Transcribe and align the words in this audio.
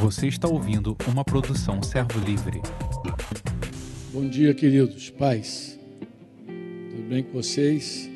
Você 0.00 0.26
está 0.26 0.48
ouvindo 0.48 0.96
uma 1.08 1.24
produção 1.24 1.82
Servo 1.82 2.18
Livre. 2.20 2.60
Bom 4.12 4.28
dia, 4.28 4.52
queridos 4.54 5.10
pais. 5.10 5.78
Tudo 6.90 7.08
bem 7.08 7.22
com 7.22 7.32
vocês? 7.32 8.10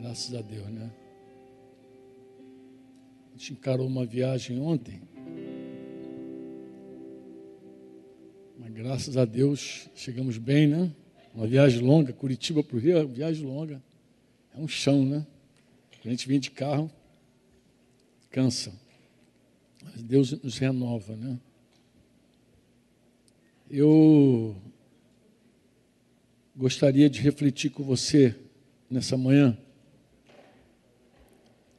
Graças 0.00 0.34
a 0.34 0.40
Deus, 0.40 0.66
né? 0.68 0.90
A 3.28 3.36
gente 3.36 3.52
encarou 3.52 3.86
uma 3.86 4.06
viagem 4.06 4.58
ontem. 4.60 5.02
Mas 8.58 8.72
graças 8.72 9.16
a 9.16 9.24
Deus 9.24 9.90
chegamos 9.94 10.38
bem, 10.38 10.66
né? 10.66 10.90
Uma 11.34 11.46
viagem 11.46 11.80
longa, 11.80 12.12
Curitiba 12.12 12.62
para 12.62 12.76
o 12.76 12.80
Rio, 12.80 13.06
viagem 13.08 13.46
longa. 13.46 13.82
É 14.56 14.60
um 14.60 14.68
chão, 14.68 15.04
né? 15.04 15.26
A 16.04 16.08
gente 16.08 16.26
vem 16.26 16.40
de 16.40 16.50
carro, 16.50 16.90
cansa. 18.30 18.81
Deus 19.96 20.32
nos 20.42 20.58
renova, 20.58 21.16
né? 21.16 21.38
Eu 23.70 24.56
gostaria 26.54 27.08
de 27.08 27.20
refletir 27.20 27.70
com 27.70 27.82
você 27.82 28.36
nessa 28.90 29.16
manhã 29.16 29.56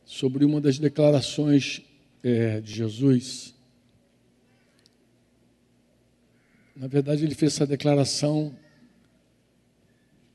sobre 0.03 0.43
uma 0.45 0.59
das 0.59 0.79
declarações 0.79 1.81
é, 2.23 2.59
de 2.59 2.73
Jesus. 2.73 3.53
Na 6.75 6.87
verdade, 6.87 7.23
ele 7.23 7.35
fez 7.35 7.53
essa 7.53 7.67
declaração 7.67 8.57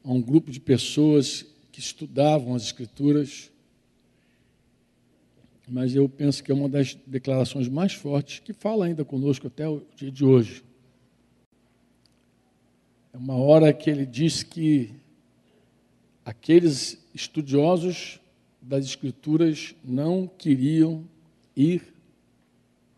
a 0.04 0.12
um 0.12 0.22
grupo 0.22 0.50
de 0.50 0.60
pessoas 0.60 1.44
que 1.72 1.80
estudavam 1.80 2.54
as 2.54 2.62
Escrituras 2.62 3.50
mas 5.68 5.94
eu 5.94 6.08
penso 6.08 6.42
que 6.42 6.50
é 6.50 6.54
uma 6.54 6.68
das 6.68 6.94
declarações 7.06 7.68
mais 7.68 7.92
fortes 7.92 8.40
que 8.40 8.52
fala 8.52 8.86
ainda 8.86 9.04
conosco 9.04 9.46
até 9.46 9.68
o 9.68 9.82
dia 9.94 10.10
de 10.10 10.24
hoje. 10.24 10.64
É 13.12 13.16
uma 13.16 13.36
hora 13.36 13.72
que 13.72 13.90
ele 13.90 14.06
diz 14.06 14.42
que 14.42 14.94
aqueles 16.24 17.04
estudiosos 17.14 18.20
das 18.60 18.84
Escrituras 18.84 19.74
não 19.84 20.26
queriam 20.26 21.04
ir 21.56 21.82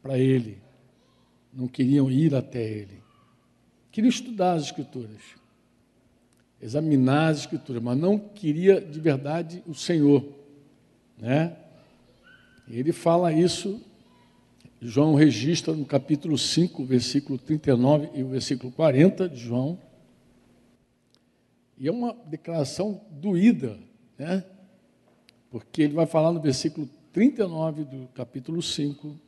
para 0.02 0.18
ele, 0.18 0.58
não 1.52 1.66
queriam 1.66 2.10
ir 2.10 2.34
até 2.34 2.62
ele. 2.62 3.00
Queriam 3.90 4.10
estudar 4.10 4.54
as 4.54 4.64
Escrituras, 4.64 5.20
examinar 6.60 7.30
as 7.30 7.40
Escrituras, 7.40 7.82
mas 7.82 7.98
não 7.98 8.18
queria 8.18 8.80
de 8.80 9.00
verdade 9.00 9.62
o 9.66 9.74
Senhor, 9.74 10.24
né? 11.18 11.56
Ele 12.78 12.92
fala 12.92 13.32
isso, 13.32 13.80
João 14.80 15.14
registra 15.14 15.74
no 15.74 15.84
capítulo 15.84 16.38
5, 16.38 16.84
versículo 16.84 17.36
39 17.36 18.10
e 18.14 18.22
o 18.22 18.28
versículo 18.28 18.70
40 18.70 19.28
de 19.28 19.40
João. 19.40 19.76
E 21.76 21.88
é 21.88 21.90
uma 21.90 22.14
declaração 22.26 23.00
doída, 23.10 23.76
né? 24.16 24.44
Porque 25.50 25.82
ele 25.82 25.94
vai 25.94 26.06
falar 26.06 26.30
no 26.30 26.40
versículo 26.40 26.88
39 27.12 27.84
do 27.84 28.08
capítulo 28.14 28.62
5, 28.62 29.18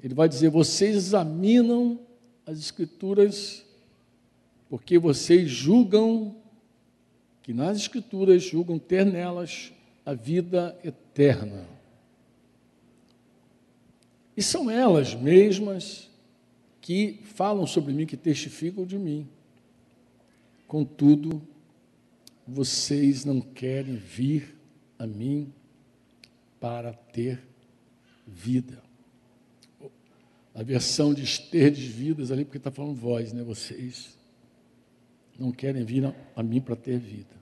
ele 0.00 0.14
vai 0.14 0.28
dizer: 0.28 0.48
Vocês 0.48 0.94
examinam 0.94 1.98
as 2.46 2.58
Escrituras, 2.58 3.64
porque 4.68 4.98
vocês 4.98 5.50
julgam 5.50 6.36
que 7.42 7.52
nas 7.52 7.76
Escrituras 7.76 8.44
julgam 8.44 8.78
ter 8.78 9.04
nelas 9.04 9.72
a 10.06 10.14
vida 10.14 10.78
eterna. 10.84 11.81
E 14.36 14.42
são 14.42 14.70
elas 14.70 15.14
mesmas 15.14 16.08
que 16.80 17.20
falam 17.34 17.66
sobre 17.66 17.92
mim, 17.92 18.06
que 18.06 18.16
testificam 18.16 18.84
de 18.84 18.98
mim. 18.98 19.28
Contudo, 20.66 21.42
vocês 22.46 23.24
não 23.24 23.40
querem 23.40 23.96
vir 23.96 24.56
a 24.98 25.06
mim 25.06 25.52
para 26.58 26.92
ter 26.92 27.42
vida. 28.26 28.82
A 30.54 30.62
versão 30.62 31.14
de 31.14 31.22
esterdes 31.22 31.84
vidas 31.84 32.30
ali, 32.30 32.44
porque 32.44 32.58
está 32.58 32.70
falando 32.70 32.94
vós, 32.94 33.32
né? 33.32 33.42
Vocês 33.42 34.18
não 35.38 35.50
querem 35.50 35.84
vir 35.84 36.14
a 36.36 36.42
mim 36.42 36.60
para 36.60 36.76
ter 36.76 36.98
vida. 36.98 37.34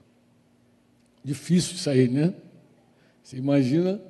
Difícil 1.23 1.75
isso 1.75 1.91
aí, 1.91 2.09
né? 2.09 2.35
Você 3.23 3.37
imagina 3.37 4.01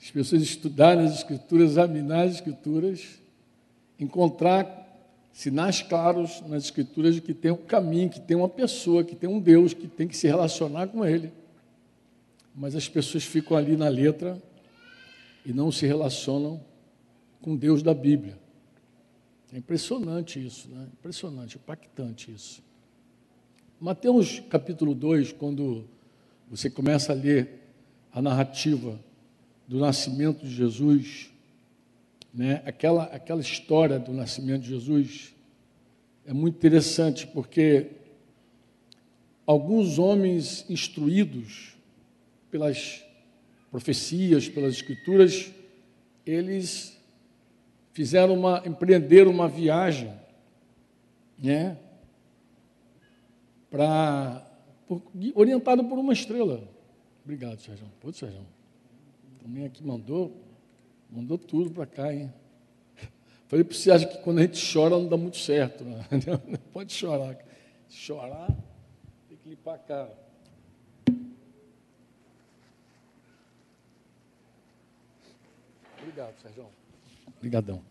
as 0.00 0.10
pessoas 0.10 0.42
estudarem 0.42 1.04
as 1.04 1.14
Escrituras, 1.14 1.70
examinar 1.72 2.26
as 2.26 2.34
Escrituras, 2.34 3.20
encontrar 3.98 4.86
sinais 5.32 5.82
claros 5.82 6.40
nas 6.48 6.64
Escrituras 6.64 7.14
de 7.14 7.20
que 7.20 7.34
tem 7.34 7.50
um 7.50 7.56
caminho, 7.56 8.08
que 8.08 8.20
tem 8.20 8.36
uma 8.36 8.48
pessoa, 8.48 9.04
que 9.04 9.16
tem 9.16 9.28
um 9.28 9.40
Deus, 9.40 9.74
que 9.74 9.88
tem 9.88 10.06
que 10.06 10.16
se 10.16 10.26
relacionar 10.26 10.88
com 10.88 11.04
Ele. 11.04 11.32
Mas 12.54 12.74
as 12.74 12.88
pessoas 12.88 13.24
ficam 13.24 13.56
ali 13.56 13.76
na 13.76 13.88
letra 13.88 14.40
e 15.44 15.52
não 15.52 15.70
se 15.70 15.86
relacionam 15.86 16.60
com 17.40 17.56
Deus 17.56 17.82
da 17.82 17.94
Bíblia. 17.94 18.38
É 19.52 19.58
impressionante 19.58 20.44
isso, 20.44 20.68
né? 20.68 20.86
Impressionante, 20.92 21.56
impactante 21.56 22.30
isso. 22.30 22.62
Mateus 23.80 24.40
capítulo 24.50 24.94
2, 24.94 25.32
quando 25.32 25.84
você 26.50 26.68
começa 26.68 27.12
a 27.12 27.14
ler 27.14 27.70
a 28.12 28.20
narrativa 28.20 28.98
do 29.68 29.78
nascimento 29.78 30.46
de 30.46 30.50
Jesus, 30.50 31.30
né? 32.32 32.62
aquela, 32.64 33.04
aquela 33.04 33.42
história 33.42 33.98
do 33.98 34.14
nascimento 34.14 34.62
de 34.62 34.70
Jesus 34.70 35.34
é 36.24 36.32
muito 36.32 36.56
interessante, 36.56 37.26
porque 37.26 37.88
alguns 39.46 39.98
homens 39.98 40.64
instruídos 40.70 41.76
pelas 42.50 43.04
profecias, 43.70 44.48
pelas 44.48 44.74
escrituras, 44.74 45.52
eles 46.24 46.98
fizeram 47.92 48.34
uma, 48.34 48.62
empreenderam 48.64 49.30
uma 49.30 49.48
viagem, 49.48 50.12
né, 51.38 51.76
para 53.70 54.46
orientado 55.34 55.84
por 55.84 55.98
uma 55.98 56.12
estrela. 56.12 56.66
Obrigado, 57.22 57.60
Sérgio. 57.60 57.86
Pode, 58.00 58.16
Sérgio. 58.16 58.40
Também 59.48 59.64
aqui 59.64 59.82
mandou, 59.82 60.38
mandou 61.10 61.38
tudo 61.38 61.70
para 61.70 61.86
cá, 61.86 62.12
hein? 62.12 62.30
Falei 63.46 63.64
para 63.64 63.74
você, 63.74 63.90
acha 63.90 64.06
que 64.06 64.18
quando 64.18 64.40
a 64.40 64.42
gente 64.42 64.60
chora 64.72 64.90
não 64.90 65.08
dá 65.08 65.16
muito 65.16 65.38
certo. 65.38 65.84
Né? 65.84 66.04
Não 66.46 66.58
pode 66.70 66.92
chorar. 66.92 67.34
Chorar, 67.88 68.54
tem 69.26 69.38
que 69.38 69.48
limpar 69.48 69.76
a 69.76 69.78
cara. 69.78 70.18
Obrigado, 75.98 76.34
Sérgio. 76.42 76.66
Obrigadão. 77.38 77.82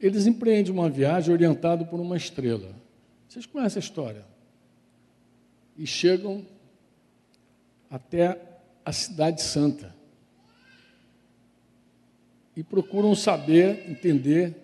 Eles 0.00 0.26
empreendem 0.26 0.72
uma 0.72 0.90
viagem 0.90 1.32
orientado 1.32 1.86
por 1.86 2.00
uma 2.00 2.16
estrela. 2.16 2.74
Vocês 3.28 3.46
conhecem 3.46 3.78
a 3.78 3.84
história? 3.84 4.26
E 5.78 5.86
chegam 5.86 6.44
até 7.88 8.55
a 8.86 8.92
Cidade 8.92 9.42
Santa. 9.42 9.92
E 12.56 12.62
procuram 12.62 13.16
saber, 13.16 13.90
entender 13.90 14.54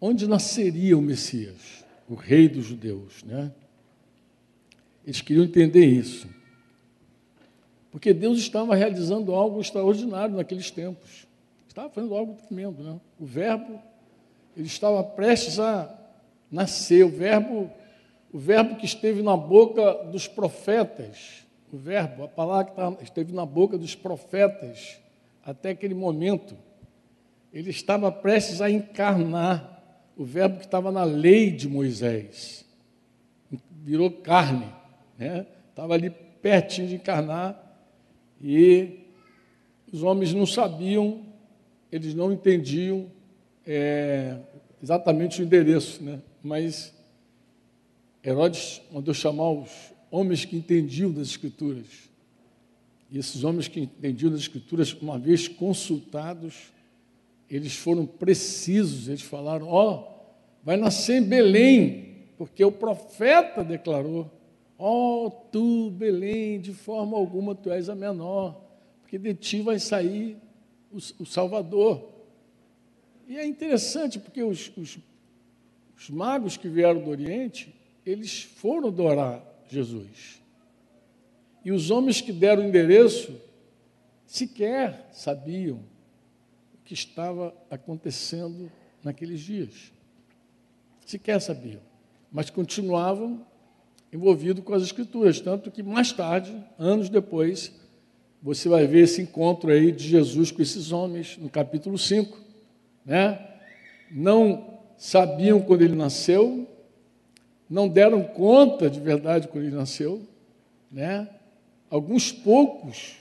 onde 0.00 0.28
nasceria 0.28 0.96
o 0.96 1.02
Messias, 1.02 1.84
o 2.08 2.14
rei 2.14 2.48
dos 2.48 2.64
judeus, 2.64 3.24
né? 3.24 3.52
Eles 5.04 5.20
queriam 5.20 5.44
entender 5.44 5.84
isso. 5.84 6.28
Porque 7.90 8.14
Deus 8.14 8.38
estava 8.38 8.76
realizando 8.76 9.34
algo 9.34 9.60
extraordinário 9.60 10.36
naqueles 10.36 10.70
tempos. 10.70 11.26
Estava 11.66 11.90
fazendo 11.90 12.14
algo 12.14 12.34
tremendo, 12.34 12.84
né? 12.84 13.00
O 13.18 13.26
verbo 13.26 13.82
ele 14.56 14.66
estava 14.66 15.02
prestes 15.02 15.58
a 15.58 15.92
nascer, 16.50 17.04
o 17.04 17.10
verbo 17.10 17.68
o 18.32 18.38
verbo 18.38 18.76
que 18.76 18.86
esteve 18.86 19.22
na 19.22 19.36
boca 19.36 20.04
dos 20.04 20.26
profetas 20.26 21.42
o 21.72 21.78
verbo, 21.78 22.24
a 22.24 22.28
palavra 22.28 22.66
que 22.66 22.76
tá, 22.76 22.94
esteve 23.00 23.32
na 23.32 23.46
boca 23.46 23.78
dos 23.78 23.94
profetas 23.94 25.00
até 25.42 25.70
aquele 25.70 25.94
momento, 25.94 26.54
ele 27.50 27.70
estava 27.70 28.12
prestes 28.12 28.60
a 28.60 28.70
encarnar 28.70 29.82
o 30.14 30.24
verbo 30.24 30.58
que 30.58 30.66
estava 30.66 30.92
na 30.92 31.02
lei 31.02 31.50
de 31.50 31.68
Moisés. 31.68 32.66
Virou 33.70 34.10
carne, 34.10 34.66
né? 35.18 35.46
estava 35.70 35.94
ali 35.94 36.10
pertinho 36.10 36.88
de 36.88 36.96
encarnar 36.96 37.58
e 38.40 39.06
os 39.90 40.02
homens 40.02 40.34
não 40.34 40.44
sabiam, 40.44 41.22
eles 41.90 42.14
não 42.14 42.30
entendiam 42.30 43.06
é, 43.66 44.36
exatamente 44.82 45.40
o 45.40 45.44
endereço, 45.44 46.02
né? 46.02 46.20
mas 46.42 46.94
Herodes 48.22 48.82
mandou 48.92 49.14
chamar 49.14 49.50
os 49.50 49.91
homens 50.12 50.44
que 50.44 50.54
entendiam 50.54 51.10
das 51.10 51.28
Escrituras. 51.28 51.86
E 53.10 53.18
esses 53.18 53.42
homens 53.42 53.66
que 53.66 53.80
entendiam 53.80 54.30
das 54.30 54.42
Escrituras, 54.42 54.92
uma 54.92 55.18
vez 55.18 55.48
consultados, 55.48 56.70
eles 57.48 57.74
foram 57.74 58.06
precisos, 58.06 59.08
eles 59.08 59.22
falaram: 59.22 59.66
Ó, 59.66 59.94
oh, 59.94 60.32
vai 60.62 60.76
nascer 60.76 61.20
em 61.20 61.24
Belém, 61.24 62.26
porque 62.36 62.62
o 62.62 62.70
profeta 62.70 63.64
declarou: 63.64 64.30
Ó, 64.78 65.26
oh, 65.26 65.30
tu, 65.30 65.90
Belém, 65.90 66.60
de 66.60 66.74
forma 66.74 67.16
alguma 67.16 67.54
tu 67.54 67.70
és 67.70 67.88
a 67.88 67.94
menor, 67.94 68.60
porque 69.00 69.18
de 69.18 69.34
ti 69.34 69.62
vai 69.62 69.78
sair 69.78 70.36
o, 70.92 70.98
o 71.22 71.26
Salvador. 71.26 72.10
E 73.26 73.38
é 73.38 73.46
interessante, 73.46 74.18
porque 74.18 74.42
os, 74.42 74.70
os, 74.76 74.98
os 75.96 76.10
magos 76.10 76.58
que 76.58 76.68
vieram 76.68 77.02
do 77.02 77.08
Oriente, 77.08 77.74
eles 78.04 78.42
foram 78.42 78.88
adorar 78.88 79.51
Jesus. 79.72 80.42
E 81.64 81.72
os 81.72 81.90
homens 81.90 82.20
que 82.20 82.32
deram 82.32 82.62
o 82.62 82.66
endereço 82.66 83.34
sequer 84.26 85.08
sabiam 85.12 85.78
o 86.74 86.84
que 86.84 86.94
estava 86.94 87.54
acontecendo 87.70 88.70
naqueles 89.02 89.40
dias. 89.40 89.92
Sequer 91.06 91.40
sabiam. 91.40 91.80
Mas 92.30 92.50
continuavam 92.50 93.46
envolvidos 94.12 94.64
com 94.64 94.74
as 94.74 94.82
escrituras, 94.82 95.40
tanto 95.40 95.70
que 95.70 95.82
mais 95.82 96.12
tarde, 96.12 96.54
anos 96.78 97.08
depois, 97.08 97.72
você 98.42 98.68
vai 98.68 98.86
ver 98.86 99.04
esse 99.04 99.22
encontro 99.22 99.70
aí 99.70 99.92
de 99.92 100.06
Jesus 100.06 100.50
com 100.50 100.60
esses 100.60 100.92
homens 100.92 101.38
no 101.38 101.48
capítulo 101.48 101.96
5, 101.96 102.38
né? 103.04 103.48
Não 104.10 104.80
sabiam 104.96 105.60
quando 105.60 105.82
ele 105.82 105.94
nasceu, 105.94 106.68
não 107.72 107.88
deram 107.88 108.22
conta 108.22 108.90
de 108.90 109.00
verdade 109.00 109.48
quando 109.48 109.64
ele 109.64 109.74
nasceu, 109.74 110.28
né? 110.90 111.26
Alguns 111.88 112.30
poucos, 112.30 113.16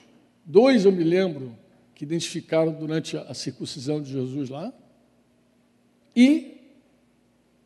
dois 0.45 0.83
eu 0.83 0.91
me 0.91 1.05
lembro, 1.05 1.57
que 1.95 2.03
identificaram 2.03 2.73
durante 2.73 3.15
a 3.15 3.33
circuncisão 3.33 4.01
de 4.01 4.11
Jesus 4.11 4.49
lá. 4.49 4.73
E, 6.13 6.57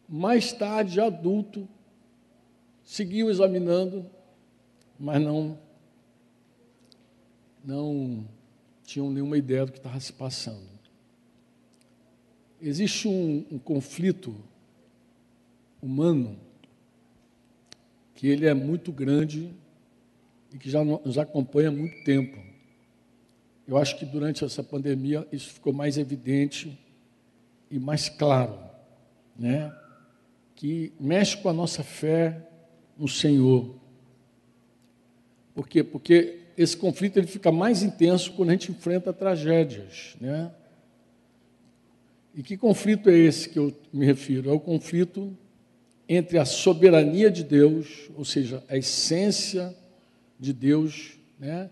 mais 0.07 0.53
tarde, 0.53 1.01
adulto, 1.01 1.67
seguiam 2.83 3.31
examinando, 3.31 4.05
mas 4.99 5.19
não, 5.19 5.57
não 7.63 8.27
tinham 8.83 9.09
nenhuma 9.09 9.39
ideia 9.39 9.65
do 9.65 9.71
que 9.71 9.79
estava 9.79 9.99
se 9.99 10.13
passando. 10.13 10.69
Existe 12.61 13.07
um, 13.07 13.43
um 13.51 13.57
conflito 13.57 14.35
humano 15.81 16.44
que 18.15 18.27
ele 18.27 18.47
é 18.47 18.53
muito 18.53 18.91
grande 18.91 19.53
e 20.53 20.57
que 20.57 20.69
já 20.69 20.83
nos 20.83 21.17
acompanha 21.17 21.67
há 21.69 21.71
muito 21.71 22.03
tempo. 22.05 22.39
Eu 23.67 23.77
acho 23.77 23.97
que 23.97 24.05
durante 24.05 24.43
essa 24.43 24.63
pandemia 24.63 25.27
isso 25.31 25.53
ficou 25.53 25.73
mais 25.73 25.97
evidente 25.97 26.79
e 27.69 27.77
mais 27.77 28.07
claro, 28.07 28.57
né? 29.37 29.75
Que 30.55 30.93
mexe 30.99 31.35
com 31.37 31.49
a 31.49 31.53
nossa 31.53 31.83
fé 31.83 32.47
no 32.97 33.07
Senhor. 33.07 33.75
Por 35.53 35.67
quê? 35.67 35.83
Porque 35.83 36.39
esse 36.57 36.77
conflito 36.77 37.17
ele 37.17 37.27
fica 37.27 37.51
mais 37.51 37.83
intenso 37.83 38.31
quando 38.33 38.49
a 38.49 38.51
gente 38.53 38.71
enfrenta 38.71 39.11
tragédias, 39.11 40.15
né? 40.21 40.51
E 42.33 42.43
que 42.43 42.55
conflito 42.55 43.09
é 43.09 43.17
esse 43.17 43.49
que 43.49 43.59
eu 43.59 43.73
me 43.91 44.05
refiro? 44.05 44.49
É 44.49 44.53
o 44.53 44.59
conflito 44.59 45.35
entre 46.07 46.37
a 46.37 46.45
soberania 46.45 47.31
de 47.31 47.43
Deus, 47.43 48.09
ou 48.15 48.23
seja, 48.23 48.63
a 48.69 48.77
essência 48.77 49.75
de 50.39 50.53
Deus, 50.53 51.13
né? 51.39 51.69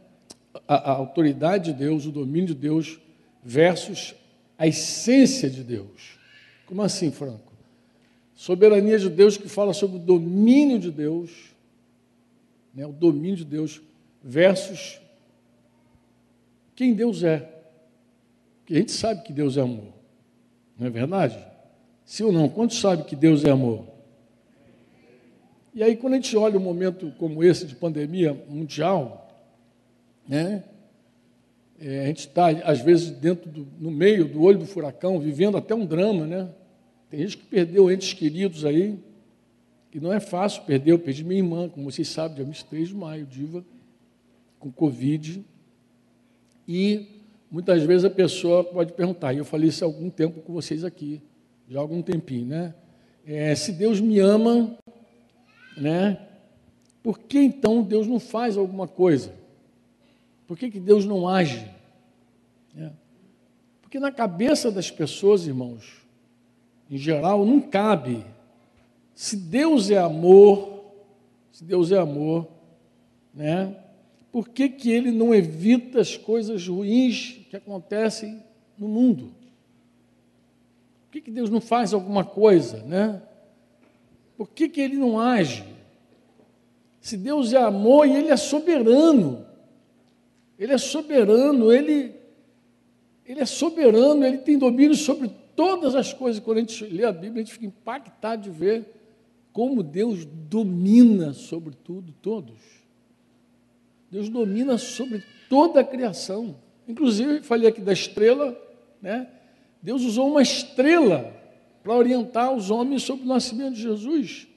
a, 0.68 0.92
a 0.92 0.92
autoridade 0.92 1.72
de 1.72 1.80
Deus, 1.80 2.06
o 2.06 2.12
domínio 2.12 2.48
de 2.48 2.56
Deus, 2.56 3.00
versus 3.44 4.16
a 4.58 4.68
essência 4.68 5.50
de 5.50 5.64
Deus. 5.64 6.18
Como 6.66 6.82
assim, 6.82 7.12
Franco? 7.12 7.54
Soberania 8.36 8.98
de 8.98 9.10
Deus 9.10 9.38
que 9.38 9.48
fala 9.48 9.74
sobre 9.74 9.98
o 9.98 10.00
domínio 10.00 10.80
de 10.80 10.92
Deus, 10.92 11.32
né? 12.74 12.86
o 12.86 12.92
domínio 12.92 13.38
de 13.38 13.46
Deus, 13.46 13.82
versus 14.24 15.00
quem 16.76 16.94
Deus 16.94 17.24
é. 17.24 17.50
Porque 18.60 18.74
a 18.74 18.78
gente 18.78 18.92
sabe 18.92 19.24
que 19.24 19.34
Deus 19.34 19.58
é 19.58 19.62
amor. 19.62 19.94
Não 20.78 20.88
é 20.88 20.90
verdade? 20.90 21.38
Sim 22.06 22.24
ou 22.24 22.32
não? 22.32 22.50
Quantos 22.50 22.80
sabem 22.80 23.06
que 23.06 23.16
Deus 23.16 23.46
é 23.46 23.52
amor? 23.52 23.93
E 25.74 25.82
aí, 25.82 25.98
quando 25.98 26.14
a 26.14 26.16
gente 26.18 26.36
olha 26.38 26.58
um 26.58 26.64
momento 26.64 27.12
como 27.18 27.44
esse 27.44 27.66
de 27.66 27.76
pandemia 27.76 28.34
mundial, 28.48 29.28
né, 30.28 30.64
é, 31.80 32.04
a 32.04 32.06
gente 32.08 32.28
está, 32.28 32.50
às 32.50 32.80
vezes, 32.80 33.10
dentro 33.10 33.50
do, 33.50 33.68
no 33.80 33.90
meio 33.90 34.26
do 34.26 34.42
olho 34.42 34.60
do 34.60 34.66
furacão, 34.66 35.20
vivendo 35.20 35.58
até 35.58 35.74
um 35.74 35.86
drama, 35.86 36.28
né? 36.28 36.50
Tem 37.10 37.22
gente 37.22 37.38
que 37.38 37.46
perdeu 37.46 37.92
entes 37.92 38.14
queridos 38.14 38.64
aí, 38.64 38.98
e 39.94 40.00
não 40.00 40.14
é 40.14 40.20
fácil 40.20 40.64
perder. 40.64 40.92
Eu 40.92 41.00
perdi 41.00 41.24
minha 41.24 41.40
irmã, 41.40 41.68
como 41.68 41.92
vocês 41.92 42.08
sabem, 42.08 42.38
dia 42.38 42.46
23 42.46 42.88
de 42.88 42.96
maio, 42.96 43.26
diva, 43.26 43.66
com 44.60 44.72
Covid. 44.72 45.44
E 46.68 47.08
muitas 47.52 47.84
vezes 47.84 48.06
a 48.06 48.10
pessoa 48.10 48.64
pode 48.64 48.94
perguntar, 48.94 49.34
e 49.34 49.40
eu 49.40 49.46
falei 49.46 49.70
isso 49.70 49.84
há 49.84 49.88
algum 49.88 50.10
tempo 50.10 50.42
com 50.42 50.54
vocês 50.54 50.84
aqui, 50.84 51.22
já 51.68 51.80
há 51.80 51.82
algum 51.82 52.02
tempinho, 52.02 52.46
né? 52.46 52.74
É, 53.26 53.54
se 53.56 53.72
Deus 53.72 54.00
me 54.00 54.20
ama, 54.20 54.78
né? 55.78 56.20
Por 57.02 57.20
que 57.20 57.40
então 57.40 57.84
Deus 57.84 58.08
não 58.08 58.20
faz 58.20 58.58
alguma 58.58 58.88
coisa? 58.88 59.34
Por 60.48 60.58
que, 60.58 60.70
que 60.70 60.80
Deus 60.80 61.06
não 61.06 61.28
age? 61.28 61.68
É. 62.78 62.90
Porque 63.82 64.00
na 64.00 64.12
cabeça 64.12 64.72
das 64.72 64.90
pessoas, 64.90 65.46
irmãos, 65.46 66.02
em 66.90 66.98
geral, 66.98 67.46
não 67.46 67.60
cabe. 67.60 68.26
Se 69.14 69.36
Deus 69.36 69.90
é 69.90 69.98
amor, 69.98 70.86
se 71.52 71.64
Deus 71.64 71.92
é 71.92 71.98
amor, 71.98 72.48
né? 73.34 73.76
Por 74.32 74.50
que, 74.50 74.68
que 74.68 74.90
ele 74.90 75.12
não 75.12 75.34
evita 75.34 76.02
as 76.02 76.18
coisas 76.18 76.68
ruins 76.68 77.40
que 77.50 77.56
acontecem 77.56 78.42
no 78.78 78.88
mundo? 78.88 79.32
Por 81.06 81.12
que, 81.12 81.22
que 81.22 81.32
Deus 81.32 81.50
não 81.50 81.62
faz 81.62 81.94
alguma 81.94 82.24
coisa, 82.26 82.82
né? 82.84 83.22
Por 84.44 84.50
que, 84.50 84.68
que 84.68 84.82
ele 84.82 84.98
não 84.98 85.18
age? 85.18 85.64
Se 87.00 87.16
Deus 87.16 87.54
é 87.54 87.58
amor 87.58 88.06
e 88.06 88.14
ele 88.14 88.28
é 88.28 88.36
soberano, 88.36 89.46
ele 90.60 90.74
é 90.74 90.78
soberano, 90.78 91.72
ele, 91.72 92.14
ele 93.26 93.40
é 93.40 93.46
soberano, 93.46 94.26
ele 94.26 94.40
tem 94.40 94.58
domínio 94.58 94.98
sobre 94.98 95.32
todas 95.56 95.96
as 95.96 96.12
coisas. 96.12 96.44
Quando 96.44 96.58
a 96.58 96.60
gente 96.60 96.84
lê 96.84 97.06
a 97.06 97.12
Bíblia, 97.14 97.42
a 97.42 97.46
gente 97.46 97.54
fica 97.54 97.66
impactado 97.66 98.42
de 98.42 98.50
ver 98.50 98.86
como 99.54 99.82
Deus 99.82 100.26
domina 100.26 101.32
sobre 101.32 101.74
tudo, 101.82 102.14
todos. 102.22 102.60
Deus 104.12 104.28
domina 104.28 104.78
sobre 104.78 105.24
toda 105.50 105.80
a 105.80 105.86
criação. 105.86 106.58
Inclusive, 106.86 107.44
falei 107.44 107.70
aqui 107.70 107.80
da 107.80 107.94
estrela, 107.94 108.62
né? 109.02 109.26
Deus 109.82 110.04
usou 110.04 110.30
uma 110.30 110.42
estrela 110.42 111.43
para 111.84 111.94
orientar 111.94 112.54
os 112.54 112.72
homens 112.72 113.04
sobre 113.04 113.26
o 113.26 113.28
nascimento 113.28 113.74
de 113.74 113.82
Jesus. 113.82 114.48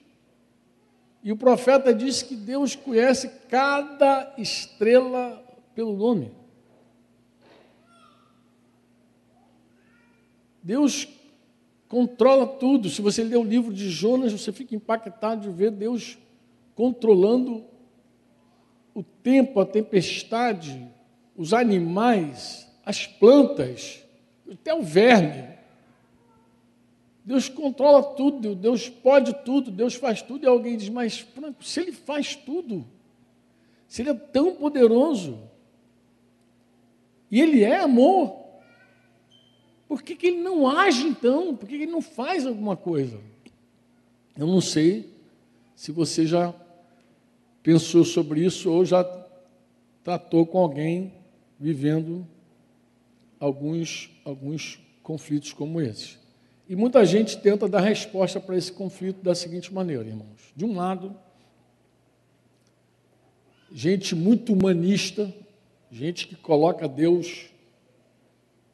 E 1.23 1.33
o 1.33 1.37
profeta 1.37 1.93
disse 1.93 2.25
que 2.25 2.37
Deus 2.37 2.77
conhece 2.77 3.29
cada 3.49 4.33
estrela 4.39 5.45
pelo 5.75 5.97
nome. 5.97 6.31
Deus 10.63 11.09
controla 11.89 12.47
tudo. 12.47 12.89
Se 12.89 13.03
você 13.03 13.25
ler 13.25 13.39
o 13.39 13.45
livro 13.45 13.75
de 13.75 13.91
Jonas, 13.91 14.33
você 14.33 14.53
fica 14.53 14.77
impactado 14.77 15.43
de 15.43 15.51
ver 15.51 15.73
Deus 15.73 16.17
controlando 16.77 17.65
o 18.95 19.03
tempo, 19.03 19.59
a 19.59 19.67
tempestade, 19.67 20.89
os 21.37 21.53
animais, 21.53 22.67
as 22.85 23.07
plantas, 23.07 24.05
até 24.51 24.73
o 24.73 24.83
verme. 24.83 25.56
Deus 27.27 27.49
controla 27.49 28.15
tudo, 28.15 28.55
Deus 28.55 28.89
pode 28.89 29.35
tudo, 29.45 29.69
Deus 29.73 29.97
faz 29.97 30.23
tudo. 30.23 30.45
E 30.45 30.49
alguém 30.49 30.77
diz, 30.77 30.89
mas 30.89 31.19
Franco, 31.19 31.65
se 31.65 31.81
Ele 31.81 31.91
faz 31.91 32.37
tudo, 32.37 32.87
se 33.89 34.01
Ele 34.01 34.11
é 34.11 34.15
tão 34.15 34.55
poderoso, 34.55 35.37
e 37.29 37.41
Ele 37.41 37.65
é 37.65 37.81
amor, 37.81 38.47
por 39.89 40.05
que, 40.05 40.15
que 40.15 40.29
Ele 40.29 40.41
não 40.41 40.69
age 40.69 41.03
então? 41.03 41.57
Por 41.57 41.69
que, 41.69 41.77
que 41.77 41.83
Ele 41.83 41.91
não 41.91 42.01
faz 42.01 42.47
alguma 42.47 42.77
coisa? 42.77 43.19
Eu 44.39 44.47
não 44.47 44.61
sei 44.61 45.11
se 45.75 45.91
você 45.91 46.27
já 46.27 46.55
pensou 47.61 48.05
sobre 48.05 48.45
isso 48.45 48.71
ou 48.71 48.85
já 48.85 49.03
tratou 50.05 50.47
com 50.47 50.59
alguém 50.59 51.13
vivendo 51.59 52.25
alguns, 53.41 54.11
alguns 54.25 54.79
conflitos 55.03 55.53
como 55.53 55.81
esses. 55.81 56.25
E 56.69 56.75
muita 56.75 57.05
gente 57.05 57.39
tenta 57.39 57.69
dar 57.69 57.81
resposta 57.81 58.41
para 58.41 58.57
esse 58.57 58.73
conflito 58.73 59.23
da 59.23 59.35
seguinte 59.35 59.73
maneira, 59.73 60.05
irmãos. 60.05 60.53
De 60.55 60.65
um 60.65 60.75
lado, 60.75 61.15
gente 63.73 64.15
muito 64.17 64.53
humanista, 64.53 65.33
gente 65.91 66.27
que 66.27 66.35
coloca 66.35 66.89
Deus 66.89 67.47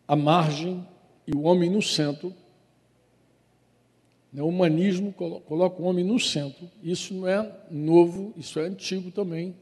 à 0.09 0.17
margem 0.17 0.87
e 1.27 1.37
o 1.37 1.43
homem 1.43 1.69
no 1.69 1.83
centro. 1.83 2.35
O 4.33 4.47
humanismo 4.47 5.13
coloca 5.13 5.83
o 5.83 5.85
homem 5.85 6.03
no 6.03 6.19
centro. 6.19 6.71
Isso 6.83 7.13
não 7.13 7.29
é 7.29 7.55
novo, 7.71 8.33
isso 8.39 8.59
é 8.59 8.63
antigo 8.63 9.11
também. 9.11 9.55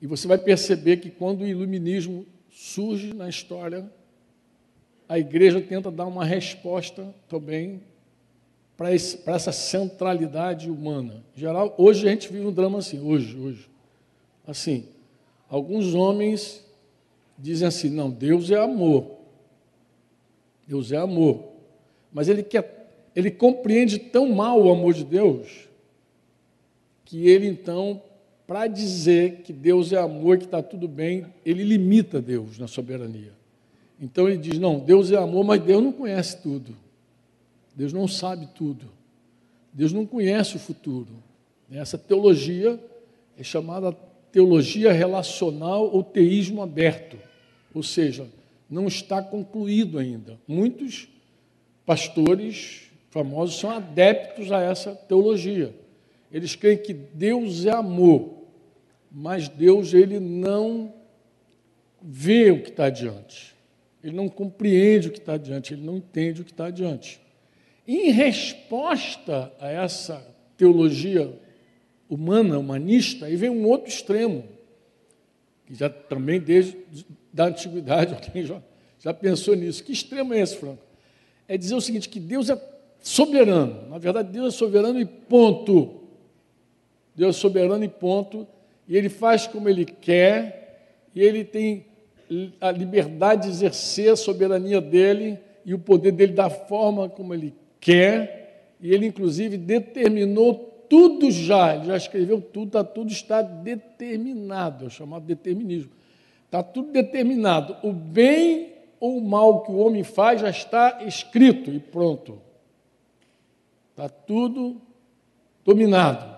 E 0.00 0.06
você 0.06 0.28
vai 0.28 0.38
perceber 0.38 0.98
que 0.98 1.10
quando 1.10 1.40
o 1.40 1.46
iluminismo 1.46 2.24
surge 2.48 3.12
na 3.12 3.28
história, 3.28 3.90
a 5.12 5.18
igreja 5.18 5.60
tenta 5.60 5.90
dar 5.90 6.06
uma 6.06 6.24
resposta 6.24 7.14
também 7.28 7.82
para 8.78 8.90
essa 8.90 9.52
centralidade 9.52 10.70
humana. 10.70 11.22
Em 11.36 11.40
geral, 11.40 11.74
hoje 11.76 12.08
a 12.08 12.10
gente 12.10 12.32
vive 12.32 12.46
um 12.46 12.50
drama 12.50 12.78
assim, 12.78 12.98
hoje, 12.98 13.38
hoje. 13.38 13.68
Assim, 14.46 14.86
alguns 15.50 15.92
homens 15.92 16.64
dizem 17.38 17.68
assim, 17.68 17.90
não, 17.90 18.10
Deus 18.10 18.50
é 18.50 18.56
amor. 18.58 19.18
Deus 20.66 20.90
é 20.90 20.96
amor. 20.96 21.44
Mas 22.10 22.30
ele 22.30 22.42
quer, 22.42 23.10
ele 23.14 23.30
compreende 23.30 23.98
tão 23.98 24.30
mal 24.30 24.62
o 24.62 24.72
amor 24.72 24.94
de 24.94 25.04
Deus 25.04 25.68
que 27.04 27.28
ele 27.28 27.46
então, 27.46 28.02
para 28.46 28.66
dizer 28.66 29.42
que 29.42 29.52
Deus 29.52 29.92
é 29.92 29.98
amor, 29.98 30.38
que 30.38 30.46
está 30.46 30.62
tudo 30.62 30.88
bem, 30.88 31.26
ele 31.44 31.64
limita 31.64 32.18
Deus 32.18 32.58
na 32.58 32.66
soberania. 32.66 33.41
Então 34.02 34.28
ele 34.28 34.38
diz: 34.38 34.58
não, 34.58 34.80
Deus 34.80 35.12
é 35.12 35.16
amor, 35.16 35.44
mas 35.44 35.62
Deus 35.62 35.80
não 35.80 35.92
conhece 35.92 36.42
tudo. 36.42 36.76
Deus 37.74 37.92
não 37.92 38.08
sabe 38.08 38.48
tudo. 38.52 38.86
Deus 39.72 39.92
não 39.92 40.04
conhece 40.04 40.56
o 40.56 40.58
futuro. 40.58 41.22
Essa 41.70 41.96
teologia 41.96 42.78
é 43.38 43.44
chamada 43.44 43.92
teologia 44.32 44.92
relacional 44.92 45.84
ou 45.84 46.02
teísmo 46.02 46.60
aberto. 46.60 47.16
Ou 47.72 47.82
seja, 47.82 48.28
não 48.68 48.88
está 48.88 49.22
concluído 49.22 49.98
ainda. 49.98 50.38
Muitos 50.48 51.08
pastores 51.86 52.90
famosos 53.10 53.58
são 53.58 53.70
adeptos 53.70 54.50
a 54.50 54.60
essa 54.60 54.94
teologia. 54.94 55.74
Eles 56.30 56.56
creem 56.56 56.78
que 56.78 56.92
Deus 56.92 57.64
é 57.66 57.70
amor, 57.70 58.30
mas 59.10 59.48
Deus 59.48 59.94
ele 59.94 60.18
não 60.18 60.92
vê 62.00 62.50
o 62.50 62.62
que 62.62 62.70
está 62.70 62.86
adiante. 62.86 63.51
Ele 64.02 64.16
não 64.16 64.28
compreende 64.28 65.08
o 65.08 65.12
que 65.12 65.18
está 65.18 65.34
adiante, 65.34 65.74
ele 65.74 65.82
não 65.82 65.96
entende 65.96 66.42
o 66.42 66.44
que 66.44 66.50
está 66.50 66.66
adiante. 66.66 67.20
Em 67.86 68.10
resposta 68.10 69.52
a 69.60 69.68
essa 69.68 70.24
teologia 70.56 71.32
humana, 72.08 72.58
humanista, 72.58 73.26
aí 73.26 73.36
vem 73.36 73.50
um 73.50 73.66
outro 73.66 73.88
extremo, 73.88 74.44
que 75.66 75.74
já 75.74 75.88
também 75.88 76.40
desde 76.40 76.76
da 77.32 77.46
antiguidade, 77.46 78.14
alguém 78.22 78.44
já, 78.44 78.62
já 78.98 79.14
pensou 79.14 79.54
nisso. 79.54 79.82
Que 79.82 79.92
extremo 79.92 80.34
é 80.34 80.40
esse, 80.40 80.56
Franco? 80.56 80.82
É 81.48 81.56
dizer 81.56 81.74
o 81.74 81.80
seguinte, 81.80 82.08
que 82.08 82.20
Deus 82.20 82.50
é 82.50 82.60
soberano. 83.00 83.88
Na 83.88 83.98
verdade, 83.98 84.30
Deus 84.30 84.54
é 84.54 84.58
soberano 84.58 85.00
e 85.00 85.04
ponto. 85.04 86.02
Deus 87.14 87.36
é 87.36 87.38
soberano 87.38 87.84
e 87.84 87.88
ponto. 87.88 88.46
E 88.86 88.96
Ele 88.96 89.08
faz 89.08 89.46
como 89.46 89.68
Ele 89.68 89.84
quer, 89.84 91.08
e 91.14 91.20
Ele 91.20 91.44
tem 91.44 91.86
a 92.60 92.70
liberdade 92.70 93.42
de 93.42 93.48
exercer 93.48 94.12
a 94.12 94.16
soberania 94.16 94.80
dele 94.80 95.38
e 95.64 95.74
o 95.74 95.78
poder 95.78 96.12
dele 96.12 96.32
da 96.32 96.50
forma 96.50 97.08
como 97.08 97.32
ele 97.32 97.54
quer, 97.80 98.76
e 98.80 98.92
ele 98.92 99.06
inclusive 99.06 99.56
determinou 99.56 100.84
tudo 100.88 101.30
já, 101.30 101.74
ele 101.74 101.86
já 101.86 101.96
escreveu 101.96 102.40
tudo, 102.40 102.72
tá, 102.72 102.84
tudo 102.84 103.10
está 103.10 103.40
determinado, 103.40 104.86
é 104.86 104.90
chamado 104.90 105.24
determinismo. 105.24 105.90
Está 106.44 106.62
tudo 106.62 106.92
determinado. 106.92 107.76
O 107.82 107.92
bem 107.92 108.74
ou 109.00 109.16
o 109.16 109.20
mal 109.22 109.62
que 109.62 109.72
o 109.72 109.78
homem 109.78 110.04
faz 110.04 110.42
já 110.42 110.50
está 110.50 111.02
escrito 111.02 111.70
e 111.70 111.80
pronto. 111.80 112.38
Está 113.90 114.06
tudo 114.08 114.82
dominado. 115.64 116.36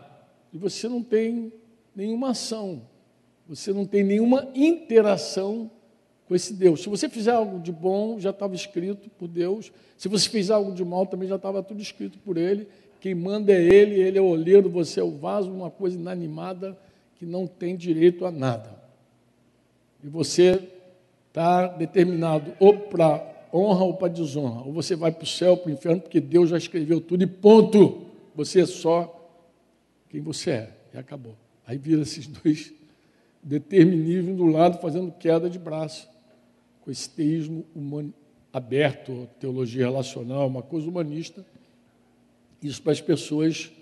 E 0.53 0.57
você 0.57 0.89
não 0.89 1.03
tem 1.03 1.53
nenhuma 1.97 2.31
ação, 2.31 2.83
você 3.49 3.73
não 3.73 3.85
tem 3.85 4.05
nenhuma 4.05 4.49
interação 4.55 5.69
com 6.35 6.37
esse 6.37 6.53
Deus. 6.53 6.83
Se 6.83 6.89
você 6.89 7.09
fizer 7.09 7.31
algo 7.31 7.61
de 7.61 7.71
bom, 7.71 8.19
já 8.19 8.31
estava 8.31 8.57
escrito 8.57 9.09
por 9.11 9.29
Deus. 9.29 9.73
Se 9.97 10.09
você 10.09 10.29
fizer 10.29 10.53
algo 10.53 10.73
de 10.73 10.85
mal, 10.85 11.07
também 11.07 11.29
já 11.29 11.37
estava 11.37 11.63
tudo 11.63 11.81
escrito 11.81 12.19
por 12.19 12.37
Ele. 12.37 12.67
Quem 13.01 13.15
manda 13.15 13.53
é 13.53 13.63
Ele, 13.63 14.01
Ele 14.01 14.19
é 14.19 14.21
o 14.21 14.27
olheiro, 14.27 14.69
você 14.69 14.99
é 14.99 15.05
o 15.05 15.13
vaso, 15.13 15.49
uma 15.49 15.71
coisa 15.71 15.97
inanimada 15.97 16.77
que 17.21 17.25
não 17.25 17.47
tem 17.47 17.77
direito 17.77 18.27
a 18.27 18.33
nada. 18.33 18.69
E 20.03 20.09
você 20.09 20.61
está 21.29 21.69
determinado 21.69 22.53
ou 22.59 22.79
para 22.79 23.25
honra 23.53 23.85
ou 23.85 23.95
para 23.95 24.09
desonra. 24.09 24.63
Ou 24.63 24.73
você 24.73 24.97
vai 24.97 25.13
para 25.13 25.23
o 25.23 25.27
céu, 25.27 25.57
para 25.57 25.71
o 25.71 25.73
inferno, 25.73 26.01
porque 26.01 26.21
Deus 26.21 26.51
já 26.51 26.59
escreveu 26.59 27.01
tudo 27.01 27.23
e 27.23 27.29
ponto. 27.29 28.07
Você 28.35 28.63
é 28.63 28.67
só 28.67 29.31
quem 30.11 30.21
você 30.21 30.51
é. 30.51 30.71
E 30.93 30.99
acabou. 30.99 31.37
Aí 31.65 31.79
vira 31.79 32.03
esses 32.03 32.27
dois 32.27 32.75
determinismos 33.41 34.37
do 34.37 34.47
lado, 34.47 34.81
fazendo 34.81 35.13
queda 35.13 35.49
de 35.49 35.61
braço 35.61 36.13
com 36.85 36.91
esse 36.91 37.09
teísmo 37.09 37.65
humano, 37.75 38.13
aberto, 38.53 39.27
teologia 39.41 39.87
relacional, 39.87 40.47
uma 40.47 40.63
coisa 40.63 40.87
humanista, 40.87 41.45
isso 42.63 42.83
para 42.83 42.93
as 42.93 43.01
pessoas 43.01 43.73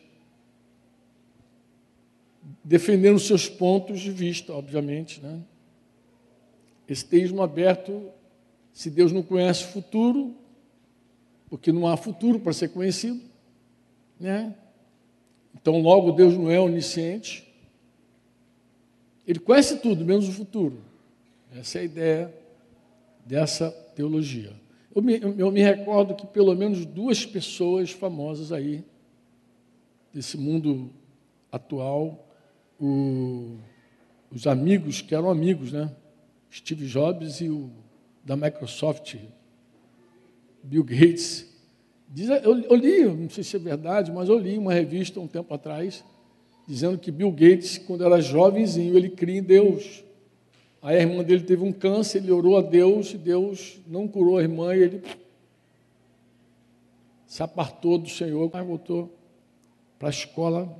defendendo 2.62 3.18
seus 3.18 3.49
pontos 3.49 4.00
de 4.00 4.12
vista, 4.12 4.52
obviamente. 4.52 5.21
Né? 5.21 5.40
Esse 6.88 7.04
teísmo 7.04 7.42
aberto, 7.42 8.09
se 8.73 8.88
Deus 8.88 9.11
não 9.11 9.23
conhece 9.23 9.64
o 9.64 9.68
futuro, 9.68 10.37
porque 11.50 11.73
não 11.73 11.88
há 11.88 11.97
futuro 11.97 12.38
para 12.38 12.52
ser 12.52 12.68
conhecido, 12.68 13.21
né? 14.18 14.54
então 15.54 15.80
logo 15.80 16.12
Deus 16.12 16.35
não 16.35 16.50
é 16.50 16.61
onisciente, 16.61 17.52
ele 19.26 19.40
conhece 19.40 19.78
tudo, 19.78 20.04
menos 20.04 20.28
o 20.28 20.32
futuro. 20.32 20.80
Essa 21.52 21.78
é 21.78 21.80
a 21.82 21.85
ideia 21.85 22.41
dessa 23.32 23.70
teologia. 23.96 24.52
Eu 24.94 25.00
me, 25.00 25.18
eu 25.38 25.50
me 25.50 25.62
recordo 25.62 26.14
que 26.14 26.26
pelo 26.26 26.54
menos 26.54 26.84
duas 26.84 27.24
pessoas 27.24 27.90
famosas 27.90 28.52
aí, 28.52 28.84
desse 30.12 30.36
mundo 30.36 30.90
atual, 31.50 32.28
o, 32.78 33.56
os 34.30 34.46
amigos, 34.46 35.00
que 35.00 35.14
eram 35.14 35.30
amigos, 35.30 35.72
né? 35.72 35.90
Steve 36.52 36.86
Jobs 36.86 37.40
e 37.40 37.48
o 37.48 37.70
da 38.22 38.36
Microsoft, 38.36 39.16
Bill 40.62 40.84
Gates. 40.84 41.50
Diz, 42.10 42.28
eu, 42.28 42.60
eu 42.60 42.74
li, 42.74 43.06
não 43.06 43.30
sei 43.30 43.42
se 43.42 43.56
é 43.56 43.58
verdade, 43.58 44.12
mas 44.12 44.28
eu 44.28 44.38
li 44.38 44.58
uma 44.58 44.74
revista 44.74 45.18
um 45.18 45.26
tempo 45.26 45.54
atrás, 45.54 46.04
dizendo 46.68 46.98
que 46.98 47.10
Bill 47.10 47.32
Gates, 47.32 47.78
quando 47.78 48.04
era 48.04 48.20
jovenzinho, 48.20 48.94
ele 48.94 49.08
cria 49.08 49.38
em 49.38 49.42
Deus. 49.42 50.04
Aí 50.82 50.96
a 50.96 51.00
irmã 51.00 51.22
dele 51.22 51.44
teve 51.44 51.62
um 51.62 51.72
câncer, 51.72 52.18
ele 52.18 52.32
orou 52.32 52.58
a 52.58 52.60
Deus, 52.60 53.14
e 53.14 53.18
Deus 53.18 53.78
não 53.86 54.08
curou 54.08 54.38
a 54.38 54.42
irmã, 54.42 54.74
e 54.74 54.82
ele 54.82 55.02
se 57.24 57.40
apartou 57.40 57.96
do 57.96 58.08
Senhor, 58.08 58.50
mas 58.52 58.66
voltou 58.66 59.16
para 59.96 60.08
a 60.08 60.10
escola 60.10 60.76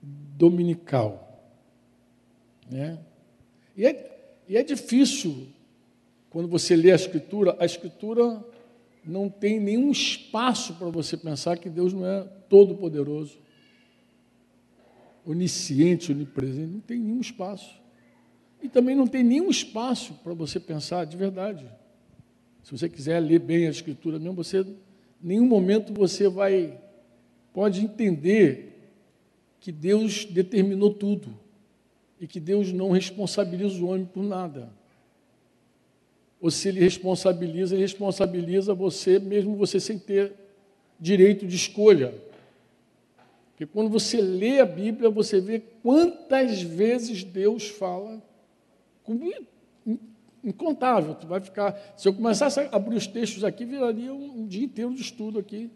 dominical. 0.00 1.28
Né? 2.70 2.96
E, 3.76 3.84
é, 3.84 4.32
e 4.48 4.56
é 4.56 4.62
difícil, 4.62 5.48
quando 6.30 6.46
você 6.46 6.76
lê 6.76 6.92
a 6.92 6.94
Escritura, 6.94 7.56
a 7.58 7.64
Escritura 7.64 8.42
não 9.04 9.28
tem 9.28 9.58
nenhum 9.58 9.90
espaço 9.90 10.74
para 10.74 10.88
você 10.90 11.16
pensar 11.16 11.58
que 11.58 11.68
Deus 11.68 11.92
não 11.92 12.06
é 12.06 12.22
todo-poderoso, 12.48 13.36
onisciente, 15.26 16.12
onipresente, 16.12 16.72
não 16.72 16.80
tem 16.80 17.00
nenhum 17.00 17.20
espaço. 17.20 17.81
E 18.62 18.68
também 18.68 18.94
não 18.94 19.06
tem 19.06 19.24
nenhum 19.24 19.50
espaço 19.50 20.14
para 20.22 20.32
você 20.32 20.60
pensar 20.60 21.04
de 21.04 21.16
verdade. 21.16 21.66
Se 22.62 22.70
você 22.70 22.88
quiser 22.88 23.18
ler 23.18 23.40
bem 23.40 23.66
a 23.66 23.70
escritura 23.70 24.18
mesmo, 24.18 24.34
você 24.34 24.60
em 24.60 24.76
nenhum 25.20 25.46
momento 25.46 25.92
você 25.92 26.28
vai 26.28 26.78
pode 27.52 27.80
entender 27.80 28.90
que 29.60 29.70
Deus 29.70 30.24
determinou 30.24 30.94
tudo 30.94 31.38
e 32.20 32.26
que 32.26 32.40
Deus 32.40 32.72
não 32.72 32.90
responsabiliza 32.90 33.82
o 33.82 33.88
homem 33.88 34.06
por 34.06 34.22
nada. 34.22 34.70
Ou 36.40 36.50
se 36.50 36.68
ele 36.68 36.80
responsabiliza, 36.80 37.74
ele 37.74 37.82
responsabiliza 37.82 38.74
você 38.74 39.18
mesmo 39.18 39.56
você 39.56 39.78
sem 39.78 39.98
ter 39.98 40.32
direito 40.98 41.46
de 41.46 41.56
escolha. 41.56 42.14
Porque 43.50 43.66
quando 43.66 43.90
você 43.90 44.20
lê 44.20 44.60
a 44.60 44.66
Bíblia, 44.66 45.10
você 45.10 45.40
vê 45.40 45.60
quantas 45.82 46.62
vezes 46.62 47.22
Deus 47.22 47.68
fala 47.68 48.22
incontável. 50.44 51.14
Tu 51.14 51.26
vai 51.26 51.40
ficar. 51.40 51.78
Se 51.96 52.08
eu 52.08 52.14
começasse 52.14 52.60
a 52.60 52.68
abrir 52.72 52.96
os 52.96 53.06
textos 53.06 53.44
aqui, 53.44 53.64
viraria 53.64 54.12
um, 54.12 54.42
um 54.42 54.46
dia 54.46 54.64
inteiro 54.64 54.94
de 54.94 55.02
estudo 55.02 55.38
aqui. 55.38 55.70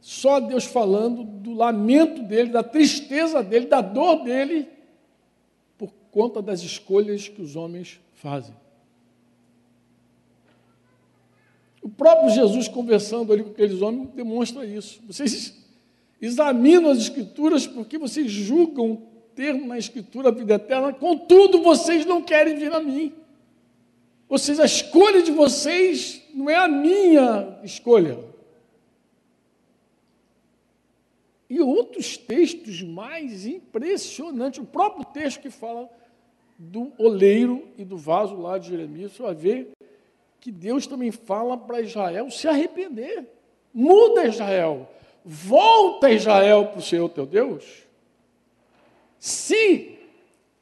Só 0.00 0.38
Deus 0.38 0.64
falando 0.64 1.24
do 1.24 1.52
lamento 1.52 2.22
dele, 2.22 2.50
da 2.50 2.62
tristeza 2.62 3.42
dele, 3.42 3.66
da 3.66 3.80
dor 3.80 4.22
dele, 4.22 4.68
por 5.76 5.92
conta 6.10 6.40
das 6.40 6.62
escolhas 6.62 7.28
que 7.28 7.42
os 7.42 7.56
homens 7.56 8.00
fazem. 8.14 8.54
O 11.82 11.88
próprio 11.88 12.30
Jesus 12.30 12.68
conversando 12.68 13.32
ali 13.32 13.42
com 13.42 13.50
aqueles 13.50 13.80
homens 13.80 14.08
demonstra 14.10 14.66
isso. 14.66 15.00
Vocês 15.06 15.56
examinam 16.20 16.90
as 16.90 16.98
escrituras 16.98 17.66
porque 17.66 17.98
vocês 17.98 18.30
julgam 18.30 19.02
ter 19.36 19.52
na 19.52 19.76
escritura 19.76 20.30
a 20.30 20.32
vida 20.32 20.54
eterna, 20.54 20.92
contudo 20.92 21.62
vocês 21.62 22.06
não 22.06 22.22
querem 22.22 22.56
vir 22.56 22.72
a 22.72 22.80
mim. 22.80 23.12
A 24.28 24.64
escolha 24.64 25.22
de 25.22 25.30
vocês 25.30 26.22
não 26.34 26.50
é 26.50 26.56
a 26.56 26.66
minha 26.66 27.60
escolha. 27.62 28.18
E 31.48 31.60
outros 31.60 32.16
textos 32.16 32.82
mais 32.82 33.46
impressionantes, 33.46 34.58
o 34.58 34.64
próprio 34.66 35.04
texto 35.04 35.40
que 35.40 35.50
fala 35.50 35.88
do 36.58 36.90
oleiro 36.98 37.68
e 37.78 37.84
do 37.84 37.96
vaso 37.96 38.34
lá 38.34 38.58
de 38.58 38.70
Jeremias, 38.70 39.12
você 39.12 39.22
vai 39.22 39.34
ver 39.34 39.70
que 40.40 40.50
Deus 40.50 40.86
também 40.86 41.12
fala 41.12 41.56
para 41.56 41.80
Israel 41.80 42.30
se 42.30 42.48
arrepender. 42.48 43.26
Muda 43.72 44.26
Israel, 44.26 44.90
volta 45.24 46.10
Israel 46.10 46.66
para 46.66 46.78
o 46.78 46.82
Senhor 46.82 47.08
teu 47.10 47.26
Deus. 47.26 47.85
Se, 49.18 49.98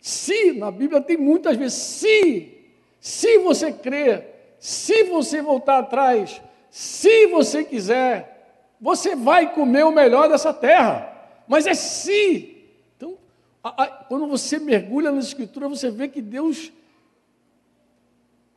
se, 0.01 0.53
na 0.53 0.71
Bíblia 0.71 1.01
tem 1.01 1.17
muitas 1.17 1.57
vezes, 1.57 1.79
se, 1.79 2.53
se 3.01 3.39
você 3.39 3.73
crer, 3.73 4.57
se 4.59 5.05
você 5.05 5.43
voltar 5.43 5.79
atrás, 5.79 6.41
se 6.71 7.27
você 7.29 7.65
quiser, 7.65 8.35
você 8.81 9.15
vai 9.15 9.53
comer 9.55 9.85
o 9.85 9.93
melhor 9.93 10.29
dessa 10.29 10.53
terra. 10.53 11.11
Mas 11.47 11.67
é 11.67 11.75
se. 11.75 12.57
Então, 12.97 13.17
a, 13.63 13.83
a, 13.83 13.87
quando 13.87 14.27
você 14.27 14.59
mergulha 14.59 15.13
na 15.13 15.21
Escritura, 15.21 15.69
você 15.69 15.91
vê 15.91 16.09
que 16.09 16.23
Deus 16.23 16.73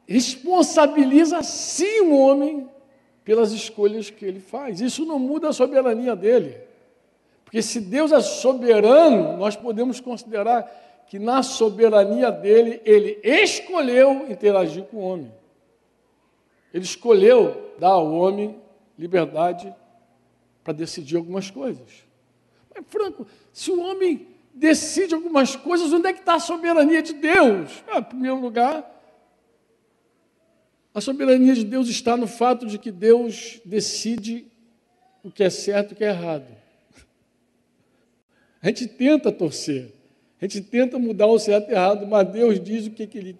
responsabiliza 0.08 1.44
sim 1.44 2.02
o 2.02 2.18
homem 2.18 2.70
pelas 3.24 3.52
escolhas 3.52 4.10
que 4.10 4.26
ele 4.26 4.40
faz. 4.40 4.80
Isso 4.80 5.06
não 5.06 5.20
muda 5.20 5.50
a 5.50 5.54
soberania 5.54 6.16
dele. 6.16 6.67
Porque 7.48 7.62
se 7.62 7.80
Deus 7.80 8.12
é 8.12 8.20
soberano, 8.20 9.38
nós 9.38 9.56
podemos 9.56 10.02
considerar 10.02 10.70
que 11.08 11.18
na 11.18 11.42
soberania 11.42 12.30
dele, 12.30 12.82
ele 12.84 13.22
escolheu 13.24 14.30
interagir 14.30 14.84
com 14.84 14.98
o 14.98 15.00
homem. 15.00 15.32
Ele 16.74 16.84
escolheu 16.84 17.74
dar 17.80 17.92
ao 17.92 18.12
homem 18.12 18.60
liberdade 19.00 19.74
para 20.62 20.74
decidir 20.74 21.16
algumas 21.16 21.50
coisas. 21.50 22.06
Mas, 22.76 22.84
Franco, 22.90 23.26
se 23.54 23.72
o 23.72 23.82
homem 23.82 24.28
decide 24.54 25.16
algumas 25.16 25.56
coisas, 25.56 25.94
onde 25.94 26.10
é 26.10 26.14
que 26.14 26.20
está 26.20 26.34
a 26.34 26.42
soberania 26.42 27.02
de 27.02 27.14
Deus? 27.14 27.82
Ah, 27.88 28.00
em 28.00 28.04
primeiro 28.04 28.42
lugar, 28.42 28.94
a 30.94 31.00
soberania 31.00 31.56
de 31.56 31.64
Deus 31.64 31.88
está 31.88 32.18
no 32.18 32.28
fato 32.28 32.66
de 32.66 32.78
que 32.78 32.92
Deus 32.92 33.62
decide 33.64 34.52
o 35.24 35.32
que 35.32 35.46
é 35.46 35.50
certo 35.50 35.92
e 35.92 35.94
o 35.94 35.96
que 35.96 36.04
é 36.04 36.10
errado. 36.10 36.57
A 38.62 38.68
gente 38.68 38.88
tenta 38.88 39.32
torcer, 39.32 39.92
a 40.42 40.46
gente 40.46 40.62
tenta 40.62 40.98
mudar 40.98 41.28
o 41.28 41.40
certo 41.40 41.70
e 41.70 41.74
errado, 41.74 42.08
mas 42.08 42.28
Deus 42.30 42.60
diz 42.60 42.88
o 42.88 42.92
que, 42.92 43.08
que 43.08 43.18
ele. 43.18 43.36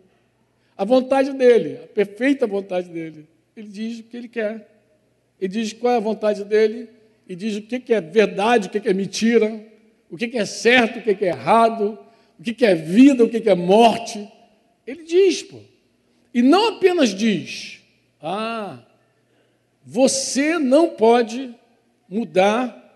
A 0.78 0.86
vontade 0.86 1.34
dele, 1.34 1.80
a 1.84 1.88
perfeita 1.88 2.46
vontade 2.46 2.90
dele. 2.90 3.28
Ele 3.56 3.68
diz 3.68 4.00
o 4.00 4.04
que 4.04 4.18
ele 4.18 4.28
quer. 4.28 4.68
Ele 5.40 5.52
diz 5.52 5.74
qual 5.74 5.94
é 5.94 5.98
a 5.98 6.02
vontade 6.02 6.44
dele, 6.44 6.90
e 7.28 7.36
diz 7.36 7.58
o 7.58 7.62
que, 7.62 7.80
que 7.80 7.94
é 7.94 8.02
verdade, 8.02 8.68
o 8.68 8.72
que, 8.72 8.80
que 8.80 8.90
é 8.90 8.94
mentira, 8.94 9.64
o 10.10 10.18
que, 10.18 10.28
que 10.28 10.38
é 10.38 10.46
certo, 10.46 11.00
o 11.00 11.02
que, 11.02 11.14
que 11.14 11.26
é 11.26 11.30
errado, 11.30 11.98
o 12.40 12.44
que, 12.44 12.54
que 12.54 12.66
é 12.66 12.74
vida, 12.74 13.24
o 13.24 13.30
que, 13.30 13.42
que 13.42 13.50
é 13.50 13.56
morte. 13.56 14.28
Ele 14.86 15.04
diz, 15.04 15.44
pô. 15.44 15.60
E 16.34 16.42
não 16.42 16.76
apenas 16.76 17.14
diz: 17.14 17.80
ah, 18.22 18.80
você 19.84 20.58
não 20.58 20.90
pode 20.90 21.54
mudar 22.08 22.87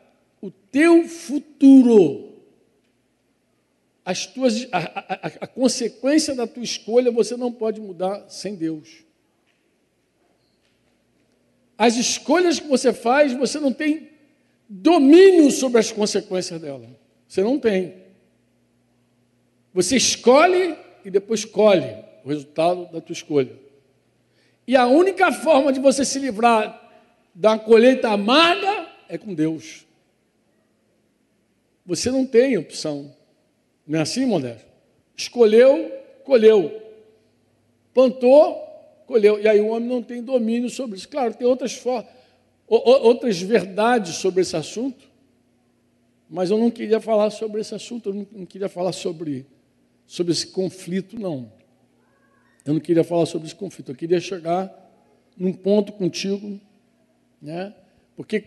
teu 0.71 1.07
futuro. 1.07 2.31
As 4.03 4.25
tuas, 4.25 4.67
a, 4.71 4.77
a, 4.77 5.27
a 5.41 5.47
consequência 5.47 6.34
da 6.34 6.47
tua 6.47 6.63
escolha 6.63 7.12
você 7.12 7.38
não 7.38 7.51
pode 7.51 7.79
mudar 7.79 8.25
sem 8.29 8.55
Deus. 8.55 9.03
As 11.77 11.95
escolhas 11.95 12.60
que 12.60 12.67
você 12.67 12.93
faz, 12.93 13.34
você 13.34 13.60
não 13.60 13.73
tem 13.73 14.10
domínio 14.67 15.51
sobre 15.51 15.79
as 15.79 15.91
consequências 15.91 16.62
dela. 16.62 16.88
Você 17.27 17.41
não 17.41 17.60
tem. 17.60 17.95
Você 19.73 19.95
escolhe 19.95 20.77
e 21.03 21.10
depois 21.10 21.43
colhe 21.45 21.95
o 22.23 22.29
resultado 22.29 22.86
da 22.91 23.01
tua 23.01 23.13
escolha. 23.13 23.55
E 24.67 24.75
a 24.75 24.86
única 24.86 25.31
forma 25.31 25.73
de 25.73 25.79
você 25.79 26.05
se 26.05 26.19
livrar 26.19 26.79
da 27.34 27.57
colheita 27.57 28.10
amarga 28.10 28.88
é 29.10 29.17
com 29.17 29.34
Deus. 29.34 29.86
Você 31.91 32.10
não 32.10 32.25
tem 32.25 32.58
opção. 32.58 33.13
Não 33.86 33.99
é 33.99 34.01
assim, 34.01 34.25
Modesto? 34.25 34.65
Escolheu, 35.13 35.91
colheu. 36.23 36.82
Plantou, 37.93 38.56
colheu. 39.06 39.38
E 39.41 39.45
aí 39.45 39.60
o 39.60 39.67
homem 39.67 39.89
não 39.89 40.01
tem 40.01 40.23
domínio 40.23 40.69
sobre 40.69 40.95
isso. 40.95 41.10
Claro, 41.10 41.34
tem 41.34 41.45
outras 41.45 41.84
outras 42.65 43.41
verdades 43.41 44.15
sobre 44.15 44.39
esse 44.39 44.56
assunto, 44.56 45.06
mas 46.30 46.49
eu 46.49 46.58
não 46.58 46.71
queria 46.71 47.01
falar 47.01 47.30
sobre 47.30 47.60
esse 47.60 47.75
assunto, 47.75 48.08
eu 48.08 48.27
não 48.32 48.45
queria 48.45 48.69
falar 48.69 48.93
sobre, 48.93 49.45
sobre 50.08 50.32
esse 50.32 50.47
conflito, 50.47 51.19
não. 51.19 51.51
Eu 52.65 52.75
não 52.75 52.80
queria 52.80 53.04
falar 53.04 53.25
sobre 53.25 53.47
esse 53.47 53.56
conflito, 53.56 53.91
eu 53.91 53.95
queria 53.95 54.21
chegar 54.21 54.73
num 55.36 55.51
ponto 55.51 55.91
contigo, 55.91 56.58
né? 57.41 57.75
porque 58.15 58.45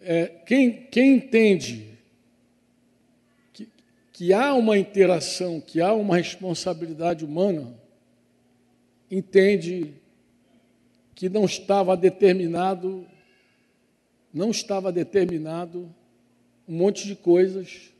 é, 0.00 0.26
quem, 0.44 0.88
quem 0.90 1.14
entende 1.14 1.91
que, 4.12 4.32
há 4.32 4.54
uma 4.54 4.76
interação, 4.76 5.60
que 5.60 5.80
há 5.80 5.92
uma 5.94 6.16
responsabilidade 6.16 7.24
humana, 7.24 7.74
entende 9.10 9.94
que 11.14 11.28
não 11.28 11.44
estava 11.44 11.96
determinado, 11.96 13.06
não 14.32 14.50
estava 14.50 14.92
determinado 14.92 15.92
um 16.68 16.76
monte 16.76 17.06
de 17.06 17.14
coisas 17.14 17.92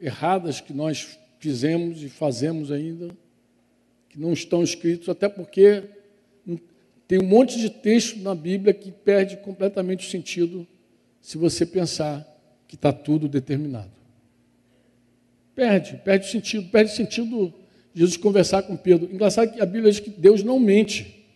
erradas 0.00 0.60
que 0.60 0.72
nós 0.72 1.18
fizemos 1.38 2.02
e 2.02 2.08
fazemos 2.08 2.70
ainda 2.70 3.08
que 4.08 4.18
não 4.18 4.32
estão 4.32 4.62
escritos, 4.62 5.08
até 5.08 5.28
porque 5.28 5.84
tem 7.06 7.20
um 7.20 7.26
monte 7.26 7.58
de 7.58 7.70
texto 7.70 8.18
na 8.20 8.34
Bíblia 8.34 8.74
que 8.74 8.90
perde 8.90 9.36
completamente 9.38 10.06
o 10.06 10.10
sentido 10.10 10.66
se 11.20 11.38
você 11.38 11.64
pensar 11.64 12.26
que 12.66 12.74
está 12.74 12.92
tudo 12.92 13.28
determinado. 13.28 13.99
Perde, 15.54 16.00
perde 16.04 16.26
o 16.26 16.30
sentido, 16.30 16.70
perde 16.70 16.92
o 16.92 16.94
sentido 16.94 17.54
Jesus 17.94 18.16
conversar 18.16 18.62
com 18.62 18.76
Pedro. 18.76 19.12
Engraçado 19.12 19.52
que 19.52 19.60
a 19.60 19.66
Bíblia 19.66 19.90
diz 19.90 20.00
que 20.00 20.10
Deus 20.10 20.42
não 20.42 20.58
mente. 20.58 21.26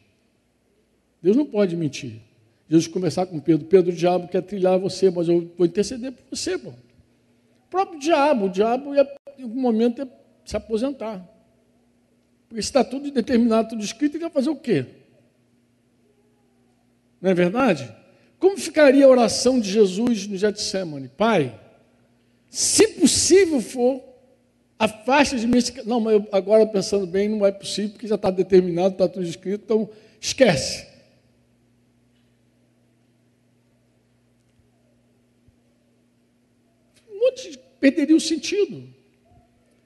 Deus 1.23 1.37
não 1.37 1.47
pode 1.47 1.77
mentir. 1.77 2.21
Jesus 2.69 2.87
conversar 2.87 3.27
com 3.27 3.39
Pedro, 3.39 3.67
Pedro, 3.67 3.93
o 3.93 3.95
diabo 3.95 4.29
quer 4.29 4.43
trilhar 4.43 4.79
você, 4.79 5.11
mas 5.11 5.29
eu 5.29 5.53
vou 5.57 5.67
interceder 5.67 6.13
por 6.13 6.25
você, 6.31 6.57
pô. 6.57 6.71
O 6.71 7.71
próprio 7.71 7.99
diabo, 7.99 8.47
o 8.47 8.49
diabo 8.49 8.95
ia, 8.95 9.07
em 9.39 9.43
algum 9.43 9.61
momento 9.61 10.01
ia 10.01 10.09
se 10.45 10.57
aposentar. 10.57 11.27
Porque 12.49 12.61
está 12.61 12.85
tudo 12.85 13.11
determinado, 13.11 13.71
tudo 13.71 13.83
escrito, 13.83 14.17
ele 14.17 14.25
vai 14.25 14.31
fazer 14.31 14.51
o 14.51 14.57
quê? 14.57 14.87
Não 17.21 17.31
é 17.31 17.35
verdade? 17.35 17.93
Como 18.39 18.57
ficaria 18.59 19.05
a 19.05 19.09
oração 19.09 19.59
de 19.59 19.71
Jesus 19.71 20.27
no 20.27 20.37
Getsemane? 20.37 21.09
Pai, 21.09 21.59
se 22.55 22.87
possível 22.87 23.61
for, 23.61 24.01
afasta 24.79 25.37
de 25.37 25.45
mim. 25.45 25.59
Não, 25.85 25.99
mas 25.99 26.15
eu, 26.15 26.29
agora 26.31 26.65
pensando 26.65 27.05
bem, 27.05 27.29
não 27.29 27.45
é 27.45 27.51
possível, 27.51 27.91
porque 27.91 28.07
já 28.07 28.15
está 28.15 28.31
determinado, 28.31 28.93
está 28.93 29.09
tudo 29.09 29.27
escrito, 29.27 29.65
então 29.65 29.91
esquece. 30.21 30.87
Um 37.11 37.19
monte 37.19 37.51
de... 37.51 37.59
perderia 37.81 38.15
o 38.15 38.21
sentido. 38.21 38.89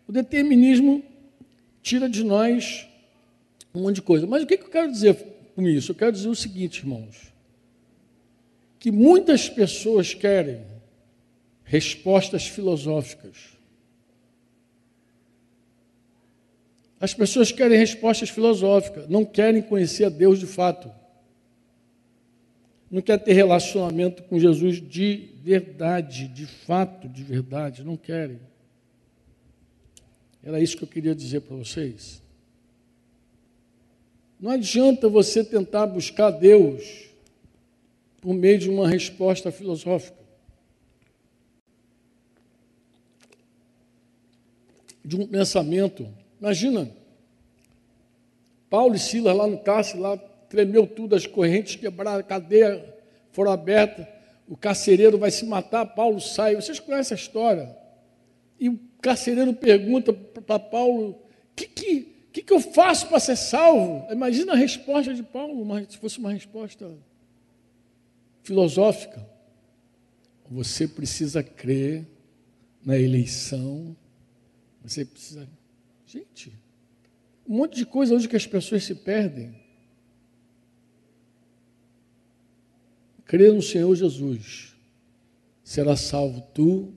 O 0.07 0.12
determinismo 0.12 1.02
tira 1.83 2.07
de 2.07 2.22
nós 2.22 2.87
um 3.74 3.81
monte 3.81 3.94
de 3.94 4.02
coisa. 4.02 4.26
Mas 4.26 4.42
o 4.42 4.46
que 4.46 4.57
eu 4.57 4.68
quero 4.68 4.92
dizer 4.92 5.14
com 5.54 5.66
isso? 5.66 5.92
Eu 5.92 5.96
quero 5.96 6.12
dizer 6.12 6.28
o 6.28 6.35
seguinte, 6.35 6.81
irmãos: 6.81 7.33
que 8.78 8.90
muitas 8.90 9.48
pessoas 9.48 10.12
querem 10.12 10.78
respostas 11.68 12.46
filosóficas. 12.46 13.37
As 16.98 17.12
pessoas 17.12 17.52
querem 17.52 17.78
respostas 17.78 18.31
filosóficas, 18.31 19.07
não 19.07 19.24
querem 19.24 19.61
conhecer 19.62 20.04
a 20.04 20.09
Deus 20.09 20.40
de 20.40 20.46
fato. 20.46 20.90
Não 22.90 23.02
quer 23.02 23.18
ter 23.18 23.35
relacionamento 23.35 24.22
com 24.22 24.40
Jesus 24.40 24.81
de 24.81 25.28
verdade, 25.42 26.26
de 26.26 26.46
fato, 26.46 27.07
de 27.07 27.22
verdade, 27.22 27.85
não 27.85 27.98
querem. 27.98 28.40
Era 30.42 30.59
isso 30.61 30.76
que 30.76 30.85
eu 30.85 30.88
queria 30.88 31.14
dizer 31.14 31.42
para 31.42 31.54
vocês. 31.54 32.22
Não 34.40 34.52
adianta 34.52 35.07
você 35.07 35.44
tentar 35.44 35.87
buscar 35.87 36.31
Deus 36.31 37.11
por 38.22 38.33
meio 38.33 38.59
de 38.59 38.70
uma 38.70 38.88
resposta 38.88 39.52
filosófica. 39.52 40.28
De 45.09 45.16
um 45.16 45.27
pensamento. 45.27 46.07
Imagina, 46.38 46.90
Paulo 48.68 48.94
e 48.94 48.99
Silas 48.99 49.35
lá 49.35 49.47
no 49.47 49.59
cárcere, 49.59 50.01
lá 50.01 50.18
tremeu 50.49 50.87
tudo, 50.87 51.14
as 51.16 51.27
correntes 51.27 51.77
quebraram, 51.77 52.21
a 52.21 52.23
cadeia 52.23 52.94
foram 53.33 53.51
abertas, 53.53 54.07
o 54.47 54.55
carcereiro 54.55 55.16
vai 55.16 55.31
se 55.31 55.47
matar, 55.47 55.87
Paulo 55.87 56.21
sai. 56.21 56.57
Vocês 56.57 56.79
conhecem 56.79 57.14
a 57.16 57.21
história? 57.21 57.77
E 58.61 58.68
o 58.68 58.79
carcereiro 59.01 59.55
pergunta 59.55 60.12
para 60.12 60.59
Paulo: 60.59 61.11
o 61.11 61.16
que, 61.57 61.66
que, 61.66 62.01
que, 62.31 62.42
que 62.42 62.53
eu 62.53 62.61
faço 62.61 63.09
para 63.09 63.18
ser 63.18 63.37
salvo? 63.37 64.07
Imagina 64.12 64.53
a 64.53 64.57
resposta 64.57 65.14
de 65.14 65.23
Paulo, 65.23 65.66
se 65.88 65.97
fosse 65.97 66.18
uma 66.18 66.33
resposta 66.33 66.90
filosófica. 68.42 69.27
Você 70.51 70.87
precisa 70.87 71.42
crer 71.42 72.07
na 72.85 72.99
eleição, 72.99 73.97
você 74.88 75.05
precisa. 75.05 75.48
Gente, 76.07 76.53
um 77.46 77.57
monte 77.57 77.77
de 77.77 77.87
coisa 77.87 78.14
hoje 78.14 78.29
que 78.29 78.37
as 78.37 78.46
pessoas 78.46 78.85
se 78.85 78.94
perdem. 78.94 79.55
Crê 83.24 83.53
no 83.53 83.61
Senhor 83.61 83.94
Jesus, 83.94 84.74
será 85.62 85.96
salvo 85.96 86.40
tu 86.55 86.94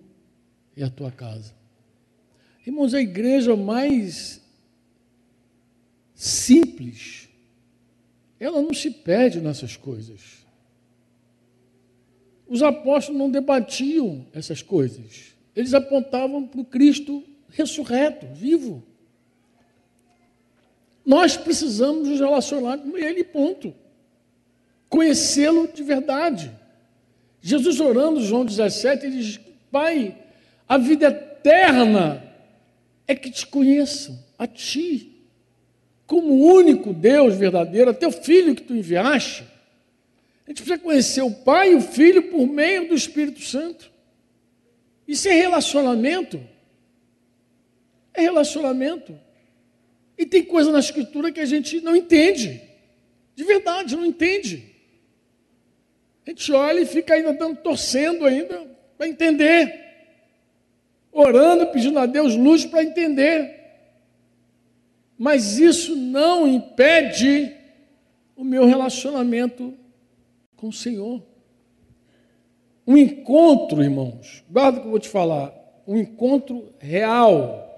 e 0.75 0.83
a 0.83 0.89
tua 0.89 1.11
casa. 1.11 1.53
Irmãos, 2.65 2.93
a 2.93 3.01
igreja 3.01 3.55
mais 3.55 4.41
simples, 6.13 7.27
ela 8.39 8.61
não 8.61 8.73
se 8.73 8.89
perde 8.91 9.41
nessas 9.41 9.75
coisas. 9.75 10.45
Os 12.47 12.61
apóstolos 12.61 13.19
não 13.19 13.31
debatiam 13.31 14.27
essas 14.33 14.61
coisas. 14.61 15.33
Eles 15.55 15.73
apontavam 15.73 16.47
para 16.47 16.61
o 16.61 16.65
Cristo 16.65 17.23
ressurreto, 17.51 18.25
vivo. 18.33 18.83
Nós 21.05 21.37
precisamos 21.37 22.07
nos 22.07 22.19
relacionar 22.19 22.77
com 22.77 22.97
Ele, 22.97 23.23
ponto. 23.23 23.73
Conhecê-lo 24.89 25.67
de 25.67 25.83
verdade. 25.83 26.51
Jesus 27.41 27.79
orando, 27.79 28.21
João 28.21 28.45
17, 28.45 29.05
ele 29.05 29.17
diz: 29.17 29.39
Pai, 29.71 30.17
a 30.67 30.77
vida 30.77 31.07
eterna 31.07 32.23
é 33.07 33.15
que 33.15 33.31
te 33.31 33.47
conheçam, 33.47 34.17
a 34.37 34.45
ti, 34.45 35.11
como 36.05 36.45
único 36.45 36.93
Deus 36.93 37.35
verdadeiro, 37.35 37.89
a 37.89 37.93
teu 37.93 38.11
filho 38.11 38.55
que 38.55 38.63
tu 38.63 38.75
enviaste. 38.75 39.43
A 40.45 40.49
gente 40.51 40.61
precisa 40.63 40.77
conhecer 40.77 41.21
o 41.21 41.31
Pai 41.31 41.71
e 41.71 41.75
o 41.75 41.81
Filho 41.81 42.23
por 42.23 42.45
meio 42.45 42.87
do 42.87 42.95
Espírito 42.95 43.41
Santo. 43.41 43.89
Isso 45.07 45.27
é 45.27 45.33
relacionamento. 45.33 46.41
É 48.13 48.21
relacionamento. 48.21 49.17
E 50.17 50.25
tem 50.25 50.43
coisa 50.43 50.71
na 50.71 50.79
Escritura 50.79 51.31
que 51.31 51.39
a 51.39 51.45
gente 51.45 51.81
não 51.81 51.95
entende. 51.95 52.61
De 53.35 53.43
verdade, 53.43 53.95
não 53.95 54.05
entende. 54.05 54.71
A 56.25 56.29
gente 56.29 56.51
olha 56.51 56.81
e 56.81 56.85
fica 56.85 57.15
ainda 57.15 57.33
dando, 57.33 57.57
torcendo 57.57 58.25
ainda 58.25 58.67
para 58.97 59.07
entender. 59.07 59.79
Orando, 61.11 61.67
pedindo 61.67 61.97
a 61.97 62.05
Deus 62.05 62.35
luz 62.35 62.65
para 62.65 62.83
entender. 62.83 63.59
Mas 65.17 65.57
isso 65.57 65.95
não 65.95 66.47
impede 66.47 67.55
o 68.35 68.43
meu 68.43 68.65
relacionamento 68.65 69.73
com 70.55 70.67
o 70.67 70.73
Senhor. 70.73 71.23
Um 72.85 72.97
encontro, 72.97 73.83
irmãos, 73.83 74.43
guarda 74.49 74.77
o 74.77 74.81
que 74.81 74.87
eu 74.87 74.91
vou 74.91 74.99
te 74.99 75.09
falar, 75.09 75.53
um 75.87 75.97
encontro 75.97 76.73
real 76.79 77.70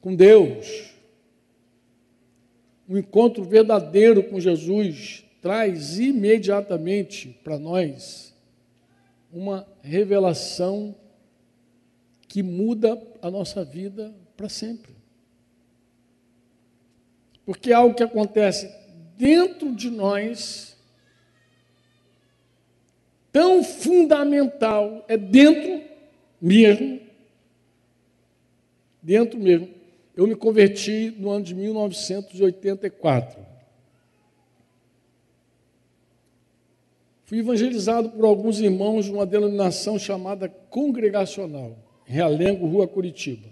com 0.00 0.14
Deus, 0.14 0.94
um 2.88 2.96
encontro 2.96 3.44
verdadeiro 3.44 4.22
com 4.22 4.40
Jesus, 4.40 5.24
traz 5.42 5.98
imediatamente 5.98 7.28
para 7.44 7.58
nós 7.58 8.34
uma 9.32 9.66
revelação 9.82 10.94
que 12.26 12.42
muda 12.42 13.00
a 13.20 13.30
nossa 13.30 13.64
vida 13.64 14.14
para 14.36 14.48
sempre. 14.48 14.92
Porque 17.44 17.72
algo 17.72 17.94
que 17.94 18.02
acontece 18.02 18.70
dentro 19.16 19.74
de 19.74 19.90
nós 19.90 20.76
tão 23.32 23.62
fundamental, 23.62 25.04
é 25.08 25.16
dentro 25.16 25.82
mesmo, 26.40 27.00
dentro 29.02 29.38
mesmo. 29.38 29.77
Eu 30.18 30.26
me 30.26 30.34
converti 30.34 31.14
no 31.16 31.30
ano 31.30 31.44
de 31.44 31.54
1984. 31.54 33.40
Fui 37.22 37.38
evangelizado 37.38 38.10
por 38.10 38.24
alguns 38.24 38.58
irmãos 38.58 39.04
de 39.04 39.12
uma 39.12 39.24
denominação 39.24 39.96
chamada 39.96 40.48
Congregacional, 40.48 41.78
Realengo, 42.04 42.66
Rua 42.66 42.88
Curitiba. 42.88 43.48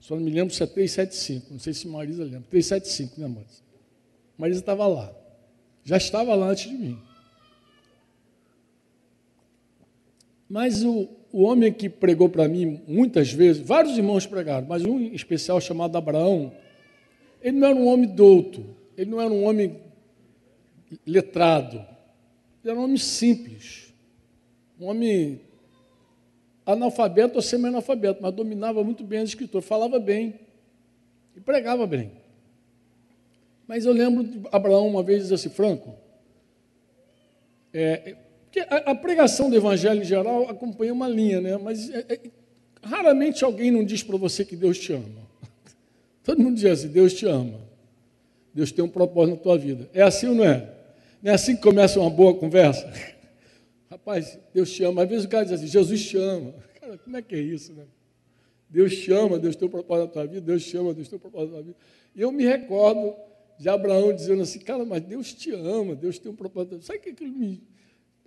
Só 0.00 0.16
não 0.16 0.22
me 0.24 0.32
lembro 0.32 0.52
se 0.52 0.60
é 0.60 0.66
375, 0.66 1.52
não 1.52 1.60
sei 1.60 1.72
se 1.72 1.86
Marisa 1.86 2.24
lembra. 2.24 2.48
375, 2.50 3.20
né, 3.20 3.28
Marisa? 3.28 3.62
Marisa 4.36 4.58
estava 4.58 4.88
lá. 4.88 5.14
Já 5.84 5.98
estava 5.98 6.34
lá 6.34 6.48
antes 6.48 6.68
de 6.68 6.76
mim. 6.76 6.98
Mas 10.48 10.82
o, 10.82 11.08
o 11.32 11.42
homem 11.42 11.72
que 11.72 11.88
pregou 11.88 12.28
para 12.28 12.48
mim 12.48 12.80
muitas 12.86 13.32
vezes, 13.32 13.62
vários 13.62 13.96
irmãos 13.96 14.26
pregaram, 14.26 14.66
mas 14.66 14.84
um 14.84 15.00
especial 15.12 15.60
chamado 15.60 15.96
Abraão, 15.96 16.52
ele 17.42 17.58
não 17.58 17.68
era 17.68 17.76
um 17.76 17.86
homem 17.86 18.08
douto, 18.08 18.64
ele 18.96 19.10
não 19.10 19.20
era 19.20 19.30
um 19.30 19.44
homem 19.44 19.76
letrado, 21.06 21.76
ele 22.62 22.70
era 22.70 22.78
um 22.78 22.84
homem 22.84 22.96
simples, 22.96 23.92
um 24.80 24.86
homem 24.86 25.40
analfabeto 26.64 27.36
ou 27.36 27.42
semi-analfabeto, 27.42 28.22
mas 28.22 28.34
dominava 28.34 28.82
muito 28.84 29.04
bem 29.04 29.20
as 29.20 29.30
escrituras, 29.30 29.66
falava 29.66 29.98
bem 29.98 30.38
e 31.36 31.40
pregava 31.40 31.86
bem. 31.86 32.12
Mas 33.66 33.84
eu 33.84 33.92
lembro 33.92 34.24
de 34.24 34.48
Abraão 34.50 34.86
uma 34.88 35.02
vez 35.02 35.22
dizer 35.22 35.34
assim, 35.34 35.50
Franco, 35.50 35.94
é, 37.72 38.16
porque 38.58 38.74
a, 38.74 38.90
a, 38.90 38.94
pregação 38.94 39.48
do 39.48 39.56
evangelho 39.56 40.00
em 40.00 40.04
geral 40.04 40.48
acompanha 40.48 40.92
uma 40.92 41.08
linha, 41.08 41.40
né? 41.40 41.56
Mas 41.56 41.90
é, 41.90 42.04
é, 42.08 42.20
raramente 42.82 43.44
alguém 43.44 43.70
não 43.70 43.84
diz 43.84 44.02
para 44.02 44.16
você 44.16 44.44
que 44.44 44.56
Deus 44.56 44.78
te 44.78 44.92
ama. 44.92 45.28
Todo 46.24 46.42
mundo 46.42 46.56
diz 46.56 46.64
assim, 46.64 46.88
Deus 46.88 47.14
te 47.14 47.26
ama. 47.26 47.60
Deus 48.52 48.72
tem 48.72 48.84
um 48.84 48.88
propósito 48.88 49.36
na 49.36 49.42
tua 49.42 49.58
vida. 49.58 49.88
É 49.92 50.02
assim 50.02 50.26
ou 50.26 50.34
não 50.34 50.44
é? 50.44 50.74
Não 51.22 51.30
é 51.30 51.34
assim 51.34 51.54
que 51.54 51.62
começa 51.62 52.00
uma 52.00 52.10
boa 52.10 52.34
conversa? 52.34 52.92
Rapaz, 53.90 54.38
Deus 54.52 54.72
te 54.72 54.82
ama. 54.82 55.02
Às 55.02 55.08
vezes 55.08 55.24
o 55.24 55.28
cara 55.28 55.44
diz 55.44 55.52
assim, 55.52 55.66
Jesus 55.66 56.04
te 56.04 56.16
ama. 56.16 56.54
Cara, 56.80 56.98
como 56.98 57.16
é 57.16 57.22
que 57.22 57.34
é 57.34 57.40
isso, 57.40 57.72
né? 57.72 57.84
Deus 58.70 58.96
te 58.96 59.12
ama, 59.12 59.38
Deus 59.38 59.56
tem 59.56 59.66
um 59.66 59.70
propósito 59.70 60.06
na 60.06 60.12
tua 60.12 60.26
vida, 60.26 60.40
Deus 60.42 60.64
te 60.64 60.76
ama, 60.76 60.92
Deus 60.92 61.08
tem 61.08 61.16
um 61.16 61.20
propósito 61.20 61.50
na 61.50 61.56
tua 61.56 61.62
vida. 61.62 61.76
E 62.14 62.20
eu 62.20 62.30
me 62.30 62.44
recordo 62.44 63.14
de 63.58 63.68
Abraão 63.68 64.12
dizendo 64.12 64.42
assim, 64.42 64.58
cara, 64.58 64.84
mas 64.84 65.02
Deus 65.02 65.32
te 65.32 65.52
ama, 65.52 65.94
Deus 65.94 66.18
tem 66.18 66.30
um 66.30 66.34
propósito. 66.34 66.82
Sabe 66.82 66.98
o 66.98 67.02
que 67.02 67.10
aquilo 67.10 67.32
me, 67.32 67.62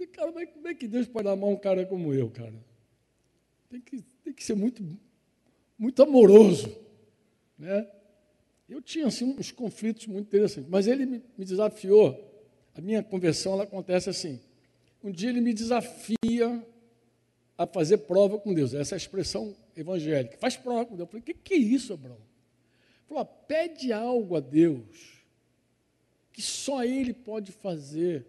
cara, 0.08 0.32
mas 0.32 0.50
como 0.52 0.68
é 0.68 0.74
que 0.74 0.88
Deus 0.88 1.08
pode 1.08 1.28
amar 1.28 1.50
um 1.50 1.56
cara 1.56 1.86
como 1.86 2.14
eu, 2.14 2.30
cara? 2.30 2.54
Tem 3.70 3.80
que, 3.80 4.02
tem 4.24 4.34
que 4.34 4.44
ser 4.44 4.56
muito, 4.56 4.84
muito 5.78 6.02
amoroso, 6.04 6.78
né? 7.58 7.88
Eu 8.68 8.82
tinha 8.82 9.08
assim 9.08 9.26
uns 9.38 9.52
conflitos 9.52 10.08
muito 10.08 10.28
interessantes, 10.28 10.70
mas 10.70 10.88
ele 10.88 11.06
me, 11.06 11.22
me 11.38 11.46
desafiou. 11.46 12.30
A 12.74 12.80
minha 12.80 13.04
conversão 13.04 13.54
ela 13.54 13.64
acontece 13.64 14.10
assim. 14.10 14.40
Um 15.04 15.12
dia 15.12 15.30
ele 15.30 15.42
me 15.42 15.54
desafia 15.54 16.66
a 17.58 17.68
fazer 17.68 17.98
prova 18.00 18.40
com 18.40 18.54
Deus. 18.54 18.74
Essa 18.74 18.96
é 18.96 18.98
a 18.98 18.98
expressão 18.98 19.56
evangélica. 19.76 20.38
Faz 20.38 20.56
prova 20.56 20.86
com 20.86 20.96
Deus. 20.96 21.08
Eu 21.08 21.12
falei, 21.12 21.22
o 21.22 21.26
que, 21.26 21.34
que 21.34 21.54
é 21.54 21.58
isso, 21.58 21.94
Abraão? 21.94 22.16
Ele 22.16 23.08
falou, 23.10 23.26
pede 23.26 23.92
algo 23.92 24.38
a 24.38 24.40
Deus 24.40 25.22
que 26.32 26.42
só 26.42 26.84
Ele 26.84 27.14
pode 27.14 27.52
fazer 27.52 28.26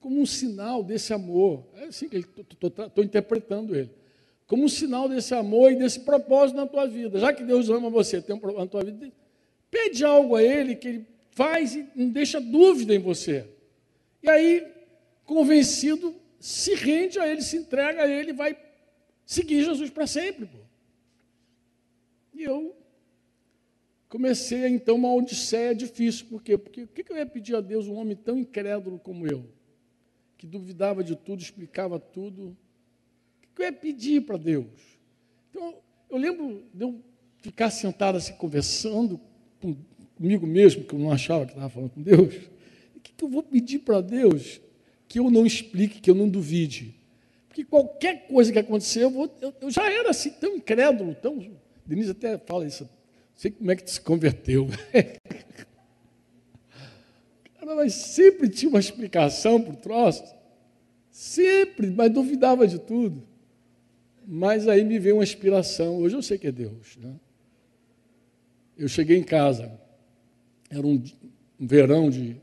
como 0.00 0.20
um 0.20 0.26
sinal 0.26 0.82
desse 0.82 1.12
amor. 1.12 1.64
É 1.76 1.84
assim 1.84 2.08
que 2.08 2.16
estou 2.16 3.04
interpretando 3.04 3.76
ele. 3.76 3.90
Como 4.46 4.64
um 4.64 4.68
sinal 4.68 5.08
desse 5.08 5.34
amor 5.34 5.70
e 5.70 5.76
desse 5.76 6.00
propósito 6.00 6.56
na 6.56 6.66
tua 6.66 6.86
vida. 6.86 7.20
Já 7.20 7.32
que 7.32 7.44
Deus 7.44 7.68
ama 7.68 7.88
você, 7.88 8.20
tem 8.20 8.34
um 8.34 8.38
propósito 8.38 8.76
na 8.76 8.82
tua 8.82 8.90
vida, 8.90 9.12
pede 9.70 10.04
algo 10.04 10.34
a 10.34 10.42
Ele 10.42 10.74
que 10.74 10.88
Ele 10.88 11.06
faz 11.30 11.76
e 11.76 11.86
não 11.94 12.08
deixa 12.08 12.40
dúvida 12.40 12.94
em 12.94 12.98
você. 12.98 13.46
E 14.22 14.28
aí, 14.28 14.66
convencido, 15.24 16.14
se 16.40 16.74
rende 16.74 17.20
a 17.20 17.28
Ele, 17.28 17.42
se 17.42 17.56
entrega 17.56 18.02
a 18.02 18.08
Ele 18.08 18.30
e 18.30 18.34
vai 18.34 18.56
seguir 19.24 19.62
Jesus 19.62 19.90
para 19.90 20.06
sempre. 20.06 20.46
Pô. 20.46 20.58
E 22.34 22.42
eu 22.42 22.74
Comecei 24.10 24.66
então 24.66 24.96
uma 24.96 25.14
odisseia 25.14 25.72
difícil. 25.72 26.26
Por 26.26 26.42
quê? 26.42 26.58
Porque 26.58 26.82
o 26.82 26.88
que 26.88 27.04
eu 27.08 27.16
ia 27.16 27.24
pedir 27.24 27.54
a 27.54 27.60
Deus, 27.60 27.86
um 27.86 27.94
homem 27.94 28.16
tão 28.16 28.36
incrédulo 28.36 28.98
como 28.98 29.24
eu, 29.24 29.48
que 30.40 30.46
duvidava 30.46 31.04
de 31.04 31.14
tudo, 31.14 31.42
explicava 31.42 31.98
tudo? 31.98 32.56
O 33.42 33.54
que 33.54 33.60
eu 33.60 33.66
ia 33.66 33.72
pedir 33.74 34.22
para 34.22 34.38
Deus? 34.38 34.70
Então, 35.50 35.74
eu 36.08 36.16
lembro 36.16 36.64
de 36.72 36.82
eu 36.82 36.98
ficar 37.42 37.68
sentado 37.68 38.16
assim, 38.16 38.32
conversando 38.32 39.20
comigo 40.16 40.46
mesmo, 40.46 40.82
que 40.84 40.94
eu 40.94 40.98
não 40.98 41.12
achava 41.12 41.44
que 41.44 41.52
estava 41.52 41.68
falando 41.68 41.90
com 41.90 42.00
Deus. 42.00 42.34
O 42.96 43.00
que 43.00 43.22
eu 43.22 43.28
vou 43.28 43.42
pedir 43.42 43.80
para 43.80 44.00
Deus 44.00 44.62
que 45.06 45.18
eu 45.18 45.30
não 45.30 45.44
explique, 45.44 46.00
que 46.00 46.10
eu 46.10 46.14
não 46.14 46.26
duvide? 46.26 46.94
Porque 47.46 47.62
qualquer 47.62 48.26
coisa 48.26 48.50
que 48.50 48.58
acontecer, 48.58 49.04
eu, 49.04 49.10
vou, 49.10 49.30
eu, 49.42 49.52
eu 49.60 49.70
já 49.70 49.92
era 49.92 50.08
assim, 50.08 50.30
tão 50.30 50.56
incrédulo, 50.56 51.14
tão. 51.16 51.50
Denise 51.84 52.12
até 52.12 52.38
fala 52.38 52.66
isso, 52.66 52.88
sei 53.34 53.50
como 53.50 53.70
é 53.70 53.76
que 53.76 53.84
tu 53.84 53.90
se 53.90 54.00
converteu. 54.00 54.68
Mas 57.76 57.94
sempre 57.94 58.48
tinha 58.48 58.68
uma 58.68 58.80
explicação 58.80 59.60
para 59.60 59.72
o 59.72 59.76
troço. 59.76 60.24
Sempre, 61.10 61.90
mas 61.90 62.12
duvidava 62.12 62.66
de 62.66 62.78
tudo. 62.78 63.22
Mas 64.26 64.68
aí 64.68 64.84
me 64.84 64.98
veio 64.98 65.16
uma 65.16 65.24
inspiração. 65.24 65.98
Hoje 65.98 66.16
eu 66.16 66.22
sei 66.22 66.38
que 66.38 66.46
é 66.46 66.52
Deus. 66.52 66.96
Né? 66.96 67.14
Eu 68.76 68.88
cheguei 68.88 69.18
em 69.18 69.22
casa, 69.22 69.72
era 70.70 70.86
um, 70.86 71.02
um 71.58 71.66
verão 71.66 72.10
de 72.10 72.36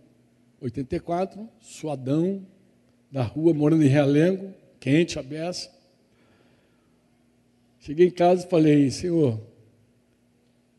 84, 0.61 1.47
suadão, 1.59 2.45
da 3.11 3.23
rua, 3.23 3.53
morando 3.53 3.83
em 3.83 3.87
Realengo, 3.87 4.53
quente, 4.79 5.17
aberta. 5.17 5.71
Cheguei 7.79 8.07
em 8.07 8.11
casa 8.11 8.45
e 8.45 8.49
falei, 8.49 8.91
Senhor, 8.91 9.39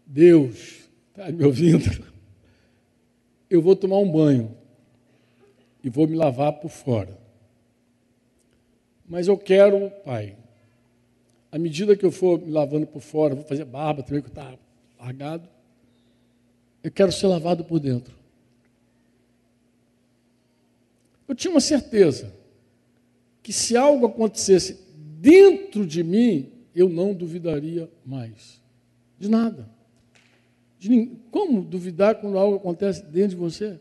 Deus, 0.06 0.88
está 1.11 1.30
me 1.32 1.44
ouvindo? 1.44 2.06
Eu 3.50 3.62
vou 3.62 3.74
tomar 3.74 3.98
um 3.98 4.11
banho 4.11 4.56
e 5.82 5.88
vou 5.88 6.06
me 6.06 6.16
lavar 6.16 6.52
por 6.54 6.68
fora. 6.68 7.16
Mas 9.06 9.26
eu 9.26 9.38
quero, 9.38 9.90
Pai, 10.04 10.37
à 11.50 11.58
medida 11.58 11.96
que 11.96 12.04
eu 12.04 12.12
for 12.12 12.40
me 12.40 12.50
lavando 12.50 12.87
por 12.87 13.00
fora, 13.00 13.34
vou 13.34 13.44
fazer 13.44 13.64
barba 13.64 14.02
também, 14.02 14.22
que 14.22 14.28
está 14.28 14.54
largado, 14.98 15.48
eu 16.82 16.90
quero 16.90 17.11
ser 17.11 17.26
lavado 17.26 17.64
por 17.64 17.80
dentro. 17.80 18.14
Eu 21.26 21.34
tinha 21.34 21.50
uma 21.50 21.61
certeza 21.61 22.34
que 23.42 23.52
se 23.52 23.76
algo 23.76 24.06
acontecesse 24.06 24.78
dentro 24.96 25.87
de 25.87 26.02
mim, 26.02 26.52
eu 26.74 26.88
não 26.88 27.14
duvidaria 27.14 27.90
mais. 28.04 28.61
De 29.18 29.28
nada. 29.28 29.68
De 30.78 31.10
Como 31.30 31.62
duvidar 31.62 32.16
quando 32.16 32.38
algo 32.38 32.56
acontece 32.56 33.04
dentro 33.04 33.30
de 33.30 33.36
você? 33.36 33.80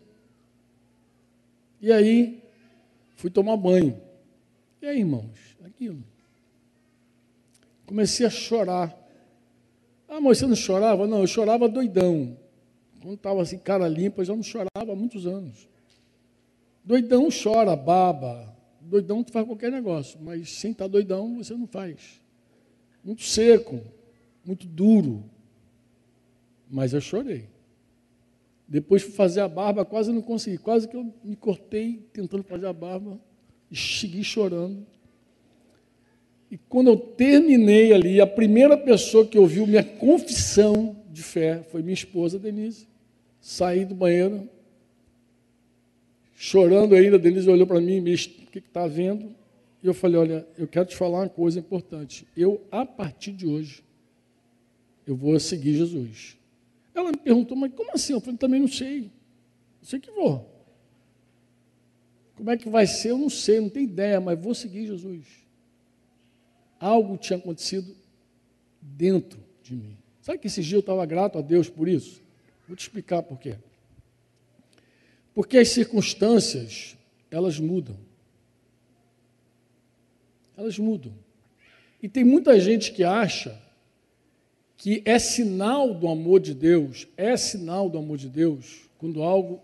E 1.79 1.91
aí, 1.91 2.41
fui 3.15 3.29
tomar 3.29 3.55
banho. 3.55 4.01
E 4.81 4.87
aí, 4.87 4.99
irmãos? 4.99 5.55
Aquilo. 5.63 6.03
Comecei 7.85 8.25
a 8.25 8.29
chorar. 8.29 8.95
Ah, 10.07 10.19
mas 10.19 10.37
você 10.37 10.47
não 10.47 10.55
chorava? 10.55 11.05
Não, 11.05 11.21
eu 11.21 11.27
chorava 11.27 11.69
doidão. 11.69 12.37
Quando 13.01 13.15
estava 13.15 13.41
assim, 13.41 13.57
cara 13.57 13.87
limpa, 13.87 14.21
eu 14.21 14.25
já 14.25 14.35
não 14.35 14.43
chorava 14.43 14.91
há 14.91 14.95
muitos 14.95 15.27
anos. 15.27 15.67
Doidão 16.83 17.29
chora, 17.31 17.75
baba. 17.75 18.55
Doidão 18.81 19.23
tu 19.23 19.31
faz 19.31 19.45
qualquer 19.45 19.71
negócio, 19.71 20.17
mas 20.21 20.49
sem 20.49 20.71
estar 20.71 20.85
tá 20.85 20.89
doidão 20.89 21.37
você 21.37 21.53
não 21.53 21.67
faz. 21.67 22.21
Muito 23.03 23.23
seco, 23.23 23.81
muito 24.45 24.65
duro, 24.65 25.23
mas 26.69 26.93
eu 26.93 27.01
chorei. 27.01 27.45
Depois 28.67 29.01
fui 29.01 29.11
fazer 29.11 29.39
a 29.39 29.47
barba, 29.47 29.85
quase 29.85 30.11
não 30.11 30.21
consegui, 30.21 30.57
quase 30.57 30.87
que 30.87 30.95
eu 30.95 31.13
me 31.23 31.35
cortei 31.35 32.05
tentando 32.11 32.43
fazer 32.43 32.65
a 32.65 32.73
barba 32.73 33.19
e 33.71 33.75
segui 33.75 34.23
chorando. 34.23 34.85
E 36.51 36.57
quando 36.57 36.87
eu 36.87 36.97
terminei 36.97 37.93
ali, 37.93 38.19
a 38.19 38.27
primeira 38.27 38.77
pessoa 38.77 39.25
que 39.25 39.37
ouviu 39.37 39.65
minha 39.65 39.83
confissão 39.83 40.95
de 41.11 41.23
fé 41.23 41.63
foi 41.71 41.81
minha 41.81 41.93
esposa 41.93 42.39
Denise. 42.39 42.87
Saí 43.39 43.85
do 43.85 43.95
banheiro, 43.95 44.49
chorando 46.35 46.95
ainda, 46.95 47.17
Denise 47.17 47.49
olhou 47.49 47.67
para 47.67 47.81
mim, 47.81 48.01
me 48.01 48.13
o 48.13 48.17
que 48.51 48.59
está 48.59 48.87
vendo? 48.87 49.35
E 49.83 49.87
eu 49.87 49.93
falei, 49.93 50.17
olha, 50.17 50.47
eu 50.57 50.67
quero 50.67 50.85
te 50.85 50.95
falar 50.95 51.19
uma 51.19 51.29
coisa 51.29 51.59
importante. 51.59 52.27
Eu, 52.35 52.61
a 52.71 52.85
partir 52.85 53.31
de 53.31 53.45
hoje, 53.45 53.83
eu 55.05 55.15
vou 55.15 55.39
seguir 55.39 55.73
Jesus. 55.75 56.36
Ela 56.97 57.11
me 57.11 57.17
perguntou, 57.17 57.55
mas 57.55 57.71
como 57.73 57.91
assim? 57.93 58.13
Eu 58.13 58.19
falei, 58.19 58.37
também 58.37 58.59
não 58.59 58.67
sei. 58.67 59.11
Eu 59.81 59.85
sei 59.87 59.99
que 59.99 60.09
vou. 60.09 60.51
Como 62.35 62.49
é 62.49 62.57
que 62.57 62.67
vai 62.67 62.87
ser? 62.87 63.11
Eu 63.11 63.19
não 63.19 63.29
sei, 63.29 63.61
não 63.61 63.69
tenho 63.69 63.83
ideia, 63.83 64.19
mas 64.19 64.39
vou 64.39 64.55
seguir 64.55 64.87
Jesus. 64.87 65.27
Algo 66.79 67.15
tinha 67.15 67.37
acontecido 67.37 67.95
dentro 68.81 69.39
de 69.61 69.75
mim. 69.75 69.95
Sabe 70.23 70.39
que 70.39 70.47
esses 70.47 70.65
dias 70.65 70.73
eu 70.73 70.79
estava 70.79 71.05
grato 71.05 71.37
a 71.37 71.41
Deus 71.41 71.69
por 71.69 71.87
isso? 71.87 72.19
Vou 72.67 72.75
te 72.75 72.81
explicar 72.81 73.21
por 73.21 73.37
quê. 73.37 73.57
Porque 75.35 75.59
as 75.59 75.69
circunstâncias, 75.69 76.97
elas 77.29 77.59
mudam. 77.59 77.95
Elas 80.57 80.79
mudam. 80.79 81.13
E 82.01 82.09
tem 82.09 82.23
muita 82.23 82.59
gente 82.59 82.91
que 82.91 83.03
acha 83.03 83.61
que 84.77 85.01
é 85.03 85.17
sinal 85.17 85.91
do 85.93 86.07
amor 86.07 86.39
de 86.39 86.53
Deus, 86.53 87.07
é 87.17 87.35
sinal 87.35 87.89
do 87.89 87.97
amor 87.97 88.17
de 88.17 88.29
Deus, 88.29 88.87
quando 88.99 89.23
algo 89.23 89.59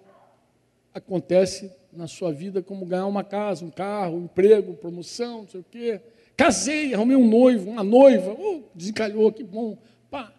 acontece 0.91 1.71
na 1.91 2.08
sua 2.08 2.34
vida, 2.34 2.63
como 2.63 2.86
ganhar 2.86 3.06
uma 3.06 3.23
casa, 3.23 3.63
um 3.63 3.69
carro, 3.69 4.17
um 4.17 4.23
emprego, 4.26 4.73
promoção, 4.73 5.43
não 5.43 5.47
sei 5.47 5.60
o 5.60 5.65
quê. 5.69 6.02
Casei, 6.36 6.95
arrumei 6.95 7.15
um 7.15 7.28
noivo, 7.28 7.69
uma 7.69 7.84
noiva, 7.84 8.36
oh, 8.38 8.63
desencalhou, 8.73 9.32
que 9.32 9.43
bom. 9.43 9.78
Pá. 10.10 10.34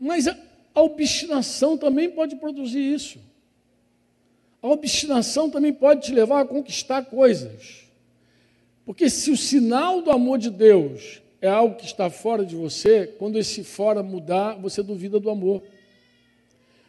Mas 0.00 0.26
a, 0.26 0.36
a 0.74 0.82
obstinação 0.82 1.78
também 1.78 2.10
pode 2.10 2.34
produzir 2.36 2.80
isso. 2.80 3.20
A 4.60 4.66
obstinação 4.66 5.48
também 5.48 5.72
pode 5.72 6.06
te 6.06 6.12
levar 6.12 6.40
a 6.40 6.44
conquistar 6.44 7.04
coisas. 7.04 7.84
Porque 8.84 9.08
se 9.08 9.30
o 9.30 9.36
sinal 9.36 10.02
do 10.02 10.10
amor 10.10 10.38
de 10.38 10.50
Deus 10.50 11.22
é 11.40 11.48
algo 11.48 11.76
que 11.76 11.86
está 11.86 12.10
fora 12.10 12.44
de 12.44 12.56
você, 12.56 13.06
quando 13.06 13.38
esse 13.38 13.62
fora 13.62 14.02
mudar, 14.02 14.54
você 14.54 14.82
duvida 14.82 15.20
do 15.20 15.30
amor. 15.30 15.62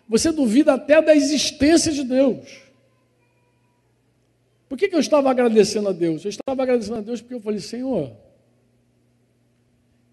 Você 0.08 0.32
duvida 0.32 0.74
até 0.74 1.02
da 1.02 1.16
existência 1.16 1.92
de 1.92 2.04
Deus. 2.04 2.62
Por 4.68 4.78
que, 4.78 4.88
que 4.88 4.96
eu 4.96 5.00
estava 5.00 5.30
agradecendo 5.30 5.90
a 5.90 5.92
Deus? 5.92 6.24
Eu 6.24 6.30
estava 6.30 6.64
agradecendo 6.64 6.98
a 6.98 7.02
Deus 7.02 7.22
porque 7.22 7.36
eu 7.36 7.40
falei, 7.40 7.60
Senhor, 7.60 8.12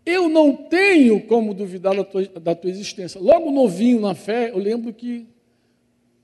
eu 0.05 0.29
não 0.29 0.55
tenho 0.55 1.27
como 1.27 1.53
duvidar 1.53 1.95
da 1.97 2.05
tua, 2.05 2.25
da 2.27 2.55
tua 2.55 2.71
existência. 2.71 3.21
Logo 3.21 3.51
novinho 3.51 4.01
na 4.01 4.15
fé, 4.15 4.51
eu 4.51 4.59
lembro 4.59 4.93
que 4.93 5.27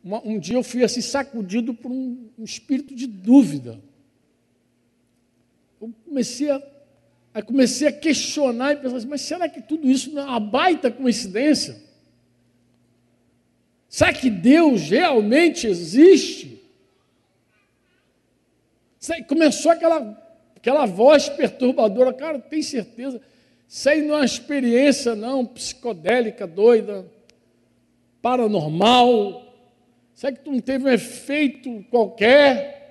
uma, 0.05 0.21
um 0.25 0.39
dia 0.39 0.57
eu 0.57 0.63
fui 0.63 0.85
assim 0.85 1.01
sacudido 1.01 1.73
por 1.73 1.91
um, 1.91 2.29
um 2.39 2.45
espírito 2.45 2.95
de 2.95 3.07
dúvida. 3.07 3.81
Eu 5.81 5.93
comecei 6.05 6.51
a 6.51 6.61
Aí 7.35 7.43
comecei 7.43 7.89
a 7.89 7.93
questionar 7.93 8.73
e 8.73 8.77
pensar 8.77 8.97
assim, 8.97 9.07
mas 9.07 9.23
será 9.23 9.49
que 9.49 9.63
tudo 9.63 9.91
isso 9.91 10.13
não 10.13 10.23
é 10.23 10.27
uma 10.27 10.41
baita 10.41 10.91
coincidência? 10.91 11.81
Será 13.89 14.13
que 14.13 14.29
Deus 14.29 14.89
realmente 14.89 15.67
existe? 15.67 16.63
Começou 19.29 19.73
aquela, 19.73 20.17
aquela 20.57 20.87
voz 20.87 21.29
perturbadora, 21.29 22.13
cara, 22.13 22.39
tem 22.39 22.63
certeza? 22.63 23.21
Isso 23.69 23.89
aí 23.89 24.03
não 24.03 24.15
é 24.15 24.19
uma 24.19 24.25
experiência, 24.25 25.15
não, 25.15 25.47
psicodélica, 25.47 26.47
doida, 26.47 27.07
paranormal. 28.21 29.43
Será 30.15 30.33
que 30.33 30.41
tu 30.41 30.53
não 30.53 30.61
teve 30.61 30.85
um 30.85 30.89
efeito 30.93 31.85
qualquer? 31.91 32.82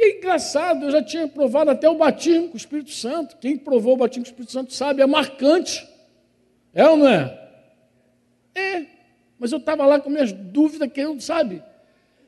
E 0.00 0.12
é 0.12 0.18
engraçado, 0.18 0.84
eu 0.84 0.92
já 0.92 1.02
tinha 1.02 1.26
provado 1.26 1.72
até 1.72 1.90
o 1.90 1.96
batismo 1.96 2.50
com 2.50 2.54
o 2.54 2.56
Espírito 2.56 2.92
Santo. 2.92 3.36
Quem 3.38 3.58
provou 3.58 3.94
o 3.94 3.96
batismo 3.96 4.22
com 4.22 4.28
o 4.28 4.32
Espírito 4.32 4.52
Santo 4.52 4.72
sabe, 4.72 5.02
é 5.02 5.06
marcante. 5.06 5.84
É 6.72 6.86
ou 6.86 6.96
não 6.96 7.08
é? 7.08 7.50
É. 8.54 8.86
Mas 9.40 9.50
eu 9.50 9.58
estava 9.58 9.84
lá 9.84 9.98
com 9.98 10.08
minhas 10.08 10.30
dúvidas, 10.30 10.92
querendo, 10.92 11.20
sabe? 11.20 11.64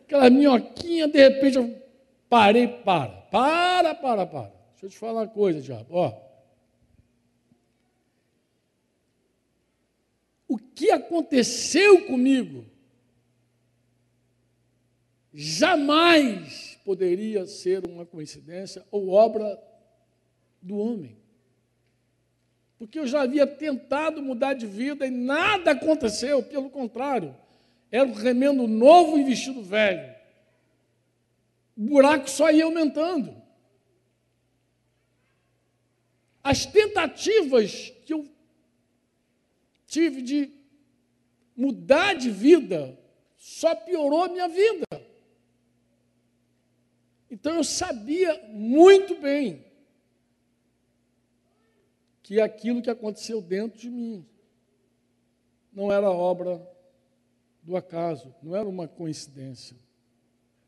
Aquela 0.02 0.28
minhoquinha, 0.28 1.06
de 1.06 1.16
repente 1.16 1.58
eu 1.58 1.80
parei, 2.28 2.66
para. 2.66 3.10
Para, 3.30 3.94
para, 3.94 4.26
para. 4.26 4.52
Deixa 4.72 4.86
eu 4.86 4.90
te 4.90 4.98
falar 4.98 5.20
uma 5.20 5.28
coisa, 5.28 5.60
diabo. 5.60 5.86
Ó. 5.90 6.12
O 10.48 10.58
que 10.58 10.90
aconteceu 10.90 12.04
comigo 12.06 12.66
jamais 15.32 16.69
poderia 16.90 17.46
ser 17.46 17.86
uma 17.86 18.04
coincidência 18.04 18.84
ou 18.90 19.10
obra 19.10 19.56
do 20.60 20.76
homem. 20.76 21.16
porque 22.76 22.98
eu 22.98 23.06
já 23.06 23.22
havia 23.22 23.46
tentado 23.46 24.20
mudar 24.20 24.54
de 24.54 24.66
vida 24.66 25.06
e 25.06 25.10
nada 25.10 25.70
aconteceu, 25.70 26.42
pelo 26.42 26.68
contrário, 26.68 27.36
era 27.92 28.08
um 28.08 28.12
remendo 28.12 28.66
novo 28.66 29.18
e 29.18 29.22
vestido 29.22 29.62
velho. 29.62 30.12
O 31.76 31.82
buraco 31.82 32.28
só 32.28 32.50
ia 32.50 32.64
aumentando. 32.64 33.40
As 36.42 36.66
tentativas 36.66 37.90
que 38.04 38.14
eu 38.14 38.26
tive 39.86 40.22
de 40.22 40.50
mudar 41.54 42.14
de 42.14 42.30
vida 42.30 42.98
só 43.36 43.74
piorou 43.74 44.24
a 44.24 44.28
minha 44.28 44.48
vida. 44.48 45.09
Então 47.40 47.54
eu 47.54 47.64
sabia 47.64 48.48
muito 48.48 49.18
bem 49.18 49.64
que 52.22 52.38
aquilo 52.38 52.82
que 52.82 52.90
aconteceu 52.90 53.40
dentro 53.40 53.80
de 53.80 53.88
mim 53.88 54.26
não 55.72 55.90
era 55.90 56.10
obra 56.10 56.60
do 57.62 57.76
acaso, 57.76 58.34
não 58.42 58.54
era 58.54 58.68
uma 58.68 58.86
coincidência. 58.86 59.76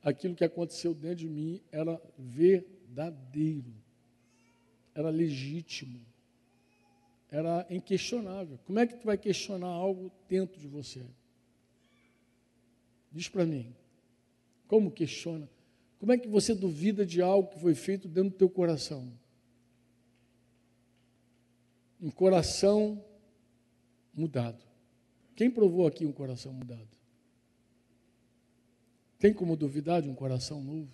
Aquilo 0.02 0.34
que 0.34 0.44
aconteceu 0.44 0.94
dentro 0.94 1.18
de 1.18 1.28
mim 1.28 1.62
era 1.70 2.00
verdadeiro, 2.18 3.72
era 4.94 5.10
legítimo, 5.10 6.00
era 7.30 7.66
inquestionável. 7.68 8.58
Como 8.64 8.78
é 8.78 8.86
que 8.86 8.96
tu 8.96 9.04
vai 9.04 9.18
questionar 9.18 9.68
algo 9.68 10.10
dentro 10.26 10.58
de 10.58 10.66
você? 10.66 11.04
Diz 13.12 13.28
para 13.28 13.44
mim. 13.44 13.74
Como 14.66 14.90
questiona? 14.90 15.51
Como 16.02 16.10
é 16.10 16.18
que 16.18 16.26
você 16.26 16.52
duvida 16.52 17.06
de 17.06 17.22
algo 17.22 17.50
que 17.50 17.60
foi 17.60 17.76
feito 17.76 18.08
dentro 18.08 18.30
do 18.30 18.36
teu 18.36 18.50
coração? 18.50 19.16
um 22.02 22.10
coração 22.10 23.02
mudado. 24.12 24.60
Quem 25.36 25.48
provou 25.48 25.86
aqui 25.86 26.04
um 26.04 26.12
coração 26.12 26.52
mudado? 26.52 26.88
Tem 29.20 29.32
como 29.32 29.56
duvidar 29.56 30.02
de 30.02 30.08
um 30.08 30.14
coração 30.14 30.60
novo? 30.60 30.92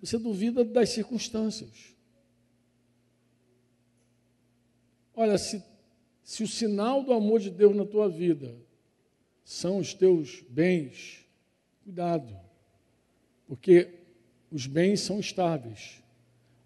Você 0.00 0.18
duvida 0.18 0.64
das 0.64 0.88
circunstâncias. 0.88 1.94
Olha, 5.14 5.36
se, 5.36 5.62
se 6.24 6.42
o 6.42 6.48
sinal 6.48 7.02
do 7.02 7.12
amor 7.12 7.40
de 7.40 7.50
Deus 7.50 7.76
na 7.76 7.84
tua 7.84 8.08
vida 8.08 8.56
são 9.44 9.76
os 9.78 9.92
teus 9.92 10.40
bens, 10.48 11.26
cuidado, 11.82 12.47
porque 13.48 13.88
os 14.52 14.66
bens 14.66 15.00
são 15.00 15.18
estáveis. 15.18 16.02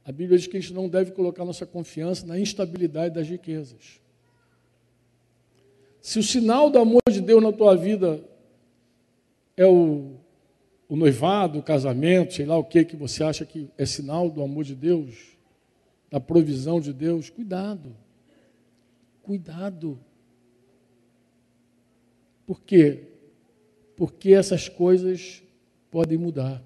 A 0.05 0.11
Bíblia 0.11 0.37
diz 0.37 0.49
que 0.49 0.57
a 0.57 0.61
gente 0.61 0.75
não 0.75 0.89
deve 0.89 1.13
colocar 1.13 1.45
nossa 1.45 1.65
confiança 1.65 2.27
na 2.27 2.39
instabilidade 2.39 3.15
das 3.15 3.29
riquezas. 3.29 4.01
Se 6.01 6.19
o 6.19 6.23
sinal 6.23 6.69
do 6.69 6.79
amor 6.81 7.01
de 7.09 7.21
Deus 7.21 7.41
na 7.41 7.53
tua 7.53 7.77
vida 7.77 8.21
é 9.57 9.65
o, 9.65 10.17
o 10.89 10.97
noivado, 10.97 11.61
o 11.61 11.63
casamento, 11.63 12.35
sei 12.35 12.45
lá 12.45 12.57
o 12.57 12.65
que 12.65 12.85
que 12.85 12.97
você 12.97 13.23
acha 13.23 13.47
que 13.47 13.71
é 13.79 13.87
sinal 13.87 14.29
do 14.29 14.43
amor 14.43 14.65
de 14.65 14.75
Deus, 14.75 15.37
da 16.11 16.19
provisão 16.19 16.81
de 16.81 16.93
Deus, 16.93 17.31
cuidado. 17.31 17.97
Cuidado. 19.23 20.01
Por 22.45 22.61
quê? 22.61 23.05
Porque 23.97 24.33
essas 24.33 24.69
coisas 24.69 25.43
podem 25.89 26.19
mudar. 26.19 26.61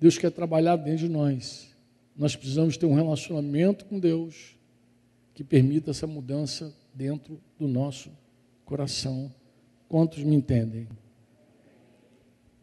Deus 0.00 0.16
quer 0.16 0.30
trabalhar 0.30 0.76
dentro 0.76 1.06
de 1.06 1.08
nós. 1.10 1.68
Nós 2.16 2.34
precisamos 2.34 2.78
ter 2.78 2.86
um 2.86 2.94
relacionamento 2.94 3.84
com 3.84 4.00
Deus 4.00 4.56
que 5.34 5.44
permita 5.44 5.90
essa 5.90 6.06
mudança 6.06 6.74
dentro 6.94 7.38
do 7.58 7.68
nosso 7.68 8.10
coração. 8.64 9.30
Quantos 9.88 10.22
me 10.22 10.34
entendem? 10.34 10.88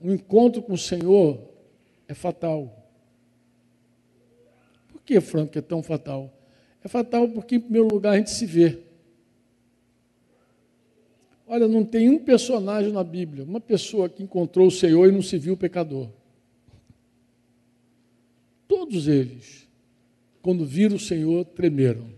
O 0.02 0.12
encontro 0.12 0.63
com 0.63 0.73
o 0.73 0.78
Senhor 0.78 1.39
é 2.08 2.15
fatal. 2.15 2.89
Por 4.88 5.02
que, 5.04 5.21
Franco, 5.21 5.58
é 5.60 5.62
tão 5.62 5.84
fatal? 5.84 6.34
É 6.84 6.88
fatal 6.88 7.30
porque, 7.30 7.56
em 7.56 7.60
primeiro 7.60 7.88
lugar, 7.88 8.13
a 8.13 8.17
gente 8.17 8.32
se 8.32 8.47
vê. 8.47 8.80
Olha, 11.45 11.67
não 11.67 11.84
tem 11.86 12.10
um 12.10 12.19
personagem 12.19 12.91
na 12.91 13.04
Bíblia, 13.04 13.43
uma 13.43 13.62
pessoa 13.62 14.10
que 14.10 14.23
encontrou 14.23 14.67
o 14.67 14.71
Senhor 14.71 15.08
e 15.08 15.12
não 15.12 15.21
se 15.21 15.38
viu 15.38 15.56
pecador. 15.56 16.10
Todos 18.88 19.10
eles, 19.10 19.67
quando 20.41 20.65
viram 20.65 20.95
o 20.95 21.00
Senhor, 21.00 21.43
tremeram. 21.43 22.10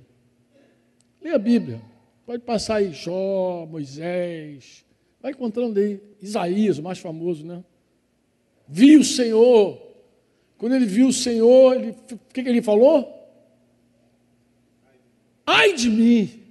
Leia 1.20 1.36
a 1.36 1.40
Bíblia. 1.40 1.82
Pode 2.28 2.44
passar 2.44 2.76
aí 2.76 2.94
Jó, 2.94 3.66
Moisés, 3.66 4.86
vai 5.20 5.32
encontrando 5.32 5.80
aí 5.80 6.00
Isaías, 6.22 6.78
o 6.78 6.84
mais 6.84 7.00
famoso, 7.00 7.44
né? 7.44 7.64
Viu 8.68 9.00
o 9.00 9.04
Senhor. 9.04 9.82
Quando 10.60 10.76
ele 10.76 10.86
viu 10.86 11.08
o 11.08 11.14
Senhor, 11.14 11.76
ele, 11.76 11.90
o 11.90 12.20
que, 12.32 12.44
que 12.44 12.50
ele 12.50 12.62
falou? 12.62 13.18
Ai 15.44 15.74
de 15.74 15.90
mim! 15.90 16.44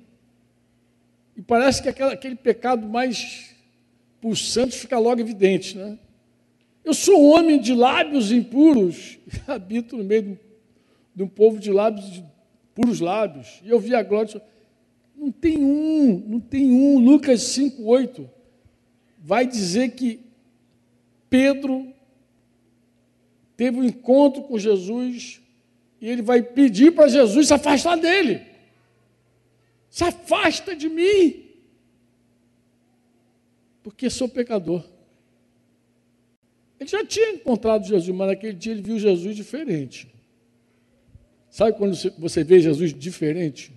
E 1.36 1.42
parece 1.42 1.80
que 1.80 1.88
aquele, 1.88 2.12
aquele 2.12 2.34
pecado 2.34 2.88
mais 2.88 3.54
pulsante 4.20 4.76
fica 4.76 4.98
logo 4.98 5.20
evidente, 5.20 5.78
né? 5.78 5.96
Eu 6.88 6.94
sou 6.94 7.22
homem 7.22 7.60
de 7.60 7.74
lábios 7.74 8.32
impuros, 8.32 9.18
habito 9.46 9.94
no 9.94 10.02
meio 10.02 10.22
de 10.22 10.30
um, 10.30 10.38
de 11.16 11.22
um 11.22 11.28
povo 11.28 11.58
de 11.58 11.70
lábios, 11.70 12.10
de 12.10 12.24
puros 12.74 12.98
lábios, 12.98 13.60
e 13.62 13.68
eu 13.68 13.78
vi 13.78 13.94
a 13.94 14.02
glória. 14.02 14.42
Não 15.14 15.30
tem 15.30 15.58
um, 15.58 16.18
não 16.26 16.40
tem 16.40 16.72
um. 16.72 16.98
Lucas 16.98 17.40
5,8 17.40 18.26
vai 19.18 19.46
dizer 19.46 19.90
que 19.90 20.20
Pedro 21.28 21.92
teve 23.54 23.80
um 23.80 23.84
encontro 23.84 24.44
com 24.44 24.58
Jesus 24.58 25.42
e 26.00 26.08
ele 26.08 26.22
vai 26.22 26.40
pedir 26.40 26.92
para 26.92 27.06
Jesus 27.06 27.48
se 27.48 27.52
afastar 27.52 27.98
dele. 27.98 28.40
Se 29.90 30.04
afasta 30.04 30.74
de 30.74 30.88
mim, 30.88 31.50
porque 33.82 34.08
sou 34.08 34.26
pecador. 34.26 34.82
Ele 36.80 36.88
já 36.88 37.04
tinha 37.04 37.32
encontrado 37.32 37.86
Jesus, 37.86 38.16
mas 38.16 38.28
naquele 38.28 38.54
dia 38.54 38.72
ele 38.72 38.82
viu 38.82 38.98
Jesus 38.98 39.34
diferente. 39.34 40.08
Sabe 41.50 41.76
quando 41.76 41.96
você 42.18 42.44
vê 42.44 42.60
Jesus 42.60 42.94
diferente? 42.94 43.72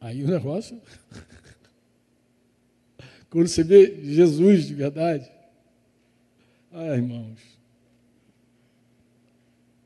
Aí 0.00 0.24
o 0.24 0.28
negócio. 0.28 0.80
quando 3.28 3.48
você 3.48 3.62
vê 3.62 4.00
Jesus 4.02 4.66
de 4.66 4.74
verdade. 4.74 5.30
Ai, 6.72 6.96
irmãos. 6.96 7.38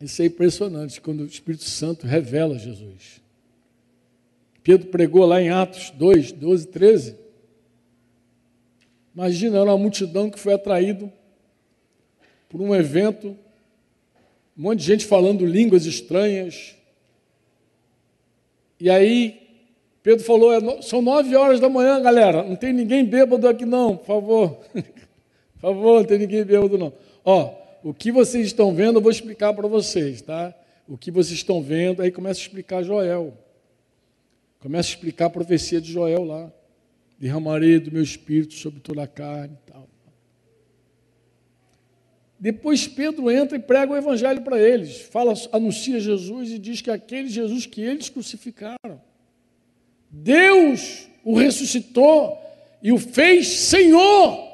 Isso 0.00 0.22
é 0.22 0.26
impressionante 0.26 1.00
quando 1.00 1.20
o 1.20 1.26
Espírito 1.26 1.64
Santo 1.64 2.06
revela 2.06 2.58
Jesus. 2.58 3.20
Pedro 4.62 4.88
pregou 4.88 5.24
lá 5.24 5.40
em 5.40 5.48
Atos 5.48 5.90
2, 5.90 6.32
12, 6.32 6.66
13. 6.68 7.16
Imagina, 9.16 9.56
era 9.56 9.70
uma 9.70 9.78
multidão 9.78 10.28
que 10.28 10.38
foi 10.38 10.52
atraído 10.52 11.10
por 12.50 12.60
um 12.60 12.74
evento, 12.74 13.28
um 14.54 14.62
monte 14.62 14.80
de 14.80 14.84
gente 14.84 15.06
falando 15.06 15.46
línguas 15.46 15.86
estranhas. 15.86 16.76
E 18.78 18.90
aí, 18.90 19.40
Pedro 20.02 20.22
falou: 20.22 20.52
é 20.52 20.82
são 20.82 21.00
nove 21.00 21.34
horas 21.34 21.58
da 21.58 21.68
manhã, 21.70 21.98
galera, 22.02 22.42
não 22.42 22.56
tem 22.56 22.74
ninguém 22.74 23.06
bêbado 23.06 23.48
aqui, 23.48 23.64
não, 23.64 23.96
por 23.96 24.04
favor. 24.04 24.50
por 24.74 25.60
favor, 25.60 26.00
não 26.00 26.04
tem 26.04 26.18
ninguém 26.18 26.44
bêbado, 26.44 26.76
não. 26.76 26.92
Ó, 27.24 27.54
o 27.82 27.94
que 27.94 28.12
vocês 28.12 28.46
estão 28.46 28.74
vendo, 28.74 28.98
eu 28.98 29.02
vou 29.02 29.10
explicar 29.10 29.54
para 29.54 29.66
vocês, 29.66 30.20
tá? 30.20 30.54
O 30.86 30.98
que 30.98 31.10
vocês 31.10 31.38
estão 31.38 31.62
vendo, 31.62 32.02
aí 32.02 32.10
começa 32.10 32.38
a 32.38 32.42
explicar 32.42 32.82
Joel. 32.82 33.32
Começa 34.60 34.90
a 34.90 34.92
explicar 34.92 35.26
a 35.26 35.30
profecia 35.30 35.80
de 35.80 35.90
Joel 35.90 36.22
lá 36.22 36.52
derramarei 37.18 37.78
do 37.78 37.90
meu 37.90 38.02
espírito 38.02 38.54
sobre 38.54 38.80
toda 38.80 39.02
a 39.02 39.06
carne 39.06 39.54
e 39.54 39.70
tal. 39.70 39.88
Depois 42.38 42.86
Pedro 42.86 43.30
entra 43.30 43.56
e 43.56 43.60
prega 43.60 43.92
o 43.92 43.96
evangelho 43.96 44.42
para 44.42 44.60
eles, 44.60 45.00
fala, 45.00 45.32
anuncia 45.52 45.98
Jesus 45.98 46.50
e 46.50 46.58
diz 46.58 46.82
que 46.82 46.90
aquele 46.90 47.28
Jesus 47.28 47.64
que 47.64 47.80
eles 47.80 48.10
crucificaram, 48.10 49.00
Deus 50.10 51.08
o 51.24 51.34
ressuscitou 51.34 52.38
e 52.82 52.92
o 52.92 52.98
fez 52.98 53.48
Senhor. 53.48 54.46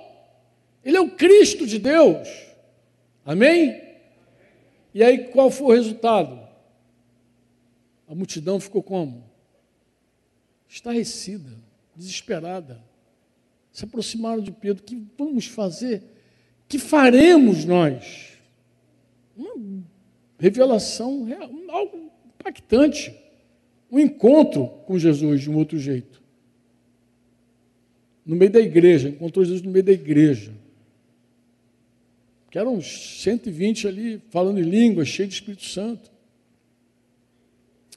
Ele 0.85 0.97
é 0.97 1.01
o 1.01 1.11
Cristo 1.11 1.67
de 1.67 1.79
Deus. 1.79 2.29
Amém? 3.25 3.81
E 4.95 5.03
aí 5.03 5.27
qual 5.29 5.51
foi 5.51 5.67
o 5.67 5.77
resultado? 5.77 6.41
A 8.09 8.15
multidão 8.15 8.61
ficou 8.61 8.83
como? 8.83 9.25
Estarrecida 10.69 11.51
desesperada. 11.95 12.83
Se 13.73 13.85
aproximaram 13.85 14.43
de 14.43 14.53
Pedro: 14.53 14.83
que 14.83 15.03
vamos 15.17 15.47
fazer? 15.47 16.03
Que 16.69 16.79
faremos 16.79 17.65
nós? 17.65 18.33
uma 19.37 19.83
revelação, 20.39 21.27
algo 21.69 22.11
impactante. 22.39 23.15
Um 23.91 23.99
encontro 23.99 24.69
com 24.87 24.99
Jesus 24.99 25.43
de 25.43 25.51
um 25.51 25.57
outro 25.57 25.79
jeito. 25.79 26.23
No 28.25 28.37
meio 28.37 28.51
da 28.51 28.61
igreja, 28.61 29.09
encontrou 29.09 29.45
Jesus 29.45 29.63
no 29.63 29.71
meio 29.71 29.85
da 29.85 29.93
igreja. 29.93 30.53
Que 32.51 32.59
eram 32.59 32.75
uns 32.77 33.23
120 33.23 33.89
ali, 33.89 34.23
falando 34.31 34.61
em 34.61 34.65
língua, 34.65 35.05
cheio 35.05 35.29
de 35.29 35.35
Espírito 35.35 35.65
Santo. 35.65 36.11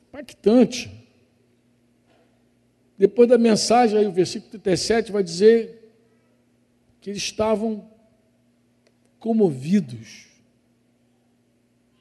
Impactante. 0.09 0.89
Depois 2.97 3.27
da 3.27 3.37
mensagem, 3.37 3.97
aí 3.97 4.07
o 4.07 4.11
versículo 4.11 4.51
37 4.51 5.11
vai 5.11 5.23
dizer 5.23 5.91
que 7.01 7.09
eles 7.09 7.21
estavam 7.21 7.87
comovidos, 9.19 10.27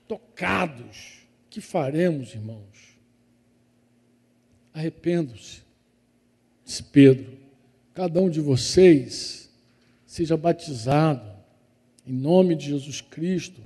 tocados. 0.07 1.25
Que 1.51 1.61
faremos, 1.61 2.35
irmãos? 2.35 2.99
Arrependo-se, 4.73 5.63
disse 6.65 6.83
Pedro. 6.83 7.39
Cada 7.93 8.21
um 8.21 8.29
de 8.29 8.41
vocês 8.41 9.49
seja 10.07 10.37
batizado 10.37 11.35
em 12.07 12.13
nome 12.13 12.55
de 12.55 12.67
Jesus 12.67 13.01
Cristo. 13.01 13.61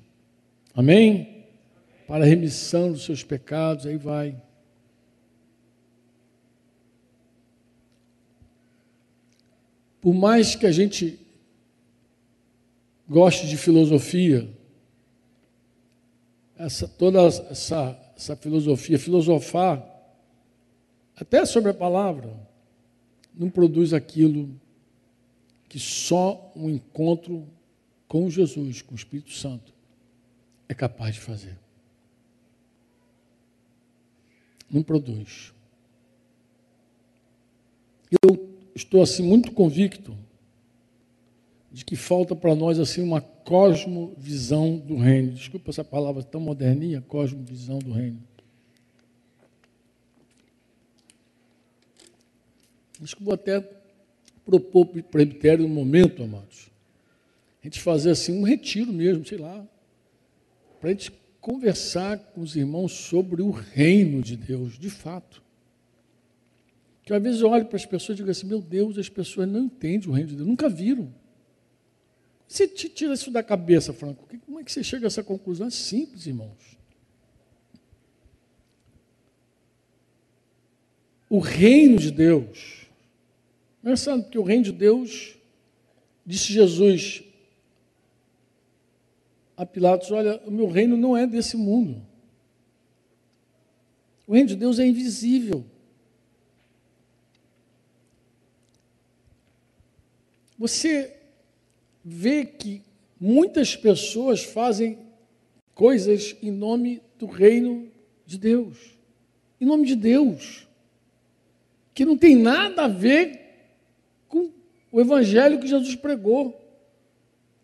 Amém? 0.74 1.44
Para 2.06 2.24
a 2.24 2.26
remissão 2.26 2.92
dos 2.92 3.04
seus 3.04 3.24
pecados, 3.24 3.86
aí 3.86 3.96
vai. 3.96 4.36
Por 10.00 10.14
mais 10.14 10.54
que 10.54 10.66
a 10.66 10.72
gente 10.72 11.18
goste 13.08 13.46
de 13.46 13.56
filosofia, 13.56 14.48
essa, 16.56 16.86
toda 16.86 17.22
essa, 17.22 18.12
essa 18.16 18.36
filosofia, 18.36 18.98
filosofar, 18.98 19.84
até 21.16 21.44
sobre 21.44 21.70
a 21.70 21.74
palavra, 21.74 22.36
não 23.34 23.50
produz 23.50 23.92
aquilo 23.92 24.50
que 25.68 25.78
só 25.78 26.52
um 26.54 26.68
encontro 26.68 27.46
com 28.06 28.30
Jesus, 28.30 28.82
com 28.82 28.92
o 28.92 28.96
Espírito 28.96 29.32
Santo, 29.32 29.72
é 30.68 30.74
capaz 30.74 31.14
de 31.14 31.20
fazer. 31.20 31.58
Não 34.70 34.82
produz. 34.82 35.52
Eu 38.22 38.47
estou 38.78 39.02
assim 39.02 39.22
muito 39.22 39.52
convicto 39.52 40.16
de 41.70 41.84
que 41.84 41.96
falta 41.96 42.34
para 42.34 42.54
nós 42.54 42.78
assim 42.78 43.02
uma 43.02 43.20
cosmovisão 43.20 44.78
do 44.78 44.96
reino. 44.96 45.32
Desculpa 45.32 45.70
essa 45.70 45.84
palavra 45.84 46.22
tão 46.22 46.40
moderninha, 46.40 47.00
cosmovisão 47.02 47.78
do 47.78 47.92
reino. 47.92 48.22
Acho 53.02 53.16
que 53.16 53.22
vou 53.22 53.34
até 53.34 53.60
propor 54.44 54.86
para 54.86 55.00
o 55.00 55.02
presbitério 55.02 55.68
no 55.68 55.74
momento, 55.74 56.22
amados, 56.22 56.70
a 57.62 57.66
gente 57.66 57.80
fazer 57.80 58.10
assim 58.10 58.32
um 58.32 58.42
retiro 58.42 58.92
mesmo, 58.92 59.24
sei 59.24 59.38
lá, 59.38 59.64
para 60.80 60.90
a 60.90 60.92
gente 60.92 61.12
conversar 61.40 62.18
com 62.18 62.40
os 62.40 62.56
irmãos 62.56 62.92
sobre 62.92 63.42
o 63.42 63.50
reino 63.50 64.22
de 64.22 64.36
Deus, 64.36 64.78
de 64.78 64.88
fato. 64.88 65.42
Que 67.08 67.14
às 67.14 67.22
vezes 67.22 67.40
olho 67.40 67.64
para 67.64 67.76
as 67.76 67.86
pessoas 67.86 68.18
e 68.18 68.20
digo 68.20 68.30
assim, 68.30 68.46
meu 68.46 68.60
Deus, 68.60 68.98
as 68.98 69.08
pessoas 69.08 69.48
não 69.48 69.60
entendem 69.60 70.10
o 70.10 70.12
reino 70.12 70.28
de 70.28 70.36
Deus, 70.36 70.46
nunca 70.46 70.68
viram. 70.68 71.10
Você 72.46 72.68
te 72.68 72.86
tira 72.86 73.14
isso 73.14 73.30
da 73.30 73.42
cabeça, 73.42 73.94
Franco. 73.94 74.28
Como 74.44 74.60
é 74.60 74.62
que 74.62 74.70
você 74.70 74.84
chega 74.84 75.06
a 75.06 75.08
essa 75.08 75.24
conclusão? 75.24 75.68
É 75.68 75.70
simples, 75.70 76.26
irmãos. 76.26 76.76
O 81.30 81.38
reino 81.38 81.96
de 81.96 82.10
Deus. 82.10 82.86
Pensando 83.82 84.28
que 84.28 84.38
o 84.38 84.42
reino 84.42 84.64
de 84.64 84.72
Deus, 84.72 85.38
disse 86.26 86.52
Jesus 86.52 87.24
a 89.56 89.64
Pilatos: 89.64 90.10
Olha, 90.10 90.42
o 90.44 90.50
meu 90.50 90.68
reino 90.68 90.94
não 90.94 91.16
é 91.16 91.26
desse 91.26 91.56
mundo. 91.56 92.06
O 94.26 94.34
reino 94.34 94.48
de 94.48 94.56
Deus 94.56 94.78
é 94.78 94.86
invisível. 94.86 95.64
Você 100.58 101.14
vê 102.04 102.44
que 102.44 102.82
muitas 103.20 103.76
pessoas 103.76 104.42
fazem 104.42 104.98
coisas 105.74 106.34
em 106.42 106.50
nome 106.50 107.00
do 107.18 107.26
reino 107.26 107.88
de 108.26 108.36
Deus, 108.36 108.76
em 109.60 109.64
nome 109.64 109.86
de 109.86 109.94
Deus, 109.94 110.66
que 111.94 112.04
não 112.04 112.16
tem 112.16 112.36
nada 112.36 112.84
a 112.84 112.88
ver 112.88 113.40
com 114.28 114.50
o 114.90 115.00
evangelho 115.00 115.60
que 115.60 115.66
Jesus 115.66 115.94
pregou, 115.94 116.60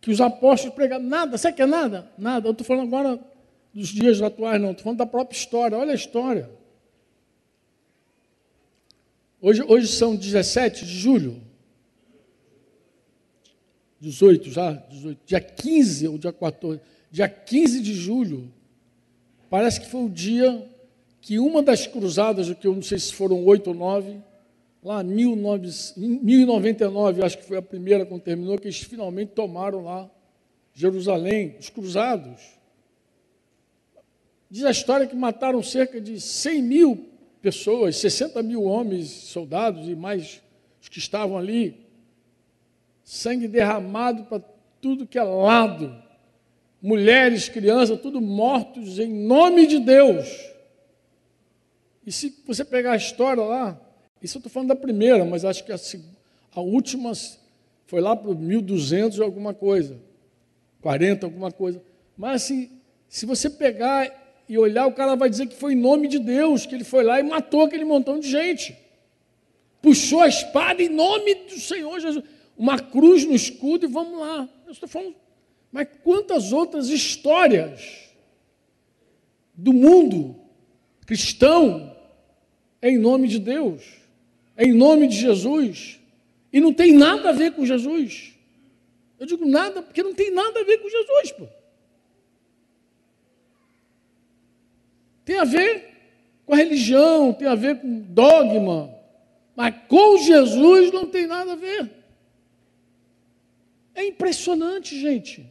que 0.00 0.10
os 0.10 0.20
apóstolos 0.20 0.74
pregaram. 0.74 1.04
Nada, 1.04 1.36
sabe 1.36 1.56
que 1.56 1.62
é 1.62 1.66
nada? 1.66 2.10
Nada. 2.16 2.46
Eu 2.48 2.52
estou 2.52 2.66
falando 2.66 2.86
agora 2.86 3.18
dos 3.72 3.88
dias 3.88 4.22
atuais, 4.22 4.60
não, 4.60 4.70
estou 4.70 4.84
falando 4.84 4.98
da 4.98 5.06
própria 5.06 5.36
história. 5.36 5.76
Olha 5.76 5.92
a 5.92 5.96
história. 5.96 6.50
Hoje, 9.40 9.62
hoje 9.66 9.88
são 9.88 10.14
17 10.14 10.86
de 10.86 10.92
julho. 10.92 11.43
18 14.04 14.50
já, 14.50 14.72
18, 14.72 15.20
dia 15.24 15.40
15 15.40 16.08
ou 16.08 16.18
dia 16.18 16.32
14, 16.32 16.80
dia 17.10 17.26
15 17.28 17.80
de 17.80 17.94
julho, 17.94 18.52
parece 19.48 19.80
que 19.80 19.88
foi 19.88 20.04
o 20.04 20.10
dia 20.10 20.68
que 21.22 21.38
uma 21.38 21.62
das 21.62 21.86
cruzadas, 21.86 22.52
que 22.52 22.66
eu 22.66 22.74
não 22.74 22.82
sei 22.82 22.98
se 22.98 23.14
foram 23.14 23.42
oito 23.46 23.68
ou 23.68 23.74
nove, 23.74 24.18
lá 24.82 25.02
em 25.02 25.06
1099, 25.06 27.24
acho 27.24 27.38
que 27.38 27.44
foi 27.44 27.56
a 27.56 27.62
primeira 27.62 28.04
quando 28.04 28.20
terminou, 28.20 28.58
que 28.58 28.66
eles 28.66 28.80
finalmente 28.80 29.30
tomaram 29.30 29.82
lá 29.82 30.10
Jerusalém, 30.74 31.56
os 31.58 31.70
cruzados. 31.70 32.42
Diz 34.50 34.64
a 34.64 34.70
história 34.70 35.06
que 35.06 35.16
mataram 35.16 35.62
cerca 35.62 35.98
de 35.98 36.20
100 36.20 36.62
mil 36.62 37.08
pessoas, 37.40 37.96
60 37.96 38.42
mil 38.42 38.64
homens, 38.64 39.08
soldados 39.08 39.88
e 39.88 39.94
mais 39.94 40.42
os 40.82 40.90
que 40.90 40.98
estavam 40.98 41.38
ali 41.38 41.83
sangue 43.04 43.46
derramado 43.46 44.24
para 44.24 44.42
tudo 44.80 45.06
que 45.06 45.18
é 45.18 45.22
lado, 45.22 45.94
mulheres, 46.80 47.48
crianças, 47.48 48.00
tudo 48.00 48.20
mortos 48.20 48.98
em 48.98 49.08
nome 49.08 49.66
de 49.66 49.78
Deus. 49.78 50.26
E 52.06 52.10
se 52.10 52.42
você 52.46 52.64
pegar 52.64 52.92
a 52.92 52.96
história 52.96 53.42
lá, 53.42 53.80
isso 54.22 54.38
eu 54.38 54.40
estou 54.40 54.50
falando 54.50 54.68
da 54.68 54.76
primeira, 54.76 55.24
mas 55.24 55.44
acho 55.44 55.64
que 55.64 55.72
a, 55.72 55.76
a 56.54 56.60
última 56.60 57.12
foi 57.86 58.00
lá 58.00 58.16
para 58.16 58.34
1200 58.34 59.20
alguma 59.20 59.52
coisa, 59.52 60.00
40 60.80 61.26
alguma 61.26 61.52
coisa. 61.52 61.82
Mas 62.16 62.42
assim, 62.42 62.70
se 63.08 63.26
você 63.26 63.50
pegar 63.50 64.42
e 64.48 64.58
olhar, 64.58 64.86
o 64.86 64.92
cara 64.92 65.14
vai 65.14 65.28
dizer 65.28 65.46
que 65.46 65.54
foi 65.54 65.74
em 65.74 65.76
nome 65.76 66.08
de 66.08 66.18
Deus 66.18 66.66
que 66.66 66.74
ele 66.74 66.84
foi 66.84 67.04
lá 67.04 67.20
e 67.20 67.22
matou 67.22 67.62
aquele 67.62 67.84
montão 67.84 68.18
de 68.18 68.30
gente. 68.30 68.76
Puxou 69.80 70.20
a 70.20 70.28
espada 70.28 70.82
em 70.82 70.88
nome 70.88 71.34
do 71.34 71.58
Senhor 71.58 72.00
Jesus 72.00 72.24
uma 72.56 72.78
cruz 72.78 73.24
no 73.24 73.34
escudo 73.34 73.84
e 73.84 73.88
vamos 73.88 74.18
lá. 74.18 74.48
Eu 74.66 74.72
estou 74.72 74.88
falando, 74.88 75.14
mas 75.72 75.88
quantas 76.02 76.52
outras 76.52 76.88
histórias 76.88 78.10
do 79.54 79.72
mundo 79.72 80.36
cristão 81.06 81.94
em 82.82 82.98
nome 82.98 83.28
de 83.28 83.38
Deus, 83.38 83.82
em 84.58 84.72
nome 84.72 85.06
de 85.08 85.16
Jesus, 85.16 85.98
e 86.52 86.60
não 86.60 86.72
tem 86.72 86.92
nada 86.92 87.30
a 87.30 87.32
ver 87.32 87.52
com 87.52 87.64
Jesus. 87.64 88.34
Eu 89.18 89.26
digo 89.26 89.46
nada 89.46 89.82
porque 89.82 90.02
não 90.02 90.14
tem 90.14 90.30
nada 90.30 90.60
a 90.60 90.64
ver 90.64 90.78
com 90.78 90.88
Jesus, 90.88 91.32
pô. 91.32 91.48
Tem 95.24 95.38
a 95.38 95.44
ver 95.44 95.94
com 96.44 96.52
a 96.52 96.56
religião, 96.56 97.32
tem 97.32 97.48
a 97.48 97.54
ver 97.54 97.80
com 97.80 98.00
dogma, 98.00 98.94
mas 99.56 99.74
com 99.88 100.18
Jesus 100.18 100.92
não 100.92 101.06
tem 101.06 101.26
nada 101.26 101.52
a 101.52 101.56
ver. 101.56 102.03
É 103.94 104.04
impressionante, 104.04 104.98
gente. 105.00 105.46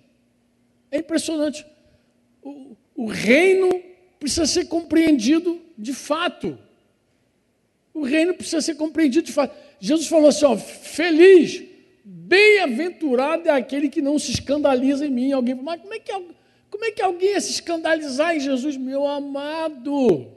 É 0.91 0.99
impressionante. 0.99 1.65
O, 2.41 2.75
o 2.95 3.05
reino 3.07 3.81
precisa 4.19 4.45
ser 4.45 4.65
compreendido 4.65 5.61
de 5.77 5.93
fato. 5.93 6.57
O 7.93 8.03
reino 8.03 8.33
precisa 8.33 8.61
ser 8.61 8.75
compreendido 8.75 9.25
de 9.25 9.31
fato. 9.31 9.55
Jesus 9.79 10.07
falou 10.07 10.29
assim: 10.29 10.45
ó, 10.45 10.57
feliz, 10.57 11.63
bem-aventurado 12.03 13.47
é 13.47 13.51
aquele 13.51 13.89
que 13.89 14.01
não 14.01 14.19
se 14.19 14.31
escandaliza 14.31 15.05
em 15.05 15.11
mim. 15.11 15.31
Alguém 15.31 15.55
mas 15.55 15.81
como 15.81 15.93
é 15.93 15.99
que, 15.99 16.11
como 16.69 16.85
é 16.85 16.91
que 16.91 17.01
alguém 17.01 17.29
ia 17.29 17.41
se 17.41 17.51
escandalizar 17.51 18.35
em 18.35 18.39
Jesus? 18.39 18.77
Meu 18.77 19.07
amado, 19.07 20.27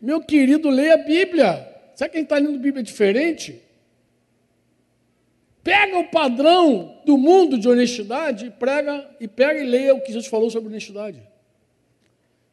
meu 0.00 0.20
querido, 0.20 0.70
leia 0.70 0.94
a 0.94 0.98
Bíblia. 0.98 1.74
Será 1.94 2.08
que 2.08 2.16
a 2.16 2.20
gente 2.20 2.26
está 2.26 2.38
lendo 2.38 2.58
Bíblia 2.58 2.82
diferente? 2.82 3.60
Pega 5.66 5.98
o 5.98 6.08
padrão 6.08 6.96
do 7.04 7.18
mundo 7.18 7.58
de 7.58 7.68
honestidade 7.68 8.46
e 8.46 8.50
prega 8.52 9.10
e 9.18 9.26
pega 9.26 9.60
e 9.60 9.66
leia 9.66 9.96
o 9.96 10.00
que 10.00 10.12
Jesus 10.12 10.28
falou 10.28 10.48
sobre 10.48 10.68
honestidade. 10.68 11.20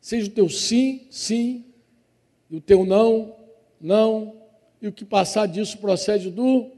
Seja 0.01 0.25
o 0.25 0.31
teu 0.31 0.49
sim, 0.49 1.05
sim, 1.11 1.63
e 2.49 2.55
o 2.55 2.61
teu 2.61 2.83
não, 2.83 3.35
não, 3.79 4.35
e 4.81 4.87
o 4.87 4.91
que 4.91 5.05
passar 5.05 5.45
disso 5.45 5.77
procede 5.77 6.31
do 6.31 6.71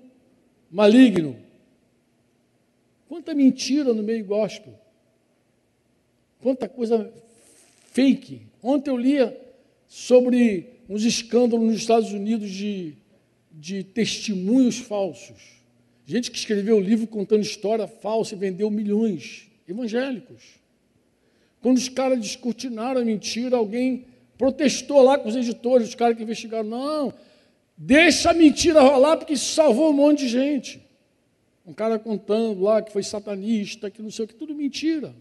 maligno. 0.70 1.38
Quanta 3.08 3.34
mentira 3.34 3.94
no 3.94 4.04
meio 4.04 4.26
gospel. 4.26 4.78
Quanta 6.42 6.68
coisa 6.68 7.14
fake. 7.94 8.42
Ontem 8.62 8.90
eu 8.90 8.98
lia 8.98 9.42
sobre 9.88 10.82
uns 10.90 11.06
escândalos 11.06 11.66
nos 11.66 11.78
Estados 11.78 12.12
Unidos 12.12 12.52
de, 12.52 12.98
de 13.54 13.86
testemunhos 13.86 14.80
falsos. 14.80 15.55
Gente 16.06 16.30
que 16.30 16.38
escreveu 16.38 16.80
livro 16.80 17.08
contando 17.08 17.42
história 17.42 17.88
falsa 17.88 18.36
e 18.36 18.38
vendeu 18.38 18.70
milhões. 18.70 19.48
Evangélicos. 19.68 20.44
Quando 21.62 21.78
os 21.78 21.90
caras 21.90 22.20
descortinaram 22.20 23.02
a 23.02 23.06
mentira, 23.06 23.58
alguém 23.58 24.06
protestou 24.38 25.02
lá 25.02 25.18
com 25.18 25.28
os 25.28 25.36
editores, 25.36 25.90
os 25.90 25.96
caras 25.96 26.16
que 26.16 26.22
investigaram. 26.22 26.70
Não, 26.70 27.14
deixa 27.76 28.30
a 28.30 28.34
mentira 28.34 28.82
rolar, 28.82 29.18
porque 29.18 29.34
isso 29.34 29.54
salvou 29.54 29.90
um 29.90 29.94
monte 29.94 30.20
de 30.20 30.30
gente. 30.30 30.86
Um 31.66 31.74
cara 31.74 31.98
contando 31.98 32.62
lá 32.62 32.84
que 32.84 32.94
foi 32.94 33.02
satanista, 33.02 33.90
que 33.90 34.00
não 34.00 34.12
sei 34.12 34.26
o 34.26 34.28
que, 34.28 34.36
tudo 34.36 34.54
mentira. 34.54 35.16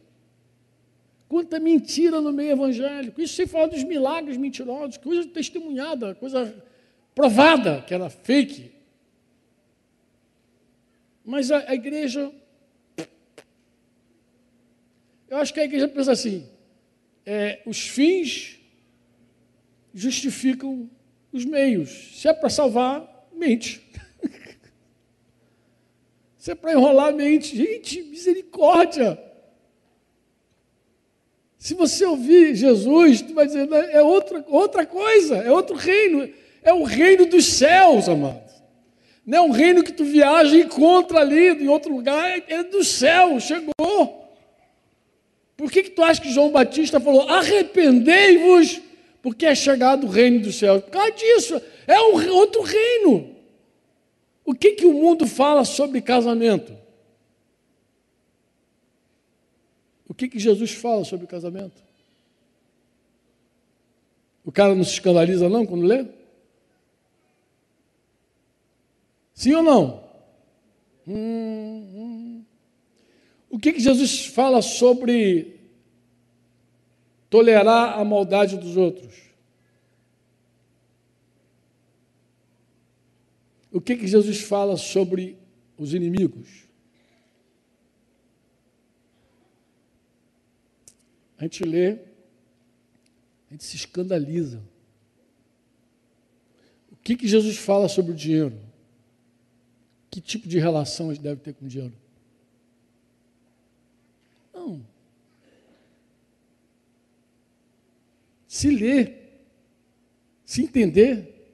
Quanta 1.26 1.58
mentira 1.58 2.20
no 2.20 2.30
meio 2.30 2.52
evangélico. 2.52 3.22
Isso 3.22 3.34
sem 3.34 3.46
falar 3.46 3.68
dos 3.68 3.82
milagres 3.82 4.36
mentirosos, 4.36 4.98
coisa 4.98 5.26
testemunhada, 5.26 6.14
coisa 6.14 6.54
provada, 7.14 7.82
que 7.86 7.94
era 7.94 8.10
fake. 8.10 8.70
Mas 11.24 11.50
a, 11.50 11.70
a 11.70 11.74
igreja. 11.74 12.30
Eu 15.28 15.38
acho 15.38 15.54
que 15.54 15.60
a 15.60 15.64
igreja 15.64 15.88
pensa 15.88 16.12
assim: 16.12 16.46
é, 17.24 17.62
os 17.64 17.88
fins 17.88 18.60
justificam 19.92 20.90
os 21.32 21.44
meios. 21.44 22.20
Se 22.20 22.28
é 22.28 22.32
para 22.32 22.50
salvar, 22.50 23.28
mente. 23.32 23.82
Se 26.36 26.50
é 26.50 26.54
para 26.54 26.72
enrolar, 26.72 27.14
mente. 27.14 27.56
Gente, 27.56 28.02
misericórdia. 28.02 29.18
Se 31.58 31.72
você 31.72 32.04
ouvir 32.04 32.54
Jesus, 32.54 33.22
tu 33.22 33.32
vai 33.32 33.46
dizer, 33.46 33.66
é 33.72 34.02
outra, 34.02 34.44
outra 34.48 34.84
coisa, 34.84 35.36
é 35.36 35.50
outro 35.50 35.74
reino. 35.74 36.30
É 36.62 36.74
o 36.74 36.82
reino 36.82 37.24
dos 37.24 37.46
céus, 37.46 38.08
amados. 38.08 38.53
Não 39.26 39.38
é 39.38 39.40
um 39.40 39.50
reino 39.50 39.82
que 39.82 39.92
tu 39.92 40.04
viaja 40.04 40.56
e 40.56 40.62
encontra 40.62 41.20
ali 41.20 41.64
em 41.64 41.68
outro 41.68 41.94
lugar, 41.94 42.28
é, 42.28 42.44
é 42.46 42.62
do 42.62 42.84
céu, 42.84 43.40
chegou. 43.40 44.24
Por 45.56 45.70
que, 45.70 45.84
que 45.84 45.90
tu 45.90 46.02
acha 46.02 46.20
que 46.20 46.30
João 46.30 46.50
Batista 46.50 47.00
falou, 47.00 47.28
arrependei-vos, 47.28 48.80
porque 49.22 49.46
é 49.46 49.54
chegado 49.54 50.06
o 50.06 50.10
reino 50.10 50.40
dos 50.40 50.56
céus? 50.56 50.82
Por 50.82 50.90
causa 50.90 51.12
disso, 51.12 51.62
é 51.86 51.98
um 52.00 52.32
outro 52.34 52.60
reino. 52.60 53.34
O 54.44 54.54
que, 54.54 54.72
que 54.72 54.84
o 54.84 54.92
mundo 54.92 55.26
fala 55.26 55.64
sobre 55.64 56.02
casamento? 56.02 56.76
O 60.06 60.12
que, 60.12 60.28
que 60.28 60.38
Jesus 60.38 60.72
fala 60.72 61.02
sobre 61.02 61.26
casamento? 61.26 61.82
O 64.44 64.52
cara 64.52 64.74
não 64.74 64.84
se 64.84 64.92
escandaliza, 64.92 65.48
não, 65.48 65.64
quando 65.64 65.86
lê? 65.86 66.04
Sim 69.34 69.54
ou 69.54 69.62
não? 69.62 70.04
Hum, 71.06 71.90
hum. 71.94 72.44
O 73.50 73.58
que, 73.58 73.72
que 73.72 73.80
Jesus 73.80 74.26
fala 74.26 74.62
sobre 74.62 75.60
tolerar 77.28 77.98
a 77.98 78.04
maldade 78.04 78.56
dos 78.56 78.76
outros? 78.76 79.14
O 83.72 83.80
que, 83.80 83.96
que 83.96 84.06
Jesus 84.06 84.40
fala 84.40 84.76
sobre 84.76 85.36
os 85.76 85.92
inimigos? 85.94 86.64
A 91.36 91.42
gente 91.42 91.64
lê, 91.64 91.98
a 93.48 93.52
gente 93.52 93.64
se 93.64 93.74
escandaliza. 93.76 94.62
O 96.92 96.96
que, 96.96 97.16
que 97.16 97.26
Jesus 97.26 97.56
fala 97.56 97.88
sobre 97.88 98.12
o 98.12 98.14
dinheiro? 98.14 98.63
Que 100.14 100.20
tipo 100.20 100.46
de 100.46 100.60
relação 100.60 101.10
a 101.10 101.12
gente 101.12 101.24
deve 101.24 101.40
ter 101.40 101.54
com 101.54 101.64
o 101.64 101.68
dinheiro? 101.68 101.92
Não. 104.54 104.80
Se 108.46 108.70
ler, 108.70 109.42
se 110.44 110.62
entender, 110.62 111.50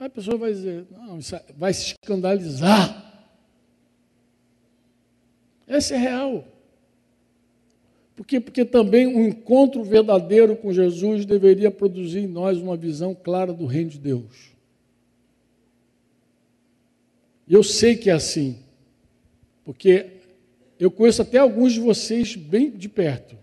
a 0.00 0.10
pessoa 0.10 0.36
vai 0.36 0.52
dizer, 0.52 0.88
não, 0.90 1.20
vai 1.56 1.72
se 1.72 1.94
escandalizar. 2.02 3.30
Essa 5.68 5.94
é 5.94 5.98
real. 5.98 6.48
Por 8.16 8.26
quê? 8.26 8.40
Porque 8.40 8.64
também 8.64 9.06
um 9.06 9.24
encontro 9.24 9.84
verdadeiro 9.84 10.56
com 10.56 10.72
Jesus 10.72 11.24
deveria 11.24 11.70
produzir 11.70 12.24
em 12.24 12.26
nós 12.26 12.58
uma 12.58 12.76
visão 12.76 13.14
clara 13.14 13.52
do 13.52 13.66
reino 13.66 13.90
de 13.90 14.00
Deus. 14.00 14.57
Eu 17.48 17.62
sei 17.62 17.96
que 17.96 18.10
é 18.10 18.12
assim, 18.12 18.58
porque 19.64 20.18
eu 20.78 20.90
conheço 20.90 21.22
até 21.22 21.38
alguns 21.38 21.72
de 21.72 21.80
vocês 21.80 22.36
bem 22.36 22.70
de 22.70 22.88
perto. 22.88 23.36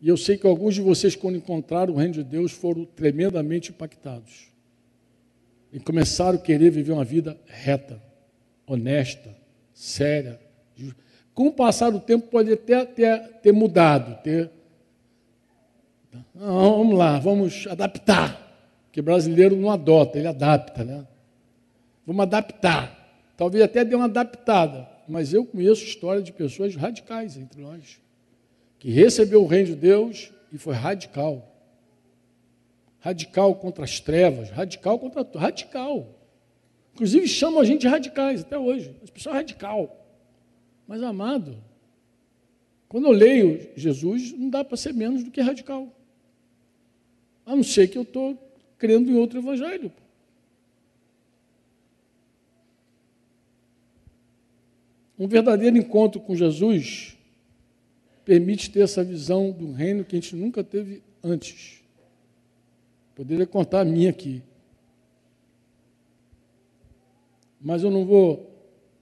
E 0.00 0.08
eu 0.08 0.16
sei 0.16 0.36
que 0.36 0.46
alguns 0.46 0.74
de 0.74 0.80
vocês, 0.80 1.16
quando 1.16 1.36
encontraram 1.36 1.94
o 1.94 1.96
reino 1.96 2.14
de 2.14 2.22
Deus, 2.22 2.52
foram 2.52 2.84
tremendamente 2.84 3.70
impactados. 3.70 4.48
E 5.72 5.80
começaram 5.80 6.38
a 6.38 6.40
querer 6.40 6.70
viver 6.70 6.92
uma 6.92 7.04
vida 7.04 7.36
reta, 7.46 8.00
honesta, 8.66 9.34
séria. 9.74 10.40
Com 11.34 11.48
o 11.48 11.52
passar 11.52 11.90
do 11.90 12.00
tempo, 12.00 12.28
pode 12.28 12.52
até 12.52 12.84
ter, 12.84 13.18
ter 13.42 13.52
mudado, 13.52 14.22
ter. 14.22 14.50
Não, 16.34 16.78
vamos 16.78 16.96
lá, 16.96 17.18
vamos 17.18 17.66
adaptar. 17.66 18.46
Porque 18.86 19.02
brasileiro 19.02 19.56
não 19.56 19.70
adota, 19.70 20.18
ele 20.18 20.28
adapta, 20.28 20.84
né? 20.84 21.06
Vamos 22.06 22.22
adaptar. 22.22 22.97
Talvez 23.38 23.62
até 23.62 23.84
dê 23.84 23.94
uma 23.94 24.06
adaptada, 24.06 24.88
mas 25.08 25.32
eu 25.32 25.46
conheço 25.46 25.84
história 25.84 26.20
de 26.20 26.32
pessoas 26.32 26.74
radicais 26.74 27.36
entre 27.36 27.62
nós, 27.62 28.00
que 28.80 28.90
recebeu 28.90 29.44
o 29.44 29.46
reino 29.46 29.68
de 29.68 29.76
Deus 29.76 30.32
e 30.52 30.58
foi 30.58 30.74
radical. 30.74 31.48
Radical 32.98 33.54
contra 33.54 33.84
as 33.84 34.00
trevas, 34.00 34.50
radical 34.50 34.98
contra 34.98 35.24
tudo, 35.24 35.40
radical. 35.40 36.18
Inclusive 36.94 37.28
chamam 37.28 37.60
a 37.60 37.64
gente 37.64 37.82
de 37.82 37.86
radicais 37.86 38.40
até 38.40 38.58
hoje. 38.58 38.92
As 39.04 39.08
pessoas 39.08 39.36
radical. 39.36 40.04
Mas 40.84 41.00
amado, 41.00 41.62
quando 42.88 43.06
eu 43.06 43.12
leio 43.12 43.70
Jesus, 43.76 44.32
não 44.32 44.50
dá 44.50 44.64
para 44.64 44.76
ser 44.76 44.92
menos 44.92 45.22
do 45.22 45.30
que 45.30 45.40
radical. 45.40 45.96
A 47.46 47.54
não 47.54 47.62
ser 47.62 47.86
que 47.86 47.96
eu 47.96 48.02
estou 48.02 48.36
crendo 48.76 49.12
em 49.12 49.14
outro 49.14 49.38
evangelho. 49.38 49.92
Um 55.18 55.26
verdadeiro 55.26 55.76
encontro 55.76 56.20
com 56.20 56.36
Jesus 56.36 57.16
permite 58.24 58.70
ter 58.70 58.80
essa 58.80 59.02
visão 59.02 59.50
do 59.50 59.72
reino 59.72 60.04
que 60.04 60.14
a 60.14 60.20
gente 60.20 60.36
nunca 60.36 60.62
teve 60.62 61.02
antes. 61.24 61.82
Poderia 63.14 63.46
contar 63.46 63.80
a 63.80 63.84
minha 63.84 64.10
aqui. 64.10 64.42
Mas 67.60 67.82
eu 67.82 67.90
não 67.90 68.04
vou 68.04 68.48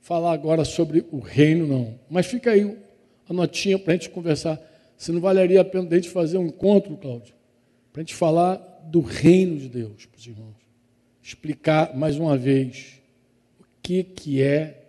falar 0.01 0.33
agora 0.33 0.65
sobre 0.65 1.05
o 1.11 1.19
reino, 1.19 1.67
não. 1.67 1.99
Mas 2.09 2.27
fica 2.27 2.53
aí 2.53 2.79
a 3.29 3.33
notinha 3.33 3.79
para 3.79 3.93
a 3.93 3.97
gente 3.97 4.09
conversar. 4.09 4.59
Se 4.97 5.13
não 5.13 5.21
valeria 5.21 5.61
a 5.61 5.65
pena 5.65 5.87
a 5.91 5.95
gente 5.97 6.09
fazer 6.09 6.39
um 6.39 6.47
encontro, 6.47 6.97
Cláudio, 6.97 7.35
para 7.93 8.01
a 8.01 8.05
gente 8.05 8.15
falar 8.15 8.57
do 8.87 9.01
reino 9.01 9.59
de 9.59 9.69
Deus 9.69 10.07
para 10.07 10.19
os 10.19 10.27
irmãos. 10.27 10.55
Explicar 11.23 11.95
mais 11.97 12.17
uma 12.17 12.39
vez 12.39 13.01
o 13.61 13.65
que, 13.83 14.05
que 14.05 14.41
é 14.41 14.86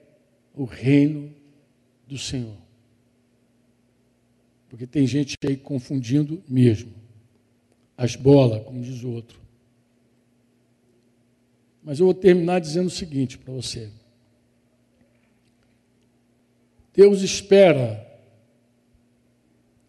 o 0.57 0.65
reino 0.65 1.33
do 2.07 2.17
Senhor. 2.17 2.57
Porque 4.69 4.85
tem 4.85 5.05
gente 5.07 5.37
aí 5.45 5.55
confundindo 5.55 6.43
mesmo. 6.47 6.93
As 7.95 8.15
bolas, 8.15 8.63
como 8.63 8.81
diz 8.81 9.03
o 9.03 9.11
outro. 9.11 9.39
Mas 11.83 11.99
eu 11.99 12.05
vou 12.05 12.13
terminar 12.13 12.59
dizendo 12.59 12.87
o 12.87 12.91
seguinte 12.91 13.37
para 13.37 13.53
você. 13.53 13.89
Deus 16.93 17.21
espera 17.21 18.05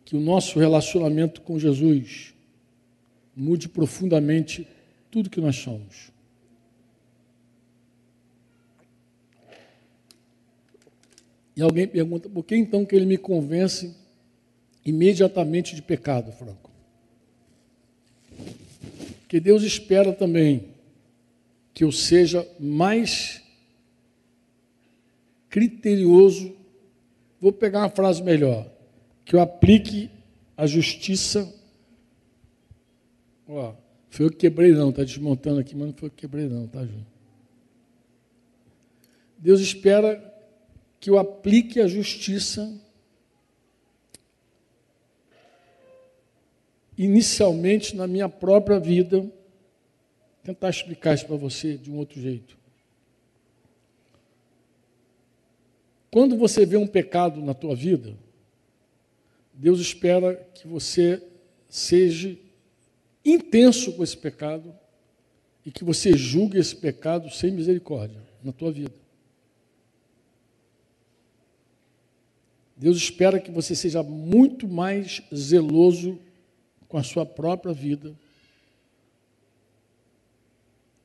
que 0.05 0.17
o 0.17 0.21
nosso 0.21 0.59
relacionamento 0.59 1.41
com 1.43 1.59
Jesus 1.59 2.35
mude 3.35 3.69
profundamente 3.69 4.67
tudo 5.11 5.31
que 5.31 5.41
nós 5.41 5.57
somos. 5.57 6.13
E 11.59 11.63
alguém 11.63 11.89
pergunta, 11.89 12.29
por 12.29 12.45
que 12.45 12.55
então 12.55 12.87
que 12.87 12.95
ele 12.95 13.05
me 13.05 13.19
convence 13.19 13.93
imediatamente 14.87 15.75
de 15.75 15.83
pecado, 15.83 16.31
Franco? 16.31 16.71
Que 19.27 19.41
Deus 19.41 19.65
espera 19.65 20.13
também 20.13 20.69
que 21.75 21.83
eu 21.83 21.91
seja 21.91 22.49
mais 22.61 23.43
criterioso. 25.51 26.55
Vou 27.41 27.53
pegar 27.53 27.81
uma 27.81 27.91
frase 27.91 28.23
melhor. 28.23 28.71
Que 29.25 29.35
eu 29.35 29.41
aplique 29.41 30.09
a 30.57 30.65
justiça. 30.65 31.53
Ó, 33.49 33.75
foi 34.11 34.27
eu 34.27 34.31
que 34.31 34.37
quebrei, 34.37 34.71
não, 34.71 34.91
está 34.91 35.03
desmontando 35.03 35.59
aqui, 35.59 35.75
mas 35.75 35.89
não 35.89 35.95
foi 35.95 36.07
eu 36.07 36.13
que 36.13 36.19
quebrei, 36.19 36.49
não, 36.49 36.69
tá, 36.69 36.85
Ju? 36.85 37.05
Deus 39.37 39.61
espera 39.61 40.28
que 41.01 41.11
eu 41.11 41.19
aplique 41.19 41.81
a 41.81 41.87
justiça 41.87 42.73
inicialmente 46.97 47.95
na 47.95 48.07
minha 48.07 48.29
própria 48.29 48.81
vida. 48.81 49.21
Vou 49.21 49.33
tentar 50.43 50.71
explicar 50.71 51.15
isso 51.15 51.27
para 51.27 51.37
você 51.37 51.77
de 51.77 51.91
um 51.91 51.97
outro 51.97 52.21
jeito. 52.21 52.59
Quando 56.11 56.37
você 56.37 56.67
vê 56.67 56.77
um 56.77 56.87
pecado 56.87 57.41
na 57.41 57.55
tua 57.55 57.77
vida, 57.77 58.17
Deus 59.53 59.79
espera 59.79 60.35
que 60.55 60.67
você 60.67 61.23
seja 61.69 62.37
intenso 63.25 63.93
com 63.93 64.03
esse 64.03 64.17
pecado 64.17 64.75
e 65.65 65.71
que 65.71 65.85
você 65.85 66.17
julgue 66.17 66.59
esse 66.59 66.75
pecado 66.75 67.31
sem 67.31 67.53
misericórdia 67.53 68.21
na 68.43 68.53
tua 68.53 68.73
vida. 68.73 68.95
Deus 72.79 72.97
espera 72.97 73.41
que 73.41 73.51
você 73.51 73.75
seja 73.75 74.05
muito 74.05 74.69
mais 74.69 75.21
zeloso 75.35 76.17
com 76.87 76.97
a 76.97 77.03
sua 77.03 77.27
própria 77.27 77.75
vida. 77.75 78.15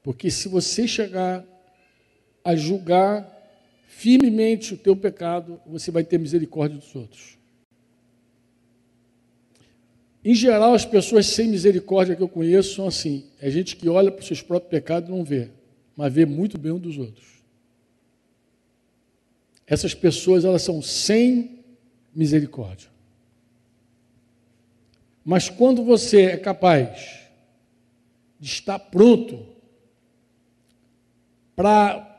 Porque 0.03 0.29
se 0.29 0.47
você 0.47 0.87
chegar 0.87 1.43
a 2.43 2.55
julgar 2.55 3.27
firmemente 3.87 4.75
o 4.75 4.77
teu 4.77 4.95
pecado, 4.95 5.59
você 5.65 5.89
vai 5.89 6.03
ter 6.03 6.19
misericórdia 6.19 6.77
dos 6.77 6.95
outros. 6.95 7.39
Em 10.23 10.35
geral, 10.35 10.75
as 10.75 10.85
pessoas 10.85 11.25
sem 11.25 11.47
misericórdia 11.47 12.15
que 12.15 12.21
eu 12.21 12.29
conheço 12.29 12.75
são 12.75 12.87
assim: 12.87 13.25
é 13.41 13.49
gente 13.49 13.75
que 13.75 13.89
olha 13.89 14.11
para 14.11 14.21
os 14.21 14.27
seus 14.27 14.43
próprios 14.43 14.69
pecados 14.69 15.09
e 15.09 15.11
não 15.11 15.23
vê, 15.23 15.49
mas 15.95 16.13
vê 16.13 16.23
muito 16.23 16.55
bem 16.57 16.71
um 16.71 16.79
dos 16.79 16.99
outros. 16.99 17.33
Essas 19.65 19.95
pessoas, 19.95 20.45
elas 20.45 20.61
são 20.61 20.81
sem 20.81 21.62
misericórdia. 22.15 22.89
Mas 25.23 25.49
quando 25.49 25.83
você 25.83 26.23
é 26.23 26.37
capaz 26.37 27.21
de 28.39 28.47
estar 28.47 28.77
pronto 28.77 29.47
para 31.55 32.09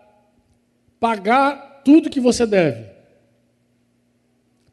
pagar 0.99 1.83
tudo 1.85 2.09
que 2.09 2.21
você 2.21 2.47
deve, 2.47 2.91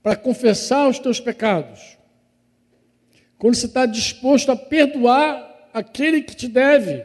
para 0.02 0.16
confessar 0.16 0.88
os 0.88 0.98
teus 0.98 1.20
pecados, 1.20 1.98
quando 3.38 3.56
você 3.56 3.66
está 3.66 3.86
disposto 3.86 4.52
a 4.52 4.56
perdoar 4.56 5.70
aquele 5.74 6.22
que 6.22 6.36
te 6.36 6.48
deve, 6.48 7.04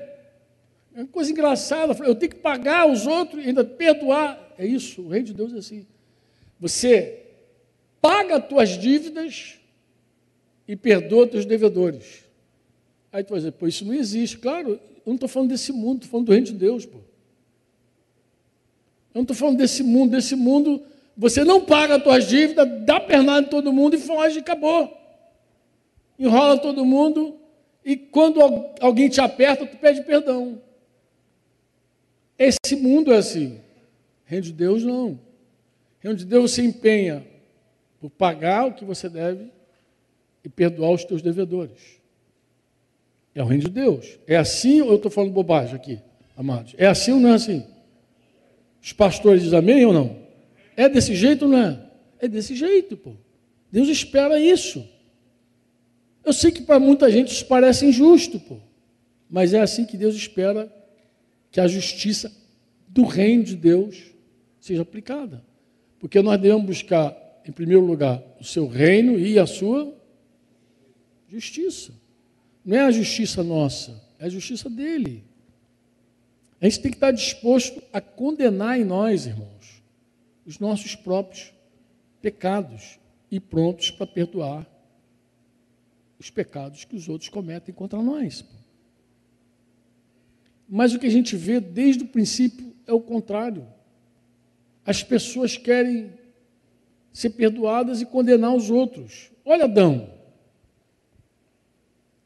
é 0.94 1.00
uma 1.00 1.06
coisa 1.06 1.30
engraçada, 1.32 1.92
eu 2.04 2.14
tenho 2.14 2.32
que 2.32 2.38
pagar 2.38 2.88
os 2.88 3.06
outros 3.06 3.44
e 3.44 3.48
ainda 3.48 3.64
perdoar. 3.64 4.54
É 4.56 4.64
isso, 4.64 5.02
o 5.02 5.08
reino 5.08 5.26
de 5.26 5.34
Deus 5.34 5.52
é 5.52 5.58
assim. 5.58 5.86
Você 6.58 7.25
paga 8.06 8.36
as 8.36 8.46
tuas 8.46 8.68
dívidas 8.78 9.58
e 10.68 10.76
perdoa 10.76 11.26
teus 11.26 11.44
devedores. 11.44 12.24
Aí 13.12 13.24
tu 13.24 13.30
vai 13.30 13.40
dizer, 13.40 13.50
pô, 13.52 13.66
isso 13.66 13.84
não 13.84 13.94
existe. 13.94 14.38
Claro, 14.38 14.70
eu 14.70 14.80
não 15.04 15.14
estou 15.14 15.28
falando 15.28 15.48
desse 15.48 15.72
mundo, 15.72 15.96
estou 15.96 16.10
falando 16.10 16.26
do 16.26 16.32
reino 16.32 16.46
de 16.46 16.52
Deus, 16.52 16.86
pô. 16.86 16.98
Eu 19.12 19.16
não 19.16 19.22
estou 19.22 19.36
falando 19.36 19.56
desse 19.58 19.82
mundo, 19.82 20.12
desse 20.12 20.36
mundo, 20.36 20.82
você 21.16 21.42
não 21.42 21.64
paga 21.64 21.96
as 21.96 22.02
tuas 22.02 22.28
dívidas, 22.28 22.68
dá 22.84 23.00
pernada 23.00 23.44
em 23.44 23.50
todo 23.50 23.72
mundo 23.72 23.96
e 23.96 23.98
foge 23.98 24.38
acabou. 24.38 24.96
Enrola 26.16 26.58
todo 26.58 26.84
mundo 26.84 27.36
e 27.84 27.96
quando 27.96 28.40
alguém 28.80 29.08
te 29.08 29.20
aperta, 29.20 29.66
tu 29.66 29.76
pede 29.78 30.02
perdão. 30.04 30.62
Esse 32.38 32.76
mundo 32.76 33.12
é 33.12 33.16
assim. 33.16 33.60
Reino 34.24 34.44
de 34.44 34.52
Deus 34.52 34.84
não. 34.84 35.18
Reino 35.98 36.16
de 36.16 36.24
Deus 36.24 36.52
você 36.52 36.62
empenha 36.62 37.26
por 38.00 38.10
pagar 38.10 38.66
o 38.66 38.74
que 38.74 38.84
você 38.84 39.08
deve 39.08 39.50
e 40.44 40.48
perdoar 40.48 40.92
os 40.92 41.04
teus 41.04 41.22
devedores. 41.22 42.00
É 43.34 43.42
o 43.42 43.46
reino 43.46 43.64
de 43.64 43.70
Deus. 43.70 44.18
É 44.26 44.36
assim 44.36 44.80
ou 44.80 44.90
eu 44.90 44.96
estou 44.96 45.10
falando 45.10 45.32
bobagem 45.32 45.74
aqui, 45.74 45.98
amados? 46.36 46.74
É 46.78 46.86
assim 46.86 47.12
ou 47.12 47.20
não 47.20 47.30
é 47.30 47.34
assim? 47.34 47.64
Os 48.82 48.92
pastores 48.92 49.42
dizem 49.42 49.58
amém 49.58 49.84
ou 49.84 49.92
não? 49.92 50.16
É 50.76 50.88
desse 50.88 51.14
jeito 51.14 51.44
ou 51.44 51.50
não 51.50 51.58
é? 51.58 51.86
É 52.18 52.28
desse 52.28 52.54
jeito, 52.54 52.96
pô. 52.96 53.12
Deus 53.70 53.88
espera 53.88 54.38
isso. 54.38 54.86
Eu 56.24 56.32
sei 56.32 56.50
que 56.50 56.62
para 56.62 56.78
muita 56.78 57.10
gente 57.10 57.32
isso 57.32 57.46
parece 57.46 57.86
injusto, 57.86 58.38
pô. 58.40 58.58
Mas 59.28 59.52
é 59.52 59.60
assim 59.60 59.84
que 59.84 59.96
Deus 59.96 60.14
espera 60.14 60.72
que 61.50 61.60
a 61.60 61.66
justiça 61.66 62.32
do 62.88 63.04
reino 63.04 63.44
de 63.44 63.56
Deus 63.56 64.12
seja 64.60 64.82
aplicada. 64.82 65.44
Porque 65.98 66.22
nós 66.22 66.40
devemos 66.40 66.66
buscar 66.66 67.14
em 67.50 67.52
primeiro 67.52 67.84
lugar, 67.84 68.22
o 68.40 68.44
seu 68.44 68.66
reino 68.66 69.18
e 69.18 69.38
a 69.38 69.46
sua 69.46 69.94
justiça. 71.28 71.92
Não 72.64 72.76
é 72.76 72.80
a 72.80 72.90
justiça 72.90 73.42
nossa, 73.42 74.02
é 74.18 74.26
a 74.26 74.28
justiça 74.28 74.68
dele. 74.68 75.24
A 76.60 76.64
gente 76.68 76.80
tem 76.80 76.90
que 76.90 76.96
estar 76.96 77.10
disposto 77.10 77.82
a 77.92 78.00
condenar 78.00 78.80
em 78.80 78.84
nós, 78.84 79.26
irmãos, 79.26 79.82
os 80.44 80.58
nossos 80.58 80.94
próprios 80.94 81.52
pecados 82.20 82.98
e 83.30 83.38
prontos 83.38 83.90
para 83.90 84.06
perdoar 84.06 84.66
os 86.18 86.30
pecados 86.30 86.84
que 86.84 86.96
os 86.96 87.08
outros 87.08 87.28
cometem 87.28 87.74
contra 87.74 88.00
nós. 88.00 88.44
Mas 90.68 90.94
o 90.94 90.98
que 90.98 91.06
a 91.06 91.10
gente 91.10 91.36
vê 91.36 91.60
desde 91.60 92.04
o 92.04 92.08
princípio 92.08 92.74
é 92.86 92.92
o 92.92 93.00
contrário. 93.00 93.66
As 94.84 95.02
pessoas 95.02 95.56
querem 95.56 96.12
ser 97.16 97.30
perdoadas 97.30 98.02
e 98.02 98.04
condenar 98.04 98.54
os 98.54 98.68
outros. 98.68 99.30
Olha 99.42 99.64
Adão. 99.64 100.10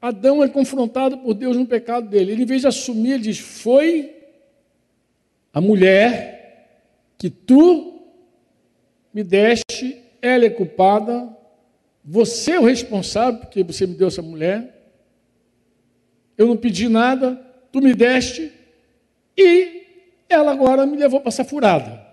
Adão 0.01 0.43
é 0.43 0.49
confrontado 0.49 1.17
por 1.19 1.33
Deus 1.33 1.55
no 1.55 1.65
pecado 1.65 2.09
dele. 2.09 2.33
Ele, 2.33 2.43
em 2.43 2.45
vez 2.45 2.61
de 2.61 2.67
assumir, 2.67 3.11
ele 3.11 3.23
diz: 3.23 3.39
Foi 3.39 4.13
a 5.53 5.61
mulher 5.61 6.81
que 7.17 7.29
tu 7.29 8.01
me 9.13 9.23
deste, 9.23 9.97
ela 10.21 10.43
é 10.43 10.49
culpada, 10.49 11.29
você 12.03 12.51
é 12.51 12.59
o 12.59 12.65
responsável, 12.65 13.39
porque 13.39 13.63
você 13.63 13.87
me 13.87 13.95
deu 13.95 14.09
essa 14.09 14.21
mulher. 14.21 14.91
Eu 16.37 16.47
não 16.47 16.57
pedi 16.57 16.89
nada, 16.89 17.35
tu 17.71 17.79
me 17.81 17.93
deste, 17.93 18.51
e 19.37 19.83
ela 20.27 20.51
agora 20.51 20.85
me 20.85 20.97
levou 20.97 21.21
para 21.21 21.29
essa 21.29 21.45
furada. 21.45 22.10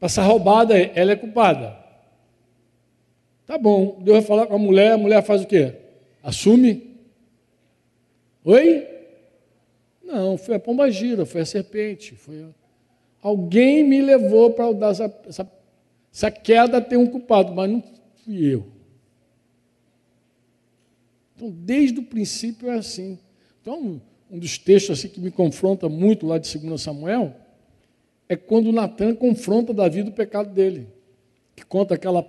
Passar 0.00 0.24
roubada, 0.24 0.76
ela 0.76 1.12
é 1.12 1.16
culpada. 1.16 1.78
Tá 3.46 3.58
bom, 3.58 3.98
Deus 4.00 4.18
vai 4.18 4.26
falar 4.26 4.46
com 4.46 4.54
a 4.54 4.58
mulher, 4.58 4.92
a 4.92 4.98
mulher 4.98 5.22
faz 5.22 5.42
o 5.42 5.46
quê? 5.46 5.74
Assume? 6.22 6.96
Oi? 8.44 8.86
Não, 10.02 10.38
foi 10.38 10.54
a 10.54 10.60
pomba 10.60 10.90
gira, 10.90 11.26
foi 11.26 11.42
a 11.42 11.46
serpente. 11.46 12.14
Foi. 12.14 12.46
Alguém 13.22 13.84
me 13.84 14.00
levou 14.00 14.50
para 14.50 14.72
dar 14.72 14.90
essa, 14.90 15.14
essa, 15.28 15.52
essa 16.12 16.30
queda 16.30 16.80
ter 16.80 16.96
um 16.96 17.06
culpado, 17.06 17.52
mas 17.54 17.70
não 17.70 17.84
fui 18.24 18.54
eu. 18.54 18.66
Então, 21.36 21.50
desde 21.50 22.00
o 22.00 22.04
princípio 22.04 22.70
é 22.70 22.78
assim. 22.78 23.18
Então, 23.60 24.00
um 24.30 24.38
dos 24.38 24.56
textos 24.56 24.98
assim 24.98 25.08
que 25.08 25.20
me 25.20 25.30
confronta 25.30 25.88
muito 25.88 26.26
lá 26.26 26.38
de 26.38 26.58
2 26.58 26.80
Samuel 26.80 27.34
é 28.30 28.36
quando 28.36 28.70
Natan 28.70 29.16
confronta 29.16 29.74
Davi 29.74 30.04
do 30.04 30.12
pecado 30.12 30.50
dele, 30.50 30.86
que 31.56 31.66
conta 31.66 31.96
aquela 31.96 32.24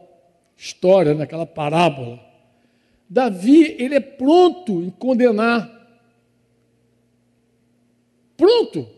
história, 0.58 1.14
naquela 1.14 1.46
né, 1.46 1.52
parábola. 1.54 2.20
Davi, 3.08 3.76
ele 3.78 3.94
é 3.94 4.00
pronto 4.00 4.82
em 4.82 4.90
condenar. 4.90 5.70
Pronto. 8.36 8.90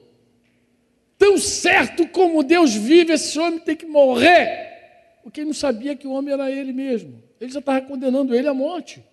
Tão 1.18 1.38
certo 1.38 2.08
como 2.08 2.42
Deus 2.42 2.74
vive, 2.74 3.12
esse 3.12 3.38
homem 3.38 3.60
tem 3.60 3.76
que 3.76 3.86
morrer. 3.86 5.20
Porque 5.24 5.42
ele 5.42 5.48
não 5.48 5.54
sabia 5.54 5.98
que 5.98 6.08
o 6.08 6.14
homem 6.14 6.34
era 6.34 6.50
ele 6.50 6.72
mesmo. 6.72 7.22
Ele 7.38 7.52
já 7.52 7.60
estava 7.60 7.82
condenando 7.82 8.34
ele 8.34 8.48
à 8.48 8.54
morte. 8.54 9.04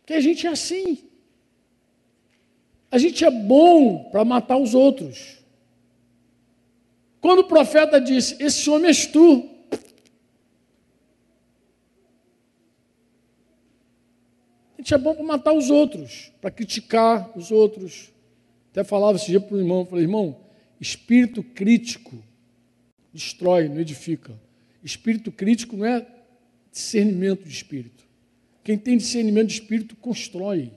Porque 0.00 0.14
a 0.14 0.20
gente 0.20 0.44
é 0.44 0.50
assim. 0.50 1.08
A 2.90 2.98
gente 2.98 3.24
é 3.24 3.30
bom 3.30 4.10
para 4.10 4.24
matar 4.24 4.56
os 4.56 4.74
outros. 4.74 5.38
Quando 7.20 7.40
o 7.40 7.44
profeta 7.44 8.00
disse: 8.00 8.42
Esse 8.42 8.68
homem 8.70 8.88
és 8.88 9.06
tu. 9.06 9.50
A 14.78 14.82
gente 14.82 14.94
é 14.94 14.98
bom 14.98 15.14
para 15.14 15.24
matar 15.24 15.52
os 15.52 15.70
outros, 15.70 16.32
para 16.40 16.50
criticar 16.50 17.36
os 17.36 17.50
outros. 17.50 18.12
Até 18.70 18.84
falava 18.84 19.16
esse 19.16 19.26
dia 19.26 19.40
para 19.40 19.56
o 19.56 19.58
irmão: 19.58 19.84
falei, 19.84 20.04
irmão, 20.04 20.40
espírito 20.80 21.42
crítico 21.42 22.22
destrói, 23.12 23.68
não 23.68 23.80
edifica. 23.80 24.38
Espírito 24.84 25.32
crítico 25.32 25.76
não 25.76 25.86
é 25.86 26.06
discernimento 26.70 27.42
de 27.44 27.52
espírito. 27.52 28.04
Quem 28.62 28.76
tem 28.76 28.96
discernimento 28.96 29.48
de 29.48 29.54
espírito 29.54 29.96
constrói. 29.96 30.70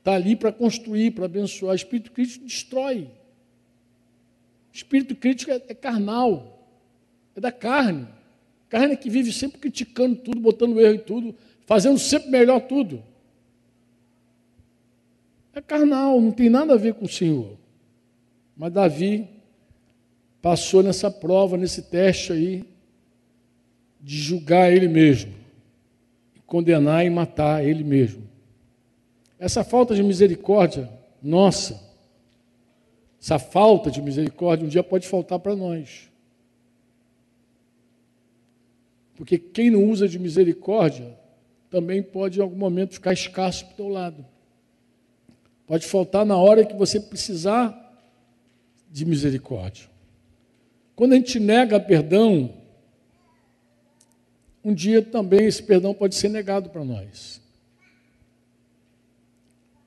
Está 0.00 0.14
ali 0.14 0.34
para 0.34 0.50
construir, 0.50 1.12
para 1.12 1.26
abençoar. 1.26 1.76
Espírito 1.76 2.10
crítico 2.10 2.44
destrói. 2.44 3.08
Espírito 4.72 5.14
crítico 5.14 5.50
é, 5.50 5.62
é 5.68 5.74
carnal, 5.74 6.66
é 7.36 7.40
da 7.40 7.52
carne. 7.52 8.08
Carne 8.68 8.94
é 8.94 8.96
que 8.96 9.10
vive 9.10 9.32
sempre 9.32 9.58
criticando 9.58 10.16
tudo, 10.16 10.40
botando 10.40 10.80
erro 10.80 10.94
em 10.94 10.98
tudo, 10.98 11.34
fazendo 11.66 11.98
sempre 11.98 12.30
melhor 12.30 12.60
tudo. 12.60 13.02
É 15.52 15.60
carnal, 15.60 16.20
não 16.20 16.30
tem 16.30 16.48
nada 16.48 16.74
a 16.74 16.78
ver 16.78 16.94
com 16.94 17.04
o 17.04 17.08
Senhor. 17.08 17.58
Mas 18.56 18.72
Davi 18.72 19.28
passou 20.40 20.82
nessa 20.82 21.10
prova, 21.10 21.56
nesse 21.56 21.82
teste 21.82 22.32
aí, 22.32 22.64
de 24.00 24.16
julgar 24.16 24.72
ele 24.72 24.88
mesmo, 24.88 25.34
condenar 26.46 27.04
e 27.04 27.10
matar 27.10 27.62
ele 27.62 27.84
mesmo. 27.84 28.29
Essa 29.40 29.64
falta 29.64 29.94
de 29.94 30.02
misericórdia, 30.02 30.86
nossa, 31.22 31.82
essa 33.18 33.38
falta 33.38 33.90
de 33.90 34.02
misericórdia 34.02 34.66
um 34.66 34.68
dia 34.68 34.84
pode 34.84 35.08
faltar 35.08 35.38
para 35.38 35.56
nós. 35.56 36.10
Porque 39.16 39.38
quem 39.38 39.70
não 39.70 39.88
usa 39.88 40.06
de 40.06 40.18
misericórdia 40.18 41.18
também 41.70 42.02
pode 42.02 42.38
em 42.38 42.42
algum 42.42 42.56
momento 42.56 42.92
ficar 42.92 43.14
escasso 43.14 43.64
para 43.64 43.72
o 43.72 43.76
teu 43.76 43.88
lado. 43.88 44.26
Pode 45.66 45.86
faltar 45.86 46.26
na 46.26 46.36
hora 46.36 46.66
que 46.66 46.74
você 46.74 47.00
precisar 47.00 47.74
de 48.90 49.06
misericórdia. 49.06 49.88
Quando 50.94 51.14
a 51.14 51.16
gente 51.16 51.40
nega 51.40 51.80
perdão, 51.80 52.52
um 54.62 54.74
dia 54.74 55.00
também 55.00 55.46
esse 55.46 55.62
perdão 55.62 55.94
pode 55.94 56.14
ser 56.14 56.28
negado 56.28 56.68
para 56.68 56.84
nós. 56.84 57.39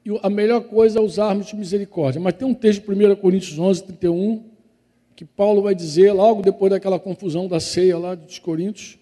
E 0.05 0.19
a 0.21 0.29
melhor 0.29 0.61
coisa 0.61 0.99
é 0.99 1.01
usarmos 1.01 1.47
de 1.47 1.55
misericórdia. 1.55 2.19
Mas 2.19 2.33
tem 2.33 2.47
um 2.47 2.53
texto 2.53 2.83
de 2.93 3.05
1 3.05 3.15
Coríntios 3.15 3.57
11, 3.57 3.83
31, 3.83 4.43
que 5.15 5.23
Paulo 5.23 5.61
vai 5.61 5.73
dizer, 5.73 6.11
logo 6.11 6.41
depois 6.41 6.69
daquela 6.71 6.99
confusão 6.99 7.47
da 7.47 7.59
ceia 7.59 7.97
lá 7.97 8.13
dos 8.13 8.37
Coríntios, 8.39 8.97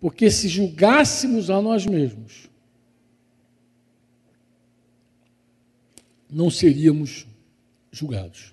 porque 0.00 0.30
se 0.30 0.48
julgássemos 0.48 1.48
a 1.48 1.62
nós 1.62 1.86
mesmos, 1.86 2.50
não 6.28 6.50
seríamos 6.50 7.26
julgados. 7.92 8.52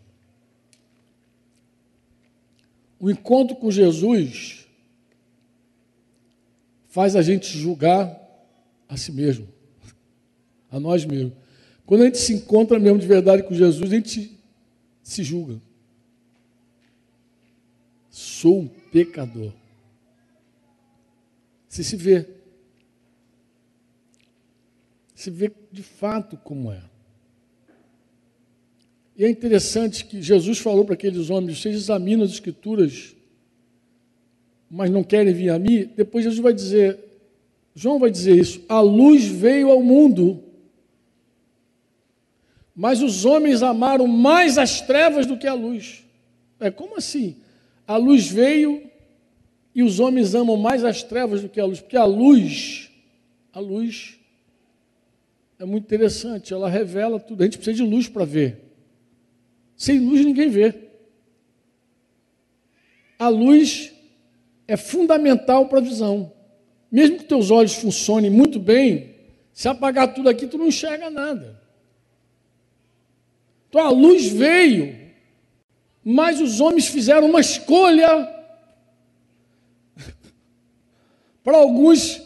O 2.99 3.09
encontro 3.09 3.55
com 3.55 3.71
Jesus 3.71 4.67
faz 6.87 7.15
a 7.15 7.23
gente 7.23 7.57
julgar 7.57 8.19
a 8.87 8.95
si 8.95 9.11
mesmo 9.11 9.47
a 10.71 10.79
nós 10.79 11.05
mesmos. 11.05 11.33
Quando 11.85 12.01
a 12.01 12.05
gente 12.05 12.17
se 12.17 12.33
encontra 12.33 12.79
mesmo 12.79 12.97
de 12.97 13.05
verdade 13.05 13.43
com 13.43 13.53
Jesus, 13.53 13.91
a 13.91 13.95
gente 13.95 14.39
se 15.03 15.23
julga. 15.23 15.61
Sou 18.09 18.61
um 18.61 18.67
pecador. 18.67 19.51
Você 21.67 21.83
se 21.83 21.95
vê. 21.95 22.25
Se 25.13 25.29
vê 25.29 25.51
de 25.71 25.83
fato 25.83 26.37
como 26.37 26.71
é. 26.71 26.81
E 29.15 29.25
é 29.25 29.29
interessante 29.29 30.05
que 30.05 30.21
Jesus 30.21 30.59
falou 30.59 30.85
para 30.85 30.93
aqueles 30.93 31.29
homens: 31.29 31.59
vocês 31.59 31.75
examinam 31.75 32.23
as 32.23 32.31
Escrituras, 32.31 33.15
mas 34.69 34.89
não 34.89 35.03
querem 35.03 35.33
vir 35.33 35.49
a 35.49 35.59
mim. 35.59 35.89
Depois 35.95 36.23
Jesus 36.23 36.41
vai 36.41 36.53
dizer, 36.53 36.99
João 37.75 37.99
vai 37.99 38.09
dizer 38.09 38.37
isso: 38.37 38.63
a 38.67 38.79
luz 38.81 39.25
veio 39.25 39.69
ao 39.69 39.81
mundo 39.81 40.50
mas 42.75 43.01
os 43.01 43.25
homens 43.25 43.61
amaram 43.61 44.07
mais 44.07 44.57
as 44.57 44.81
trevas 44.81 45.25
do 45.25 45.37
que 45.37 45.47
a 45.47 45.53
luz. 45.53 46.03
É 46.59 46.71
como 46.71 46.97
assim? 46.97 47.37
A 47.87 47.97
luz 47.97 48.27
veio 48.27 48.89
e 49.73 49.83
os 49.83 49.99
homens 49.99 50.35
amam 50.35 50.57
mais 50.57 50.83
as 50.83 51.03
trevas 51.03 51.41
do 51.41 51.49
que 51.49 51.59
a 51.59 51.65
luz, 51.65 51.79
porque 51.79 51.97
a 51.97 52.05
luz, 52.05 52.89
a 53.53 53.59
luz 53.59 54.17
é 55.59 55.65
muito 55.65 55.85
interessante, 55.85 56.53
ela 56.53 56.69
revela 56.69 57.19
tudo. 57.19 57.41
A 57.41 57.45
gente 57.45 57.57
precisa 57.57 57.83
de 57.83 57.89
luz 57.89 58.07
para 58.07 58.25
ver. 58.25 58.59
Sem 59.75 59.99
luz 59.99 60.25
ninguém 60.25 60.49
vê. 60.49 60.73
A 63.17 63.27
luz 63.29 63.93
é 64.67 64.75
fundamental 64.75 65.67
para 65.67 65.79
a 65.79 65.83
visão. 65.83 66.33
Mesmo 66.91 67.19
que 67.19 67.25
teus 67.25 67.51
olhos 67.51 67.75
funcionem 67.75 68.29
muito 68.29 68.59
bem, 68.59 69.15
se 69.53 69.67
apagar 69.67 70.13
tudo 70.13 70.29
aqui, 70.29 70.47
tu 70.47 70.57
não 70.57 70.67
enxerga 70.67 71.09
nada. 71.09 71.60
Então 73.71 73.85
a 73.85 73.89
luz 73.89 74.27
veio, 74.27 74.99
mas 76.03 76.41
os 76.41 76.59
homens 76.59 76.87
fizeram 76.87 77.29
uma 77.29 77.39
escolha. 77.39 78.29
Para 81.41 81.55
alguns 81.55 82.21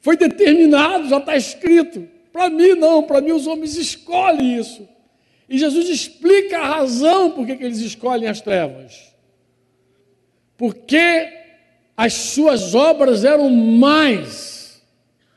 foi 0.00 0.16
determinado, 0.16 1.06
já 1.06 1.18
está 1.18 1.36
escrito. 1.36 2.08
Para 2.32 2.48
mim, 2.48 2.72
não, 2.76 3.02
para 3.02 3.20
mim 3.20 3.32
os 3.32 3.46
homens 3.46 3.76
escolhem 3.76 4.58
isso. 4.58 4.88
E 5.50 5.58
Jesus 5.58 5.86
explica 5.86 6.60
a 6.60 6.66
razão 6.66 7.32
por 7.32 7.44
que 7.44 7.52
eles 7.52 7.80
escolhem 7.80 8.26
as 8.26 8.40
trevas. 8.40 9.12
Porque 10.56 11.30
as 11.94 12.14
suas 12.14 12.74
obras 12.74 13.22
eram 13.22 13.50
mais. 13.50 14.82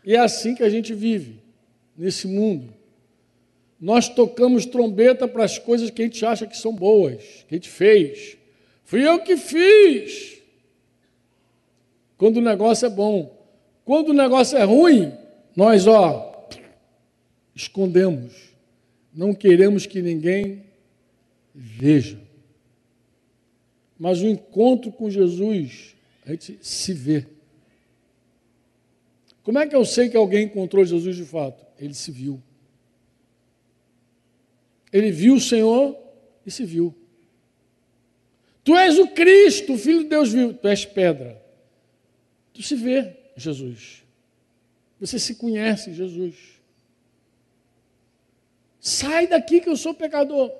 E 0.06 0.16
é 0.16 0.20
assim 0.20 0.56
que 0.56 0.64
a 0.64 0.70
gente 0.70 0.94
vive 0.94 1.44
nesse 1.98 2.30
mundo 2.30 2.81
nós 3.82 4.08
tocamos 4.08 4.68
trombeta 4.68 5.28
para 5.28 5.44
as 5.44 5.58
coisas 5.58 5.90
que 5.90 6.04
a 6.04 6.06
gente 6.06 6.24
acha 6.24 6.46
que 6.46 6.56
são 6.56 6.72
boas, 6.72 7.24
que 7.48 7.56
a 7.56 7.58
gente 7.58 7.68
fez. 7.68 8.38
Fui 8.84 9.06
eu 9.06 9.24
que 9.24 9.36
fiz. 9.36 10.40
Quando 12.16 12.38
o 12.38 12.42
negócio 12.42 12.86
é 12.86 12.90
bom. 12.90 13.36
Quando 13.84 14.10
o 14.10 14.14
negócio 14.14 14.56
é 14.56 14.64
ruim, 14.64 15.12
nós, 15.56 15.88
ó, 15.88 16.48
escondemos. 17.56 18.52
Não 19.12 19.34
queremos 19.34 19.88
que 19.88 20.00
ninguém 20.00 20.64
veja. 21.54 22.20
Mas 23.98 24.22
o 24.22 24.28
encontro 24.28 24.92
com 24.92 25.10
Jesus, 25.10 25.96
a 26.24 26.32
gente 26.32 26.60
se 26.62 26.94
vê. 26.94 27.26
Como 29.42 29.58
é 29.58 29.66
que 29.66 29.76
eu 29.76 29.84
sei 29.84 30.08
que 30.08 30.16
alguém 30.16 30.46
encontrou 30.46 30.86
Jesus 30.86 31.16
de 31.16 31.26
fato? 31.26 31.66
Ele 31.80 31.96
se 31.96 32.12
viu. 32.12 32.40
Ele 34.92 35.12
viu 35.12 35.36
o 35.36 35.40
Senhor 35.40 35.98
e 36.46 36.52
se 36.52 36.66
viu. 36.66 36.96
Tu 38.64 38.76
és 38.76 39.00
o 39.00 39.08
Cristo, 39.08 39.74
o 39.74 39.78
Filho 39.78 40.04
de 40.04 40.10
Deus 40.10 40.32
viu. 40.32 40.54
Tu 40.54 40.68
és 40.68 40.86
pedra. 40.86 41.42
Tu 42.54 42.62
se 42.62 42.76
vê, 42.76 43.16
Jesus. 43.36 44.04
Você 45.00 45.18
se 45.18 45.36
conhece, 45.36 45.94
Jesus. 45.94 46.36
Sai 48.80 49.28
daqui 49.28 49.62
que 49.62 49.70
eu 49.70 49.78
sou 49.78 49.94
pecador. 49.94 50.52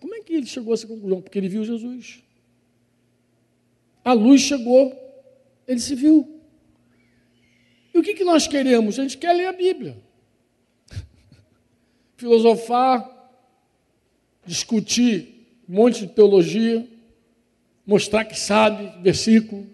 Como 0.00 0.14
é 0.14 0.20
que 0.20 0.32
ele 0.32 0.46
chegou 0.46 0.72
a 0.72 0.74
essa 0.74 0.86
conclusão? 0.86 1.20
Porque 1.20 1.38
ele 1.38 1.48
viu 1.48 1.64
Jesus. 1.64 2.22
A 4.02 4.12
luz 4.12 4.40
chegou, 4.40 4.96
ele 5.68 5.80
se 5.80 5.94
viu. 5.94 6.40
E 7.92 7.98
o 7.98 8.02
que, 8.02 8.14
que 8.14 8.24
nós 8.24 8.46
queremos? 8.46 8.98
A 8.98 9.02
gente 9.02 9.18
quer 9.18 9.32
ler 9.34 9.46
a 9.46 9.52
Bíblia. 9.52 9.96
Filosofar, 12.16 13.19
discutir 14.50 15.62
um 15.68 15.74
monte 15.74 16.00
de 16.00 16.12
teologia, 16.12 16.84
mostrar 17.86 18.24
que 18.24 18.36
sabe 18.36 19.00
versículo, 19.00 19.64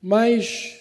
mas 0.00 0.78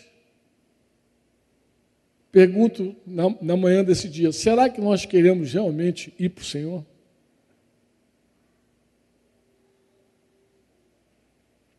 pergunto 2.32 2.96
na, 3.08 3.24
na 3.42 3.58
manhã 3.58 3.84
desse 3.84 4.08
dia: 4.08 4.32
será 4.32 4.70
que 4.70 4.80
nós 4.80 5.04
queremos 5.04 5.52
realmente 5.52 6.14
ir 6.20 6.30
para 6.30 6.44
o 6.44 6.46
Senhor? 6.46 6.86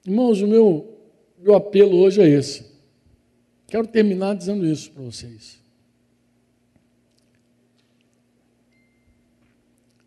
Irmãos, 0.05 0.43
o 0.43 0.49
meu, 0.49 0.99
meu 1.39 1.55
apelo 1.55 1.99
hoje 1.99 2.21
é 2.21 2.29
esse. 2.29 2.67
Quero 3.69 3.87
terminar 3.87 4.35
dizendo 4.35 4.67
isso 4.67 4.91
para 4.91 5.05
vocês. 5.05 5.64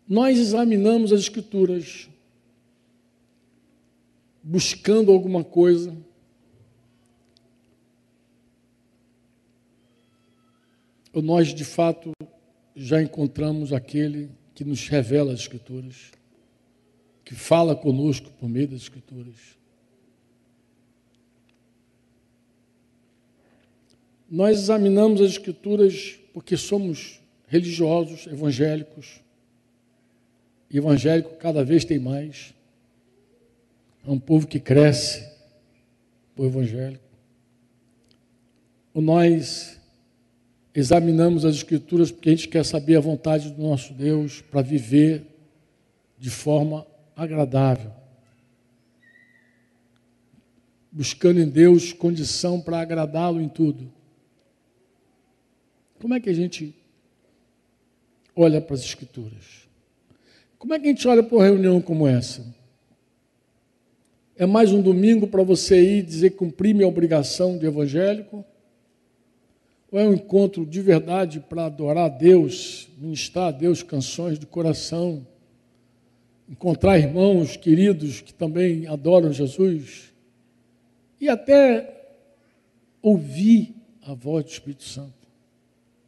Nós 0.08 0.38
examinamos 0.38 1.12
as 1.12 1.20
Escrituras, 1.20 2.08
buscando 4.42 5.12
alguma 5.12 5.44
coisa. 5.44 5.94
Ou 11.12 11.20
nós, 11.20 11.54
de 11.54 11.64
fato, 11.64 12.12
já 12.74 13.02
encontramos 13.02 13.72
aquele 13.72 14.30
que 14.54 14.64
nos 14.64 14.88
revela 14.88 15.32
as 15.32 15.40
Escrituras, 15.40 16.10
que 17.22 17.34
fala 17.34 17.76
conosco 17.76 18.30
por 18.40 18.48
meio 18.48 18.68
das 18.68 18.82
Escrituras. 18.82 19.58
Nós 24.30 24.58
examinamos 24.58 25.20
as 25.20 25.32
Escrituras 25.32 26.18
porque 26.32 26.56
somos 26.56 27.20
religiosos, 27.46 28.26
evangélicos. 28.26 29.27
Evangélico 30.70 31.36
cada 31.36 31.64
vez 31.64 31.84
tem 31.84 31.98
mais. 31.98 32.54
É 34.06 34.10
um 34.10 34.18
povo 34.18 34.46
que 34.46 34.60
cresce 34.60 35.26
o 36.36 36.44
evangélico. 36.44 37.04
Nós 38.94 39.80
examinamos 40.74 41.44
as 41.44 41.54
escrituras 41.54 42.10
porque 42.10 42.28
a 42.28 42.32
gente 42.34 42.48
quer 42.48 42.64
saber 42.64 42.96
a 42.96 43.00
vontade 43.00 43.50
do 43.50 43.62
nosso 43.62 43.94
Deus 43.94 44.40
para 44.40 44.60
viver 44.60 45.24
de 46.18 46.30
forma 46.30 46.86
agradável. 47.14 47.92
Buscando 50.90 51.40
em 51.40 51.48
Deus 51.48 51.92
condição 51.92 52.60
para 52.60 52.80
agradá-lo 52.80 53.40
em 53.40 53.48
tudo. 53.48 53.92
Como 56.00 56.14
é 56.14 56.20
que 56.20 56.30
a 56.30 56.34
gente 56.34 56.74
olha 58.34 58.60
para 58.60 58.74
as 58.74 58.82
Escrituras? 58.82 59.67
Como 60.58 60.74
é 60.74 60.78
que 60.78 60.86
a 60.86 60.90
gente 60.90 61.06
olha 61.06 61.22
para 61.22 61.36
uma 61.36 61.44
reunião 61.44 61.80
como 61.80 62.06
essa? 62.06 62.44
É 64.36 64.44
mais 64.44 64.72
um 64.72 64.82
domingo 64.82 65.26
para 65.26 65.42
você 65.42 65.80
ir 65.80 66.02
dizer 66.02 66.30
cumprir 66.30 66.74
minha 66.74 66.88
obrigação 66.88 67.56
de 67.56 67.66
evangélico? 67.66 68.44
Ou 69.90 69.98
é 69.98 70.08
um 70.08 70.14
encontro 70.14 70.66
de 70.66 70.80
verdade 70.80 71.38
para 71.38 71.66
adorar 71.66 72.06
a 72.06 72.08
Deus, 72.08 72.88
ministrar 72.98 73.48
a 73.48 73.50
Deus 73.52 73.82
canções 73.82 74.38
do 74.38 74.46
coração, 74.46 75.24
encontrar 76.48 76.98
irmãos 76.98 77.56
queridos 77.56 78.20
que 78.20 78.34
também 78.34 78.86
adoram 78.88 79.32
Jesus 79.32 80.12
e 81.20 81.28
até 81.28 82.16
ouvir 83.00 83.74
a 84.02 84.12
voz 84.12 84.44
do 84.44 84.50
Espírito 84.50 84.84
Santo 84.84 85.28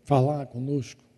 falar 0.05 0.47
conosco. 0.47 1.10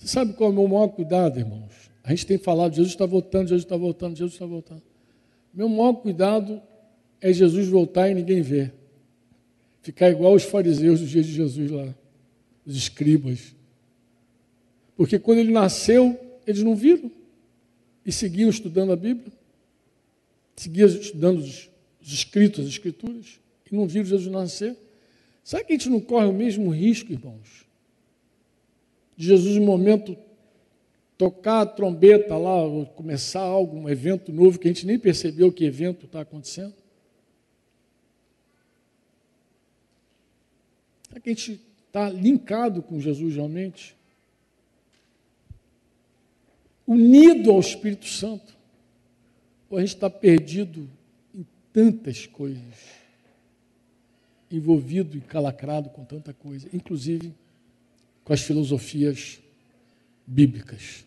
Você 0.00 0.08
sabe 0.08 0.32
qual 0.32 0.50
é 0.50 0.52
o 0.52 0.56
meu 0.56 0.66
maior 0.66 0.88
cuidado, 0.88 1.38
irmãos? 1.38 1.90
A 2.02 2.10
gente 2.10 2.26
tem 2.26 2.38
falado, 2.38 2.74
Jesus 2.74 2.92
está 2.92 3.06
voltando, 3.06 3.48
Jesus 3.48 3.62
está 3.62 3.76
voltando, 3.76 4.16
Jesus 4.16 4.32
está 4.32 4.46
voltando. 4.46 4.82
Meu 5.54 5.68
maior 5.68 5.92
cuidado 5.92 6.60
é 7.20 7.32
Jesus 7.32 7.68
voltar 7.68 8.10
e 8.10 8.14
ninguém 8.14 8.42
ver. 8.42 8.74
Ficar 9.82 10.10
igual 10.10 10.34
os 10.34 10.42
fariseus 10.42 11.00
dos 11.00 11.10
dias 11.10 11.26
de 11.26 11.32
Jesus 11.32 11.70
lá, 11.70 11.94
os 12.66 12.74
escribas. 12.74 13.54
Porque 14.96 15.18
quando 15.18 15.38
ele 15.38 15.52
nasceu, 15.52 16.18
eles 16.44 16.62
não 16.64 16.74
viram 16.74 17.10
e 18.04 18.10
seguiam 18.10 18.50
estudando 18.50 18.90
a 18.90 18.96
Bíblia 18.96 19.30
seguia 20.60 20.84
estudando 20.84 21.38
os, 21.38 21.70
os 22.02 22.12
escritos, 22.12 22.60
as 22.60 22.70
escrituras, 22.70 23.40
e 23.70 23.74
não 23.74 23.86
viram 23.86 24.04
Jesus 24.04 24.30
nascer. 24.30 24.76
Sabe 25.42 25.64
que 25.64 25.72
a 25.72 25.76
gente 25.76 25.88
não 25.88 26.00
corre 26.00 26.26
o 26.26 26.34
mesmo 26.34 26.70
risco, 26.70 27.12
irmãos? 27.12 27.64
De 29.20 29.26
Jesus, 29.26 29.56
no 29.56 29.66
momento, 29.66 30.16
tocar 31.18 31.60
a 31.60 31.66
trombeta 31.66 32.38
lá, 32.38 32.56
começar 32.96 33.42
algo, 33.42 33.76
um 33.76 33.86
evento 33.86 34.32
novo, 34.32 34.58
que 34.58 34.66
a 34.66 34.72
gente 34.72 34.86
nem 34.86 34.98
percebeu 34.98 35.52
que 35.52 35.62
evento 35.62 36.06
está 36.06 36.22
acontecendo? 36.22 36.72
Será 41.06 41.20
que 41.20 41.28
a 41.28 41.34
gente 41.34 41.60
está 41.86 42.08
linkado 42.08 42.82
com 42.82 42.98
Jesus 42.98 43.34
realmente? 43.34 43.94
Unido 46.86 47.50
ao 47.50 47.60
Espírito 47.60 48.06
Santo? 48.06 48.56
Ou 49.68 49.76
a 49.76 49.82
gente 49.82 49.96
está 49.96 50.08
perdido 50.08 50.88
em 51.34 51.46
tantas 51.74 52.26
coisas, 52.26 52.62
envolvido 54.50 55.14
e 55.18 55.20
calacrado 55.20 55.90
com 55.90 56.06
tanta 56.06 56.32
coisa, 56.32 56.66
inclusive 56.72 57.34
com 58.30 58.34
as 58.34 58.42
filosofias 58.42 59.40
bíblicas. 60.24 61.04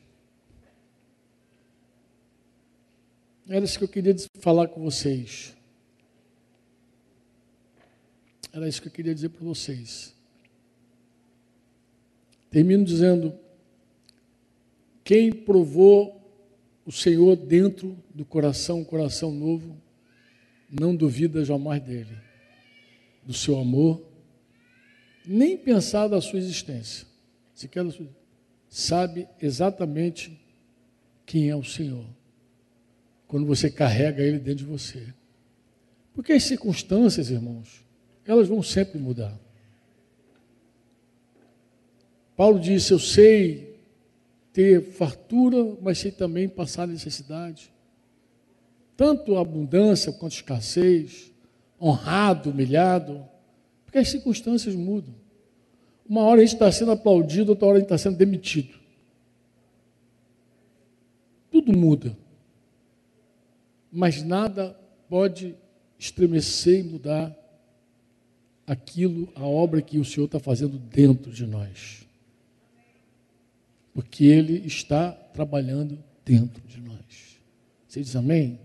Era 3.47 3.63
isso 3.63 3.77
que 3.77 3.85
eu 3.85 3.87
queria 3.87 4.13
falar 4.41 4.67
com 4.67 4.81
vocês. 4.83 5.55
Era 8.51 8.67
isso 8.67 8.81
que 8.81 8.89
eu 8.89 8.91
queria 8.91 9.15
dizer 9.15 9.29
para 9.29 9.45
vocês. 9.45 10.13
Termino 12.49 12.83
dizendo: 12.83 13.33
quem 15.01 15.31
provou 15.31 16.21
o 16.85 16.91
Senhor 16.91 17.37
dentro 17.37 17.97
do 18.13 18.25
coração, 18.25 18.79
um 18.79 18.83
coração 18.83 19.31
novo, 19.31 19.77
não 20.69 20.93
duvida 20.93 21.45
jamais 21.45 21.81
dele, 21.81 22.17
do 23.25 23.33
seu 23.33 23.57
amor, 23.57 24.05
nem 25.25 25.55
pensar 25.55 26.09
da 26.09 26.19
sua 26.19 26.37
existência. 26.37 27.12
Sua, 27.91 28.07
sabe 28.69 29.27
exatamente 29.41 30.39
quem 31.25 31.49
é 31.49 31.55
o 31.55 31.63
Senhor. 31.63 32.05
Quando 33.27 33.45
você 33.45 33.69
carrega 33.69 34.21
ele 34.21 34.39
dentro 34.39 34.65
de 34.65 34.71
você. 34.71 35.13
Porque 36.13 36.33
as 36.33 36.43
circunstâncias, 36.43 37.29
irmãos, 37.29 37.83
elas 38.25 38.47
vão 38.47 38.61
sempre 38.61 38.99
mudar. 38.99 39.37
Paulo 42.35 42.59
disse: 42.59 42.93
Eu 42.93 42.99
sei 42.99 43.79
ter 44.51 44.83
fartura, 44.83 45.75
mas 45.81 45.97
sei 45.97 46.11
também 46.11 46.47
passar 46.47 46.87
necessidade. 46.87 47.71
Tanto 48.95 49.37
abundância 49.37 50.11
quanto 50.11 50.33
escassez, 50.33 51.31
honrado, 51.81 52.51
humilhado, 52.51 53.25
porque 53.83 53.97
as 53.97 54.09
circunstâncias 54.09 54.75
mudam. 54.75 55.22
Uma 56.07 56.21
hora 56.21 56.41
a 56.41 56.43
gente 56.45 56.55
está 56.55 56.71
sendo 56.71 56.91
aplaudido, 56.91 57.51
outra 57.51 57.67
hora 57.67 57.77
a 57.77 57.79
gente 57.79 57.85
está 57.85 57.97
sendo 57.97 58.17
demitido. 58.17 58.77
Tudo 61.51 61.77
muda. 61.77 62.17
Mas 63.91 64.23
nada 64.23 64.77
pode 65.07 65.55
estremecer 65.97 66.79
e 66.79 66.83
mudar 66.83 67.35
aquilo, 68.65 69.31
a 69.35 69.45
obra 69.45 69.81
que 69.81 69.99
o 69.99 70.05
Senhor 70.05 70.25
está 70.25 70.39
fazendo 70.39 70.77
dentro 70.77 71.31
de 71.31 71.45
nós 71.45 72.03
porque 73.93 74.25
Ele 74.25 74.65
está 74.65 75.11
trabalhando 75.11 75.97
dentro 76.25 76.61
de 76.67 76.81
nós. 76.81 77.37
Você 77.87 78.01
diz 78.01 78.15
amém? 78.15 78.59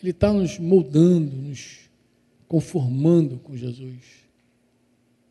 Ele 0.00 0.10
está 0.10 0.32
nos 0.32 0.58
moldando, 0.58 1.34
nos 1.36 1.90
conformando 2.46 3.38
com 3.38 3.56
Jesus, 3.56 4.23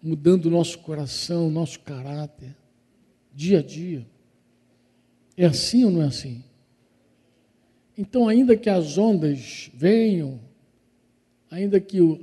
mudando 0.04 0.51
nosso 0.51 0.80
coração, 0.80 1.49
nosso 1.49 1.80
caráter, 1.80 2.54
dia 3.34 3.60
a 3.60 3.64
dia. 3.64 4.06
É 5.38 5.45
assim 5.45 5.86
ou 5.86 5.91
não 5.91 6.01
é 6.01 6.08
assim? 6.08 6.43
Então, 7.97 8.28
ainda 8.28 8.58
que 8.58 8.70
as 8.70 8.97
ondas 8.97 9.72
venham, 9.74 10.41
ainda 11.49 11.80
que 11.80 12.01
o, 12.01 12.20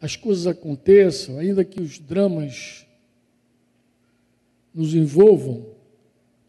as 0.00 0.14
coisas 0.14 0.46
aconteçam, 0.46 1.38
ainda 1.38 1.64
que 1.64 1.82
os 1.82 1.98
dramas 1.98 2.86
nos 4.72 4.94
envolvam, 4.94 5.66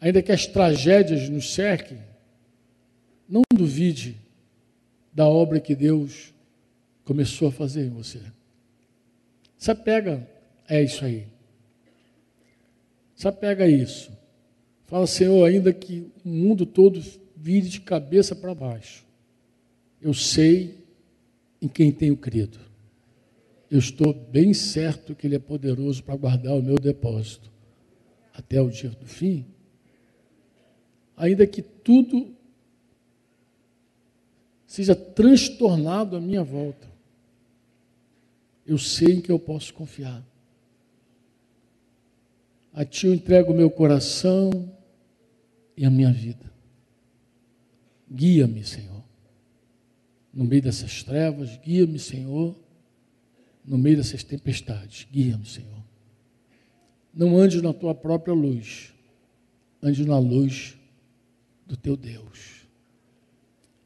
ainda 0.00 0.22
que 0.22 0.30
as 0.30 0.46
tragédias 0.46 1.28
nos 1.28 1.52
cerquem, 1.52 1.98
não 3.28 3.42
duvide 3.52 4.16
da 5.12 5.26
obra 5.26 5.58
que 5.58 5.74
Deus 5.74 6.32
começou 7.04 7.48
a 7.48 7.52
fazer 7.52 7.86
em 7.86 7.90
você. 7.90 8.20
Se 9.56 9.70
apega 9.70 10.35
a 10.68 10.80
isso 10.80 11.04
aí. 11.04 11.26
Se 13.14 13.26
apega 13.26 13.64
a 13.64 13.68
isso. 13.68 14.12
Fala, 14.86 15.06
Senhor, 15.06 15.44
ainda 15.44 15.72
que 15.72 16.10
o 16.24 16.28
mundo 16.28 16.64
todo 16.64 17.02
vire 17.34 17.68
de 17.68 17.80
cabeça 17.80 18.34
para 18.34 18.54
baixo, 18.54 19.04
eu 20.00 20.14
sei 20.14 20.78
em 21.60 21.68
quem 21.68 21.90
tenho 21.90 22.16
crido. 22.16 22.58
Eu 23.70 23.78
estou 23.78 24.14
bem 24.14 24.54
certo 24.54 25.14
que 25.14 25.26
Ele 25.26 25.36
é 25.36 25.40
poderoso 25.40 26.02
para 26.04 26.16
guardar 26.16 26.54
o 26.54 26.62
meu 26.62 26.76
depósito 26.76 27.50
até 28.32 28.60
o 28.60 28.70
dia 28.70 28.90
do 28.90 29.06
fim, 29.06 29.46
ainda 31.16 31.46
que 31.46 31.62
tudo 31.62 32.36
seja 34.66 34.94
transtornado 34.94 36.16
à 36.16 36.20
minha 36.20 36.44
volta, 36.44 36.86
eu 38.66 38.76
sei 38.76 39.14
em 39.14 39.20
que 39.20 39.32
eu 39.32 39.38
posso 39.38 39.72
confiar. 39.72 40.22
A 42.76 42.84
Ti 42.84 43.06
eu 43.06 43.14
entrego 43.14 43.54
o 43.54 43.56
meu 43.56 43.70
coração 43.70 44.70
e 45.74 45.86
a 45.86 45.90
minha 45.90 46.12
vida. 46.12 46.52
Guia-me, 48.12 48.62
Senhor, 48.62 49.02
no 50.32 50.44
meio 50.44 50.60
dessas 50.60 51.02
trevas, 51.02 51.56
guia-me, 51.56 51.98
Senhor, 51.98 52.54
no 53.64 53.78
meio 53.78 53.96
dessas 53.96 54.22
tempestades, 54.22 55.08
guia-me, 55.10 55.46
Senhor. 55.46 55.82
Não 57.14 57.38
ande 57.38 57.62
na 57.62 57.72
tua 57.72 57.94
própria 57.94 58.34
luz, 58.34 58.92
ande 59.82 60.04
na 60.04 60.18
luz 60.18 60.76
do 61.66 61.78
teu 61.78 61.96
Deus. 61.96 62.66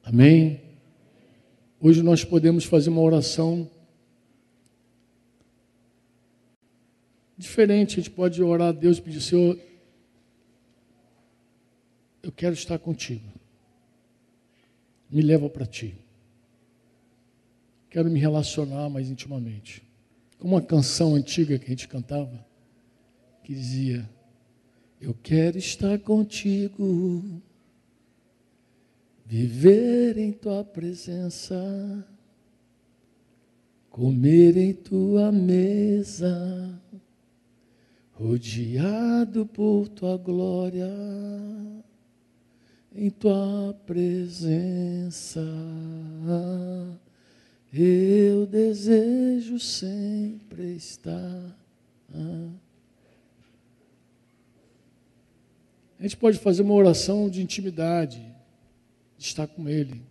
Amém? 0.03 0.63
Hoje 1.81 2.03
nós 2.03 2.25
podemos 2.25 2.65
fazer 2.65 2.91
uma 2.91 3.03
oração 3.03 3.71
diferente. 7.41 7.95
A 7.95 8.03
gente 8.03 8.11
pode 8.11 8.43
orar 8.43 8.69
a 8.69 8.73
Deus 8.73 8.99
e 8.99 9.03
pedir, 9.03 9.21
Senhor, 9.21 9.59
eu 12.23 12.31
quero 12.31 12.55
estar 12.55 12.79
contigo. 12.79 13.27
Me 15.11 15.23
leva 15.23 15.49
para 15.49 15.67
ti. 15.67 15.97
Quero 17.89 18.09
me 18.09 18.21
relacionar 18.21 18.89
mais 18.89 19.11
intimamente. 19.11 19.83
Como 20.39 20.55
uma 20.55 20.63
canção 20.63 21.17
antiga 21.17 21.59
que 21.59 21.67
a 21.67 21.71
gente 21.71 21.89
cantava, 21.89 22.47
que 23.43 23.53
dizia: 23.53 24.09
Eu 25.01 25.13
quero 25.13 25.59
estar 25.59 25.99
contigo, 25.99 27.43
viver 29.27 30.17
em 30.17 30.31
tua 30.31 30.63
presença, 30.63 32.07
comer 33.91 34.57
em 34.57 34.73
tua 34.73 35.33
mesa 35.33 36.81
rodeado 38.21 39.47
por 39.47 39.89
tua 39.89 40.19
glória, 40.19 40.93
em 42.95 43.09
tua 43.09 43.75
presença. 43.87 45.43
Eu 47.73 48.47
desejo 48.47 49.59
sempre 49.59 50.75
estar. 50.77 51.57
A 55.99 56.03
gente 56.03 56.19
pode 56.19 56.39
fazer 56.39 56.61
uma 56.61 56.75
oração 56.75 57.31
de 57.31 57.41
intimidade, 57.41 58.21
de 59.17 59.25
estar 59.25 59.47
com 59.47 59.67
Ele. 59.67 60.03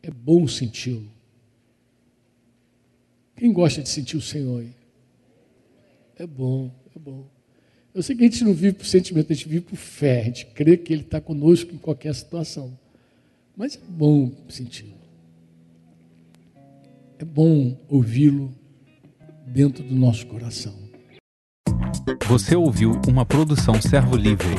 É 0.00 0.12
bom 0.12 0.46
senti-lo. 0.46 1.10
Quem 3.34 3.52
gosta 3.52 3.82
de 3.82 3.88
sentir 3.88 4.16
o 4.16 4.22
Senhor 4.22 4.60
aí? 4.60 4.75
É 6.18 6.26
bom, 6.26 6.70
é 6.94 6.98
bom. 6.98 7.26
Eu 7.94 8.02
sei 8.02 8.16
que 8.16 8.24
a 8.24 8.26
gente 8.26 8.42
não 8.44 8.54
vive 8.54 8.72
por 8.72 8.86
sentimento, 8.86 9.32
a 9.32 9.34
gente 9.34 9.48
vive 9.48 9.64
por 9.66 9.76
fé, 9.76 10.20
a 10.20 10.24
gente 10.24 10.46
crê 10.46 10.76
que 10.76 10.92
Ele 10.92 11.02
está 11.02 11.20
conosco 11.20 11.74
em 11.74 11.78
qualquer 11.78 12.14
situação. 12.14 12.78
Mas 13.56 13.76
é 13.76 13.80
bom 13.88 14.32
senti-lo. 14.48 14.96
É 17.18 17.24
bom 17.24 17.76
ouvi-lo 17.88 18.54
dentro 19.46 19.82
do 19.82 19.94
nosso 19.94 20.26
coração. 20.26 20.74
Você 22.28 22.54
ouviu 22.54 22.92
uma 23.08 23.24
produção 23.24 23.80
Servo 23.80 24.16
Livre. 24.16 24.54